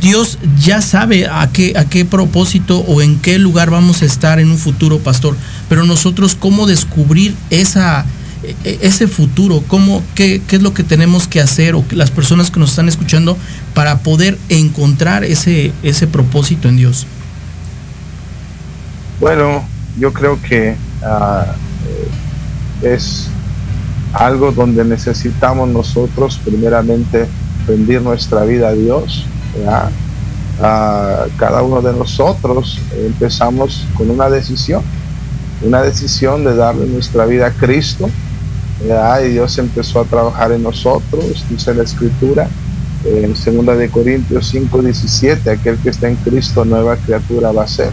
Dios 0.00 0.38
ya 0.60 0.82
sabe 0.82 1.28
a 1.28 1.48
qué, 1.52 1.74
a 1.76 1.84
qué 1.84 2.04
propósito 2.04 2.80
o 2.80 3.02
en 3.02 3.20
qué 3.20 3.38
lugar 3.38 3.70
vamos 3.70 4.02
a 4.02 4.06
estar 4.06 4.40
en 4.40 4.50
un 4.50 4.58
futuro, 4.58 4.98
pastor. 4.98 5.36
Pero 5.68 5.84
nosotros, 5.84 6.34
¿cómo 6.34 6.66
descubrir 6.66 7.36
esa 7.50 8.04
ese 8.64 9.06
futuro, 9.06 9.62
cómo, 9.68 10.02
qué, 10.14 10.40
es 10.50 10.62
lo 10.62 10.74
que 10.74 10.82
tenemos 10.82 11.28
que 11.28 11.40
hacer 11.40 11.74
o 11.74 11.84
las 11.90 12.10
personas 12.10 12.50
que 12.50 12.60
nos 12.60 12.70
están 12.70 12.88
escuchando 12.88 13.36
para 13.74 13.98
poder 13.98 14.38
encontrar 14.48 15.24
ese, 15.24 15.72
ese 15.82 16.06
propósito 16.06 16.68
en 16.68 16.76
Dios? 16.76 17.06
Bueno, 19.20 19.64
yo 19.98 20.12
creo 20.12 20.40
que 20.42 20.76
ah, 21.02 21.54
es 22.82 23.28
algo 24.12 24.52
donde 24.52 24.84
necesitamos 24.84 25.68
nosotros 25.68 26.40
primeramente 26.44 27.26
rendir 27.66 28.00
nuestra 28.02 28.44
vida 28.44 28.68
a 28.68 28.72
Dios. 28.72 29.26
cada 31.36 31.62
uno 31.62 31.80
de 31.80 31.92
nosotros 31.92 32.78
empezamos 32.96 33.86
con 33.96 34.10
una 34.10 34.30
decisión, 34.30 34.82
una 35.62 35.82
decisión 35.82 36.44
de 36.44 36.54
darle 36.54 36.86
nuestra 36.86 37.26
vida 37.26 37.46
a 37.46 37.50
Cristo 37.50 38.08
y 38.82 39.28
Dios 39.30 39.58
empezó 39.58 40.00
a 40.00 40.04
trabajar 40.04 40.52
en 40.52 40.62
nosotros, 40.62 41.44
dice 41.48 41.74
la 41.74 41.84
escritura, 41.84 42.48
en 43.04 43.34
2 43.34 43.78
de 43.78 43.90
Corintios 43.90 44.48
5, 44.48 44.82
17, 44.82 45.50
aquel 45.50 45.76
que 45.78 45.90
está 45.90 46.08
en 46.08 46.16
Cristo, 46.16 46.64
nueva 46.64 46.96
criatura 46.96 47.52
va 47.52 47.64
a 47.64 47.68
ser. 47.68 47.90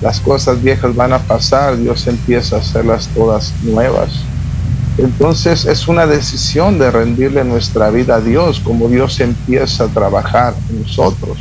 Las 0.00 0.20
cosas 0.20 0.62
viejas 0.62 0.94
van 0.94 1.12
a 1.12 1.20
pasar, 1.20 1.76
Dios 1.76 2.06
empieza 2.06 2.56
a 2.56 2.58
hacerlas 2.60 3.08
todas 3.14 3.52
nuevas. 3.62 4.10
Entonces 4.98 5.64
es 5.64 5.88
una 5.88 6.06
decisión 6.06 6.78
de 6.78 6.90
rendirle 6.90 7.44
nuestra 7.44 7.88
vida 7.90 8.16
a 8.16 8.20
Dios, 8.20 8.60
como 8.60 8.88
Dios 8.88 9.20
empieza 9.20 9.84
a 9.84 9.88
trabajar 9.88 10.54
en 10.70 10.82
nosotros. 10.82 11.38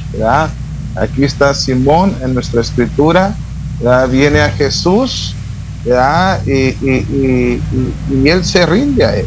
Aquí 0.96 1.24
está 1.24 1.54
Simón 1.54 2.16
en 2.22 2.34
nuestra 2.34 2.62
escritura, 2.62 3.36
viene 4.10 4.42
a 4.42 4.50
Jesús 4.52 5.36
y, 5.86 7.60
él 8.28 8.44
se 8.44 8.66
rinde 8.66 9.06
a 9.06 9.16
él. 9.16 9.26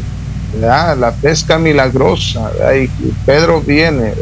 La 0.61 1.13
pesca 1.21 1.57
milagrosa, 1.57 2.51
y 2.75 2.87
Pedro 3.25 3.61
viene, 3.61 4.13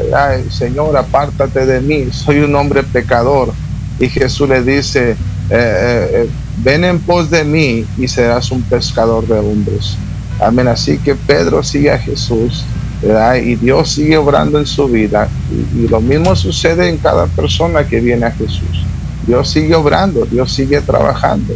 Señor, 0.49 0.97
apártate 0.97 1.65
de 1.65 1.81
mí, 1.81 2.07
soy 2.11 2.39
un 2.39 2.55
hombre 2.55 2.83
pecador. 2.83 3.53
Y 3.99 4.09
Jesús 4.09 4.49
le 4.49 4.63
dice, 4.63 5.15
eh, 5.49 6.27
ven 6.57 6.83
en 6.83 6.99
pos 6.99 7.29
de 7.29 7.43
mí 7.43 7.85
y 7.97 8.07
serás 8.07 8.51
un 8.51 8.61
pescador 8.63 9.27
de 9.27 9.37
hombres. 9.37 9.97
Amén. 10.39 10.67
Así 10.67 10.97
que 10.97 11.15
Pedro 11.15 11.63
sigue 11.63 11.91
a 11.91 11.99
Jesús, 11.99 12.65
Y 13.43 13.55
Dios 13.55 13.91
sigue 13.91 14.17
obrando 14.17 14.57
en 14.59 14.65
su 14.65 14.87
vida. 14.87 15.27
Y, 15.75 15.87
lo 15.87 15.99
mismo 15.99 16.35
sucede 16.35 16.89
en 16.89 16.97
cada 16.97 17.27
persona 17.27 17.85
que 17.85 17.99
viene 17.99 18.25
a 18.25 18.31
Jesús. 18.31 18.85
Dios 19.27 19.49
sigue 19.49 19.75
obrando, 19.75 20.25
Dios 20.25 20.51
sigue 20.53 20.81
trabajando. 20.81 21.53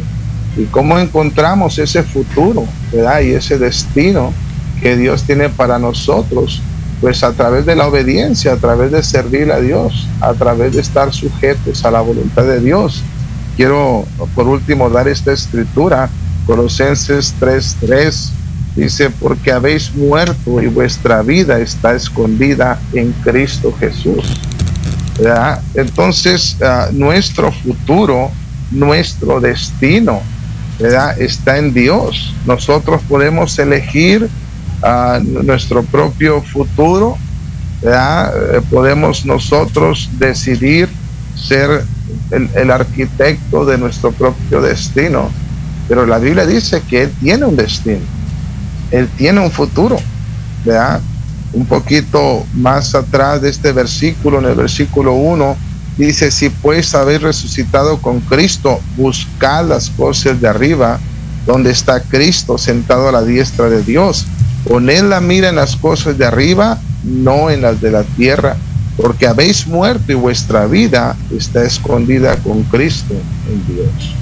¿Y 0.58 0.66
cómo 0.66 0.98
encontramos 0.98 1.78
ese 1.78 2.04
futuro, 2.04 2.66
¿verdad? 2.92 3.22
Y 3.22 3.32
ese 3.32 3.58
destino 3.60 4.34
que 4.82 4.98
Dios 4.98 5.24
tiene 5.24 5.50
para 5.50 5.78
nosotros, 5.78 6.62
pues 7.00 7.24
a 7.24 7.32
través 7.34 7.66
de 7.66 7.76
la 7.76 7.88
obediencia, 7.88 8.54
a 8.54 8.58
través 8.58 8.92
de 8.92 9.04
servir 9.04 9.52
a 9.52 9.60
Dios, 9.60 10.08
a 10.20 10.34
través 10.34 10.74
de 10.74 10.82
estar 10.82 11.14
sujetos 11.14 11.86
a 11.86 11.92
la 11.92 12.02
voluntad 12.02 12.44
de 12.44 12.60
Dios. 12.60 13.04
Quiero 13.56 14.06
por 14.36 14.48
último 14.48 14.90
dar 14.90 15.08
esta 15.08 15.32
escritura, 15.32 16.10
Colosenses 16.46 17.34
3:3, 17.40 18.32
dice, 18.76 19.10
porque 19.10 19.52
habéis 19.52 19.94
muerto 19.96 20.62
y 20.62 20.68
vuestra 20.68 21.22
vida 21.22 21.60
está 21.60 21.96
escondida 21.96 22.80
en 22.94 23.12
Cristo 23.24 23.74
Jesús. 23.80 24.40
Entonces, 25.74 26.58
ah, 26.62 26.90
nuestro 26.92 27.52
futuro, 27.52 28.32
nuestro 28.72 29.40
destino, 29.40 30.22
¿verdad? 30.80 31.20
está 31.20 31.58
en 31.58 31.74
Dios. 31.74 32.34
Nosotros 32.46 33.02
podemos 33.08 33.58
elegir 33.60 34.30
nuestro 35.44 35.84
propio 35.84 36.42
futuro, 36.42 37.18
eh, 37.82 38.62
podemos 38.70 39.26
nosotros 39.26 40.10
decidir 40.20 40.90
ser 41.36 41.84
el, 42.32 42.72
arquitecto 42.72 43.66
de 43.66 43.78
nuestro 43.78 44.12
propio 44.12 44.62
destino. 44.62 45.30
Pero 45.88 46.06
la 46.06 46.20
Biblia 46.20 46.46
dice 46.46 46.82
que 46.88 47.04
Él 47.04 47.12
tiene 47.20 47.46
un 47.46 47.56
destino, 47.56 48.02
Él 48.92 49.08
tiene 49.18 49.40
un 49.40 49.52
futuro. 49.52 49.98
Un 51.54 51.66
poquito 51.66 52.46
más 52.56 52.94
atrás 52.94 53.42
de 53.42 53.50
este 53.50 53.72
versículo, 53.72 54.40
en 54.40 54.46
el 54.46 54.56
versículo 54.56 55.14
1, 55.14 55.56
dice, 55.98 56.32
si 56.32 56.50
pues 56.50 56.94
habéis 56.96 57.22
resucitado 57.22 58.02
con 58.02 58.20
Cristo, 58.22 58.80
buscad 58.96 59.68
las 59.68 59.90
cosas 59.90 60.40
de 60.40 60.48
arriba, 60.48 61.00
donde 61.46 61.72
está 61.72 62.02
Cristo 62.02 62.58
sentado 62.58 63.10
a 63.10 63.12
la 63.12 63.24
diestra 63.24 63.70
de 63.70 63.82
Dios 63.84 64.28
Poned 64.68 65.04
la 65.04 65.22
mira 65.22 65.48
en 65.48 65.56
las 65.56 65.78
cosas 65.78 66.18
de 66.18 66.26
arriba, 66.26 66.78
no 67.04 67.50
en 67.50 67.62
las 67.62 67.80
de 67.80 67.90
la 67.90 68.04
tierra, 68.04 68.58
porque 68.98 69.26
habéis 69.26 69.66
muerto 69.66 70.12
y 70.12 70.16
vuestra 70.16 70.66
vida 70.66 71.16
está 71.36 71.64
escondida 71.64 72.36
con 72.38 72.64
Cristo 72.64 73.14
en 73.14 73.76
Dios. 73.76 74.14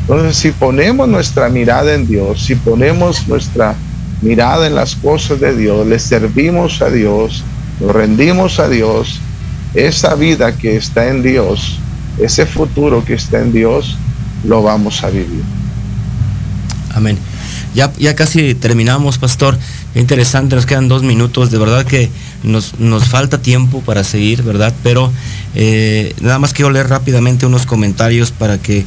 Entonces, 0.00 0.36
si 0.36 0.52
ponemos 0.52 1.06
nuestra 1.06 1.50
mirada 1.50 1.94
en 1.94 2.06
Dios, 2.06 2.44
si 2.44 2.54
ponemos 2.54 3.28
nuestra 3.28 3.74
mirada 4.22 4.66
en 4.66 4.74
las 4.74 4.96
cosas 4.96 5.38
de 5.40 5.54
Dios, 5.54 5.86
le 5.86 5.98
servimos 5.98 6.80
a 6.80 6.88
Dios, 6.88 7.44
nos 7.78 7.92
rendimos 7.92 8.58
a 8.60 8.68
Dios, 8.68 9.20
esa 9.74 10.14
vida 10.14 10.56
que 10.56 10.76
está 10.76 11.08
en 11.08 11.22
Dios, 11.22 11.78
ese 12.18 12.46
futuro 12.46 13.04
que 13.04 13.14
está 13.14 13.40
en 13.40 13.52
Dios, 13.52 13.96
lo 14.44 14.62
vamos 14.62 15.02
a 15.02 15.10
vivir. 15.10 15.42
Amén. 16.94 17.18
Ya, 17.74 17.92
ya 17.98 18.14
casi 18.14 18.54
terminamos, 18.54 19.18
pastor. 19.18 19.58
Qué 19.92 20.00
interesante, 20.00 20.54
nos 20.54 20.64
quedan 20.64 20.88
dos 20.88 21.02
minutos. 21.02 21.50
De 21.50 21.58
verdad 21.58 21.84
que 21.84 22.08
nos, 22.44 22.78
nos 22.78 23.08
falta 23.08 23.42
tiempo 23.42 23.80
para 23.80 24.04
seguir, 24.04 24.44
¿verdad? 24.44 24.72
Pero 24.84 25.12
eh, 25.56 26.14
nada 26.20 26.38
más 26.38 26.52
quiero 26.52 26.70
leer 26.70 26.88
rápidamente 26.88 27.46
unos 27.46 27.66
comentarios 27.66 28.30
para 28.30 28.58
que, 28.58 28.84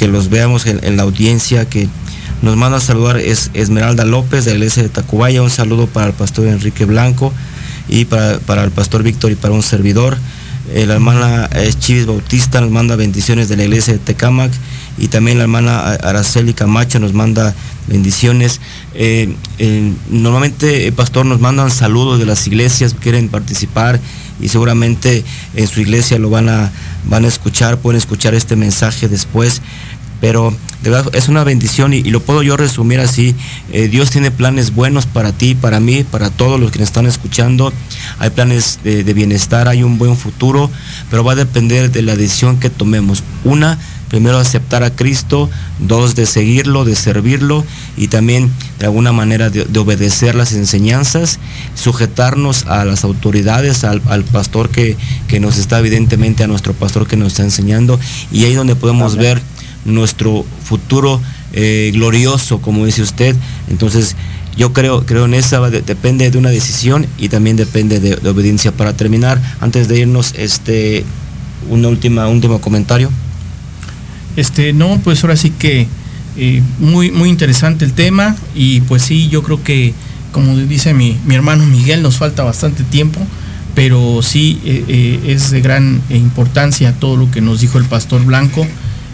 los 0.00 0.28
veamos 0.28 0.66
en, 0.66 0.96
la 0.96 1.04
audiencia 1.04 1.66
que 1.66 1.88
nos 2.42 2.56
manda 2.56 2.76
a 2.76 2.80
saludar 2.80 3.18
es 3.18 3.50
Esmeralda 3.54 4.04
López 4.04 4.44
de 4.44 4.50
la 4.50 4.56
iglesia 4.58 4.82
de 4.82 4.90
Tacubaya. 4.90 5.42
Un 5.42 5.50
saludo 5.50 5.86
para 5.86 6.08
el 6.08 6.12
pastor 6.12 6.48
Enrique 6.48 6.84
Blanco 6.84 7.32
y 7.88 8.04
para, 8.04 8.38
para 8.38 8.64
el 8.64 8.70
pastor 8.70 9.02
Víctor 9.02 9.32
y 9.32 9.36
para 9.36 9.54
un 9.54 9.62
servidor. 9.62 10.16
Eh, 10.72 10.86
la 10.86 10.94
hermana 10.94 11.50
Chivis 11.80 12.06
Bautista 12.06 12.60
nos 12.60 12.70
manda 12.70 12.94
bendiciones 12.96 13.48
de 13.48 13.56
la 13.56 13.64
iglesia 13.64 13.94
de 13.94 13.98
Tecamac 13.98 14.52
y 14.98 15.08
también 15.08 15.38
la 15.38 15.44
hermana 15.44 15.80
Araceli 15.94 16.54
Camacho 16.54 16.98
nos 16.98 17.12
manda 17.12 17.54
bendiciones. 17.86 18.60
Eh, 18.94 19.34
eh, 19.58 19.92
normalmente, 20.10 20.86
el 20.86 20.92
pastor, 20.92 21.26
nos 21.26 21.40
mandan 21.40 21.70
saludos 21.70 22.18
de 22.18 22.26
las 22.26 22.46
iglesias, 22.46 22.94
quieren 22.98 23.28
participar 23.28 24.00
y 24.40 24.48
seguramente 24.48 25.24
en 25.54 25.66
su 25.66 25.80
iglesia 25.80 26.18
lo 26.18 26.30
van 26.30 26.48
a, 26.48 26.70
van 27.08 27.24
a 27.24 27.28
escuchar, 27.28 27.78
pueden 27.78 27.98
escuchar 27.98 28.34
este 28.34 28.56
mensaje 28.56 29.08
después. 29.08 29.62
Pero 30.22 30.54
de 30.82 30.90
verdad 30.90 31.14
es 31.14 31.28
una 31.28 31.44
bendición 31.44 31.92
y, 31.92 32.04
lo 32.04 32.20
puedo 32.20 32.42
yo 32.42 32.56
resumir 32.56 33.00
así. 33.00 33.34
Dios 33.90 34.10
tiene 34.10 34.30
planes 34.30 34.72
buenos 34.74 35.04
para 35.04 35.32
ti, 35.32 35.54
para 35.54 35.80
mí, 35.80 36.04
para 36.04 36.30
todos 36.30 36.58
los 36.58 36.70
que 36.70 36.78
nos 36.78 36.88
están 36.88 37.06
escuchando. 37.06 37.72
Hay 38.20 38.30
planes 38.30 38.78
de, 38.84 39.02
de 39.02 39.12
bienestar, 39.14 39.68
hay 39.68 39.82
un 39.82 39.98
buen 39.98 40.16
futuro, 40.16 40.70
pero 41.10 41.24
va 41.24 41.32
a 41.32 41.36
depender 41.36 41.90
de 41.90 42.02
la 42.02 42.16
decisión 42.16 42.60
que 42.60 42.70
tomemos. 42.70 43.24
Una, 43.44 43.78
primero 44.12 44.36
aceptar 44.36 44.82
a 44.82 44.94
Cristo, 44.94 45.48
dos 45.78 46.14
de 46.14 46.26
seguirlo, 46.26 46.84
de 46.84 46.94
servirlo 46.94 47.64
y 47.96 48.08
también 48.08 48.52
de 48.78 48.84
alguna 48.84 49.10
manera 49.10 49.48
de, 49.48 49.78
obedecer 49.78 50.34
las 50.34 50.52
enseñanzas, 50.52 51.38
sujetarnos 51.74 52.66
a 52.66 52.84
las 52.84 53.04
autoridades, 53.04 53.84
al, 53.84 54.02
pastor 54.24 54.68
que, 54.68 54.98
nos 55.40 55.56
está 55.56 55.78
evidentemente, 55.78 56.44
a 56.44 56.46
nuestro 56.46 56.74
pastor 56.74 57.06
que 57.06 57.16
nos 57.16 57.28
está 57.28 57.42
enseñando 57.42 57.98
y 58.30 58.44
ahí 58.44 58.52
donde 58.52 58.76
podemos 58.76 59.16
ver 59.16 59.40
nuestro 59.84 60.44
futuro 60.64 61.20
eh, 61.52 61.90
glorioso, 61.92 62.60
como 62.60 62.86
dice 62.86 63.02
usted. 63.02 63.36
Entonces, 63.68 64.16
yo 64.56 64.72
creo, 64.72 65.04
creo 65.04 65.24
en 65.24 65.34
esa, 65.34 65.60
depende 65.70 66.30
de 66.30 66.38
una 66.38 66.50
decisión 66.50 67.06
y 67.18 67.28
también 67.28 67.56
depende 67.56 68.00
de, 68.00 68.28
obediencia. 68.28 68.72
Para 68.72 68.94
terminar, 68.94 69.40
antes 69.60 69.88
de 69.88 70.00
irnos, 70.00 70.34
este, 70.36 71.04
última, 71.68 72.28
último 72.28 72.60
comentario. 72.60 73.10
Este, 74.36 74.72
no, 74.72 74.98
pues 75.04 75.22
ahora 75.24 75.36
sí 75.36 75.50
que 75.50 75.86
eh, 76.36 76.62
muy, 76.78 77.10
muy 77.10 77.28
interesante 77.28 77.84
el 77.84 77.92
tema 77.92 78.34
y 78.54 78.80
pues 78.82 79.02
sí, 79.02 79.28
yo 79.28 79.42
creo 79.42 79.62
que 79.62 79.92
como 80.32 80.56
dice 80.56 80.94
mi, 80.94 81.18
hermano 81.28 81.66
Miguel, 81.66 82.02
nos 82.02 82.16
falta 82.16 82.42
bastante 82.42 82.84
tiempo, 82.84 83.20
pero 83.74 84.22
sí 84.22 84.58
eh, 84.64 85.20
es 85.26 85.50
de 85.50 85.60
gran 85.60 86.00
importancia 86.08 86.94
todo 86.98 87.16
lo 87.16 87.30
que 87.30 87.42
nos 87.42 87.60
dijo 87.60 87.76
el 87.76 87.84
pastor 87.84 88.24
Blanco 88.24 88.66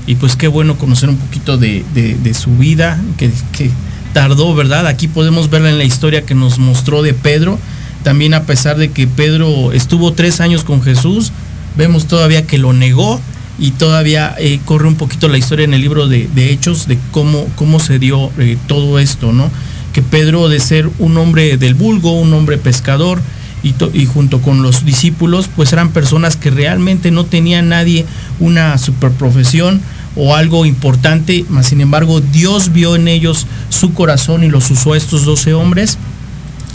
y 0.08 0.14
pues 0.14 0.36
qué 0.36 0.48
bueno 0.48 0.78
conocer 0.78 1.10
un 1.10 1.18
poquito 1.18 1.58
de, 1.58 1.84
su 2.32 2.56
vida, 2.56 2.98
que, 3.18 3.30
que, 3.52 3.70
tardó, 4.14 4.54
¿verdad? 4.54 4.86
Aquí 4.86 5.06
podemos 5.06 5.50
verla 5.50 5.68
en 5.68 5.76
la 5.76 5.84
historia 5.84 6.22
que 6.22 6.34
nos 6.34 6.58
mostró 6.58 7.02
de 7.02 7.12
Pedro, 7.12 7.58
también 8.04 8.32
a 8.32 8.44
pesar 8.44 8.78
de 8.78 8.90
que 8.90 9.06
Pedro 9.06 9.70
estuvo 9.72 10.14
tres 10.14 10.40
años 10.40 10.64
con 10.64 10.82
Jesús, 10.82 11.30
vemos 11.76 12.06
todavía 12.06 12.46
que 12.46 12.56
lo 12.56 12.72
negó, 12.72 13.20
y 13.58 13.72
todavía 13.72 14.34
eh, 14.38 14.60
corre 14.64 14.88
un 14.88 14.94
poquito 14.94 15.28
la 15.28 15.36
historia 15.36 15.64
en 15.64 15.74
el 15.74 15.82
libro 15.82 16.08
de, 16.08 16.28
Hechos 16.36 16.88
de 16.88 16.98
cómo, 17.10 17.46
cómo 17.54 17.78
se 17.78 17.98
dio 17.98 18.30
eh, 18.38 18.56
todo 18.66 18.98
esto, 18.98 19.32
¿no? 19.34 19.50
Que 19.92 20.00
Pedro 20.00 20.48
de 20.48 20.60
ser 20.60 20.88
un 20.98 21.18
hombre 21.18 21.58
del 21.58 21.74
vulgo, 21.74 22.12
un 22.12 22.32
hombre 22.32 22.56
pescador, 22.56 23.20
y, 23.62 23.74
y, 23.92 24.06
junto 24.06 24.40
con 24.40 24.62
los 24.62 24.86
discípulos, 24.86 25.50
pues 25.54 25.72
eran 25.72 25.90
personas 25.90 26.36
que 26.36 26.50
realmente 26.50 27.10
no 27.10 27.26
tenían 27.26 27.68
nadie 27.68 28.06
una 28.38 28.78
superprofesión 28.78 29.82
o 30.18 30.34
algo 30.34 30.66
importante, 30.66 31.44
mas 31.48 31.68
sin 31.68 31.80
embargo 31.80 32.20
Dios 32.20 32.72
vio 32.72 32.96
en 32.96 33.06
ellos 33.06 33.46
su 33.68 33.94
corazón 33.94 34.42
y 34.42 34.48
los 34.48 34.70
usó 34.70 34.92
a 34.92 34.96
estos 34.96 35.24
12 35.24 35.54
hombres 35.54 35.96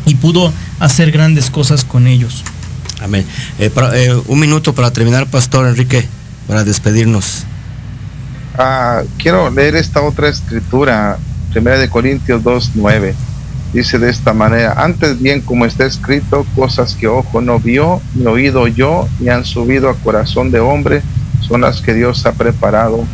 y 0.05 0.15
pudo 0.15 0.51
hacer 0.79 1.11
grandes 1.11 1.49
cosas 1.49 1.83
con 1.83 2.07
ellos. 2.07 2.43
Amén. 3.01 3.25
Eh, 3.59 3.69
un 4.27 4.39
minuto 4.39 4.73
para 4.73 4.91
terminar, 4.91 5.27
Pastor 5.27 5.67
Enrique 5.67 6.07
para 6.47 6.63
despedirnos. 6.63 7.43
Ah, 8.57 9.01
quiero 9.17 9.49
leer 9.49 9.75
esta 9.75 10.01
otra 10.01 10.29
escritura, 10.29 11.17
primera 11.51 11.77
de 11.77 11.89
Corintios 11.89 12.43
2, 12.43 12.71
9. 12.75 13.15
Dice 13.73 13.97
de 13.97 14.09
esta 14.09 14.33
manera, 14.33 14.75
antes 14.77 15.19
bien 15.19 15.41
como 15.41 15.65
está 15.65 15.85
escrito, 15.85 16.45
cosas 16.55 16.95
que 16.95 17.07
ojo 17.07 17.41
no 17.41 17.59
vio, 17.59 18.01
ni 18.13 18.25
oído 18.27 18.67
yo, 18.67 19.07
ni 19.19 19.29
han 19.29 19.45
subido 19.45 19.89
a 19.89 19.95
corazón 19.95 20.51
de 20.51 20.59
hombre, 20.59 21.01
son 21.41 21.61
las 21.61 21.81
que 21.81 21.93
Dios 21.93 22.25
ha 22.25 22.33
preparado 22.33 23.05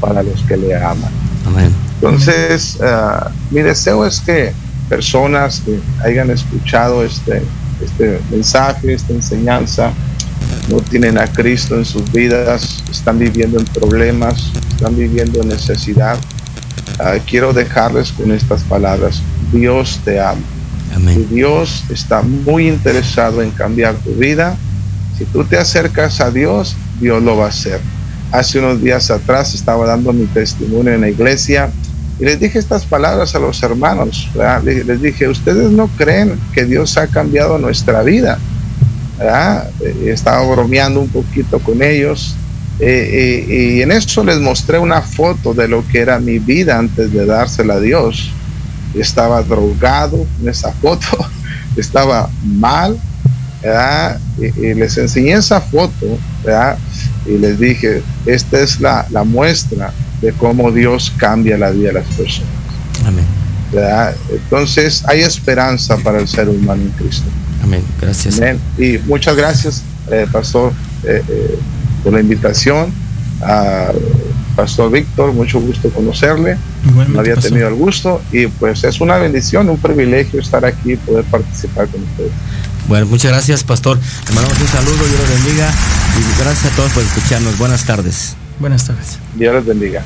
para 0.00 0.22
los 0.22 0.42
que 0.42 0.56
le 0.56 0.74
aman. 0.76 1.10
Amén. 1.46 1.74
Entonces, 1.94 2.78
ah, 2.82 3.30
mi 3.50 3.60
deseo 3.62 4.06
es 4.06 4.20
que 4.20 4.52
personas 4.88 5.62
que 5.64 5.78
hayan 6.04 6.30
escuchado 6.30 7.04
este, 7.04 7.42
este 7.82 8.20
mensaje, 8.30 8.94
esta 8.94 9.12
enseñanza, 9.12 9.92
no 10.70 10.80
tienen 10.80 11.18
a 11.18 11.26
Cristo 11.26 11.76
en 11.76 11.84
sus 11.84 12.10
vidas, 12.12 12.82
están 12.90 13.18
viviendo 13.18 13.58
en 13.58 13.64
problemas, 13.66 14.52
están 14.70 14.96
viviendo 14.96 15.40
en 15.42 15.48
necesidad. 15.48 16.16
Ah, 16.98 17.14
quiero 17.26 17.52
dejarles 17.52 18.12
con 18.12 18.32
estas 18.32 18.62
palabras. 18.62 19.22
Dios 19.52 20.00
te 20.04 20.20
ama. 20.20 20.40
Amén. 20.94 21.26
Dios 21.30 21.84
está 21.90 22.22
muy 22.22 22.68
interesado 22.68 23.42
en 23.42 23.50
cambiar 23.50 23.94
tu 23.96 24.12
vida. 24.14 24.56
Si 25.16 25.24
tú 25.24 25.44
te 25.44 25.56
acercas 25.56 26.20
a 26.20 26.30
Dios, 26.30 26.76
Dios 27.00 27.22
lo 27.22 27.36
va 27.36 27.46
a 27.46 27.48
hacer. 27.48 27.80
Hace 28.32 28.58
unos 28.58 28.82
días 28.82 29.10
atrás 29.10 29.54
estaba 29.54 29.86
dando 29.86 30.12
mi 30.12 30.26
testimonio 30.26 30.92
en 30.92 31.00
la 31.00 31.08
iglesia 31.08 31.70
y 32.20 32.24
les 32.24 32.40
dije 32.40 32.58
estas 32.58 32.84
palabras 32.84 33.34
a 33.34 33.38
los 33.38 33.62
hermanos. 33.62 34.28
Les 34.64 35.00
dije, 35.00 35.28
ustedes 35.28 35.70
no 35.70 35.86
creen 35.96 36.38
que 36.52 36.64
Dios 36.64 36.96
ha 36.98 37.06
cambiado 37.06 37.58
nuestra 37.58 38.02
vida. 38.02 38.38
Eh, 39.20 40.10
estaba 40.12 40.44
bromeando 40.46 41.00
un 41.00 41.08
poquito 41.08 41.60
con 41.60 41.82
ellos. 41.82 42.34
Eh, 42.80 43.44
eh, 43.48 43.76
y 43.76 43.82
en 43.82 43.92
eso 43.92 44.24
les 44.24 44.38
mostré 44.40 44.78
una 44.78 45.00
foto 45.00 45.54
de 45.54 45.68
lo 45.68 45.86
que 45.86 45.98
era 46.00 46.18
mi 46.18 46.38
vida 46.38 46.78
antes 46.78 47.12
de 47.12 47.24
dársela 47.24 47.74
a 47.74 47.80
Dios. 47.80 48.32
Estaba 48.94 49.42
drogado 49.42 50.26
en 50.40 50.48
esa 50.48 50.72
foto, 50.72 51.06
estaba 51.76 52.28
mal, 52.44 52.98
y, 54.38 54.74
les 54.74 54.96
enseñé 54.98 55.32
esa 55.32 55.60
foto, 55.60 56.18
y 57.26 57.38
les 57.38 57.58
dije, 57.58 58.02
esta 58.26 58.60
es 58.60 58.80
la, 58.80 59.06
la, 59.10 59.24
muestra 59.24 59.92
de 60.22 60.32
cómo 60.32 60.70
Dios 60.70 61.12
cambia 61.16 61.58
la 61.58 61.70
vida 61.70 61.88
de 61.88 61.94
las 61.94 62.06
personas. 62.14 62.50
Amén. 63.06 63.24
Entonces 64.30 65.04
hay 65.06 65.20
esperanza 65.20 65.96
para 65.98 66.18
el 66.18 66.28
ser 66.28 66.48
humano 66.48 66.82
en 66.82 66.90
Cristo. 66.90 67.26
Amén. 67.62 67.82
Gracias. 68.00 68.40
Y 68.78 68.98
muchas 69.06 69.36
gracias, 69.36 69.82
eh, 70.10 70.26
Pastor, 70.30 70.72
eh, 71.04 71.22
eh, 71.28 71.58
por 72.02 72.12
la 72.12 72.20
invitación. 72.20 72.92
A 73.40 73.92
Pastor 74.56 74.90
Víctor, 74.90 75.32
mucho 75.32 75.60
gusto 75.60 75.88
conocerle. 75.90 76.56
no 77.08 77.20
había 77.20 77.36
tenido 77.36 77.68
el 77.68 77.74
gusto 77.74 78.20
y 78.32 78.48
pues 78.48 78.82
es 78.82 79.00
una 79.00 79.16
bendición, 79.16 79.68
un 79.68 79.78
privilegio 79.78 80.40
estar 80.40 80.64
aquí 80.64 80.94
y 80.94 80.96
poder 80.96 81.24
participar 81.26 81.86
con 81.86 82.02
ustedes. 82.02 82.32
Bueno, 82.88 83.06
muchas 83.06 83.30
gracias, 83.32 83.64
Pastor. 83.64 83.98
Le 84.28 84.34
mandamos 84.34 84.58
un 84.60 84.68
saludo, 84.68 84.96
Dios 85.06 85.20
los 85.20 85.44
bendiga 85.44 85.70
y 86.18 86.40
gracias 86.40 86.72
a 86.72 86.76
todos 86.76 86.92
por 86.92 87.02
escucharnos. 87.02 87.58
Buenas 87.58 87.84
tardes. 87.84 88.34
Buenas 88.58 88.86
tardes. 88.86 89.18
Dios 89.34 89.54
les 89.54 89.66
bendiga. 89.66 90.02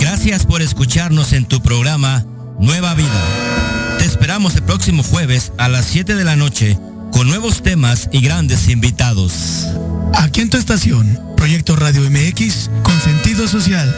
Gracias 0.00 0.46
por 0.46 0.62
escucharnos 0.62 1.32
en 1.32 1.46
tu 1.46 1.62
programa 1.62 2.24
Nueva 2.58 2.94
Vida. 2.94 3.08
Te 3.98 4.04
esperamos 4.04 4.56
el 4.56 4.62
próximo 4.62 5.02
jueves 5.02 5.52
a 5.58 5.68
las 5.68 5.84
7 5.84 6.16
de 6.16 6.24
la 6.24 6.34
noche 6.34 6.78
con 7.12 7.28
nuevos 7.28 7.62
temas 7.62 8.08
y 8.10 8.20
grandes 8.20 8.68
invitados. 8.68 9.68
Aquí 10.18 10.40
en 10.40 10.50
tu 10.50 10.56
estación, 10.56 11.20
Proyecto 11.36 11.76
Radio 11.76 12.02
MX 12.10 12.70
con 12.82 12.98
sentido 13.00 13.46
social. 13.48 13.94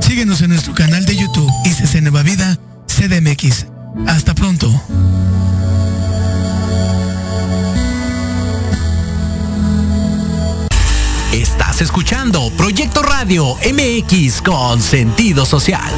Síguenos 0.00 0.40
en 0.42 0.50
nuestro 0.50 0.74
canal 0.74 1.04
de 1.04 1.16
YouTube 1.16 1.50
ICC 1.64 2.02
Nueva 2.02 2.22
Vida 2.22 2.58
CDMX. 2.86 3.66
Hasta 4.06 4.34
pronto. 4.34 4.70
Estás 11.32 11.80
escuchando 11.80 12.50
Proyecto 12.56 13.02
Radio 13.02 13.56
MX 13.56 14.42
con 14.42 14.80
sentido 14.80 15.46
social. 15.46 15.90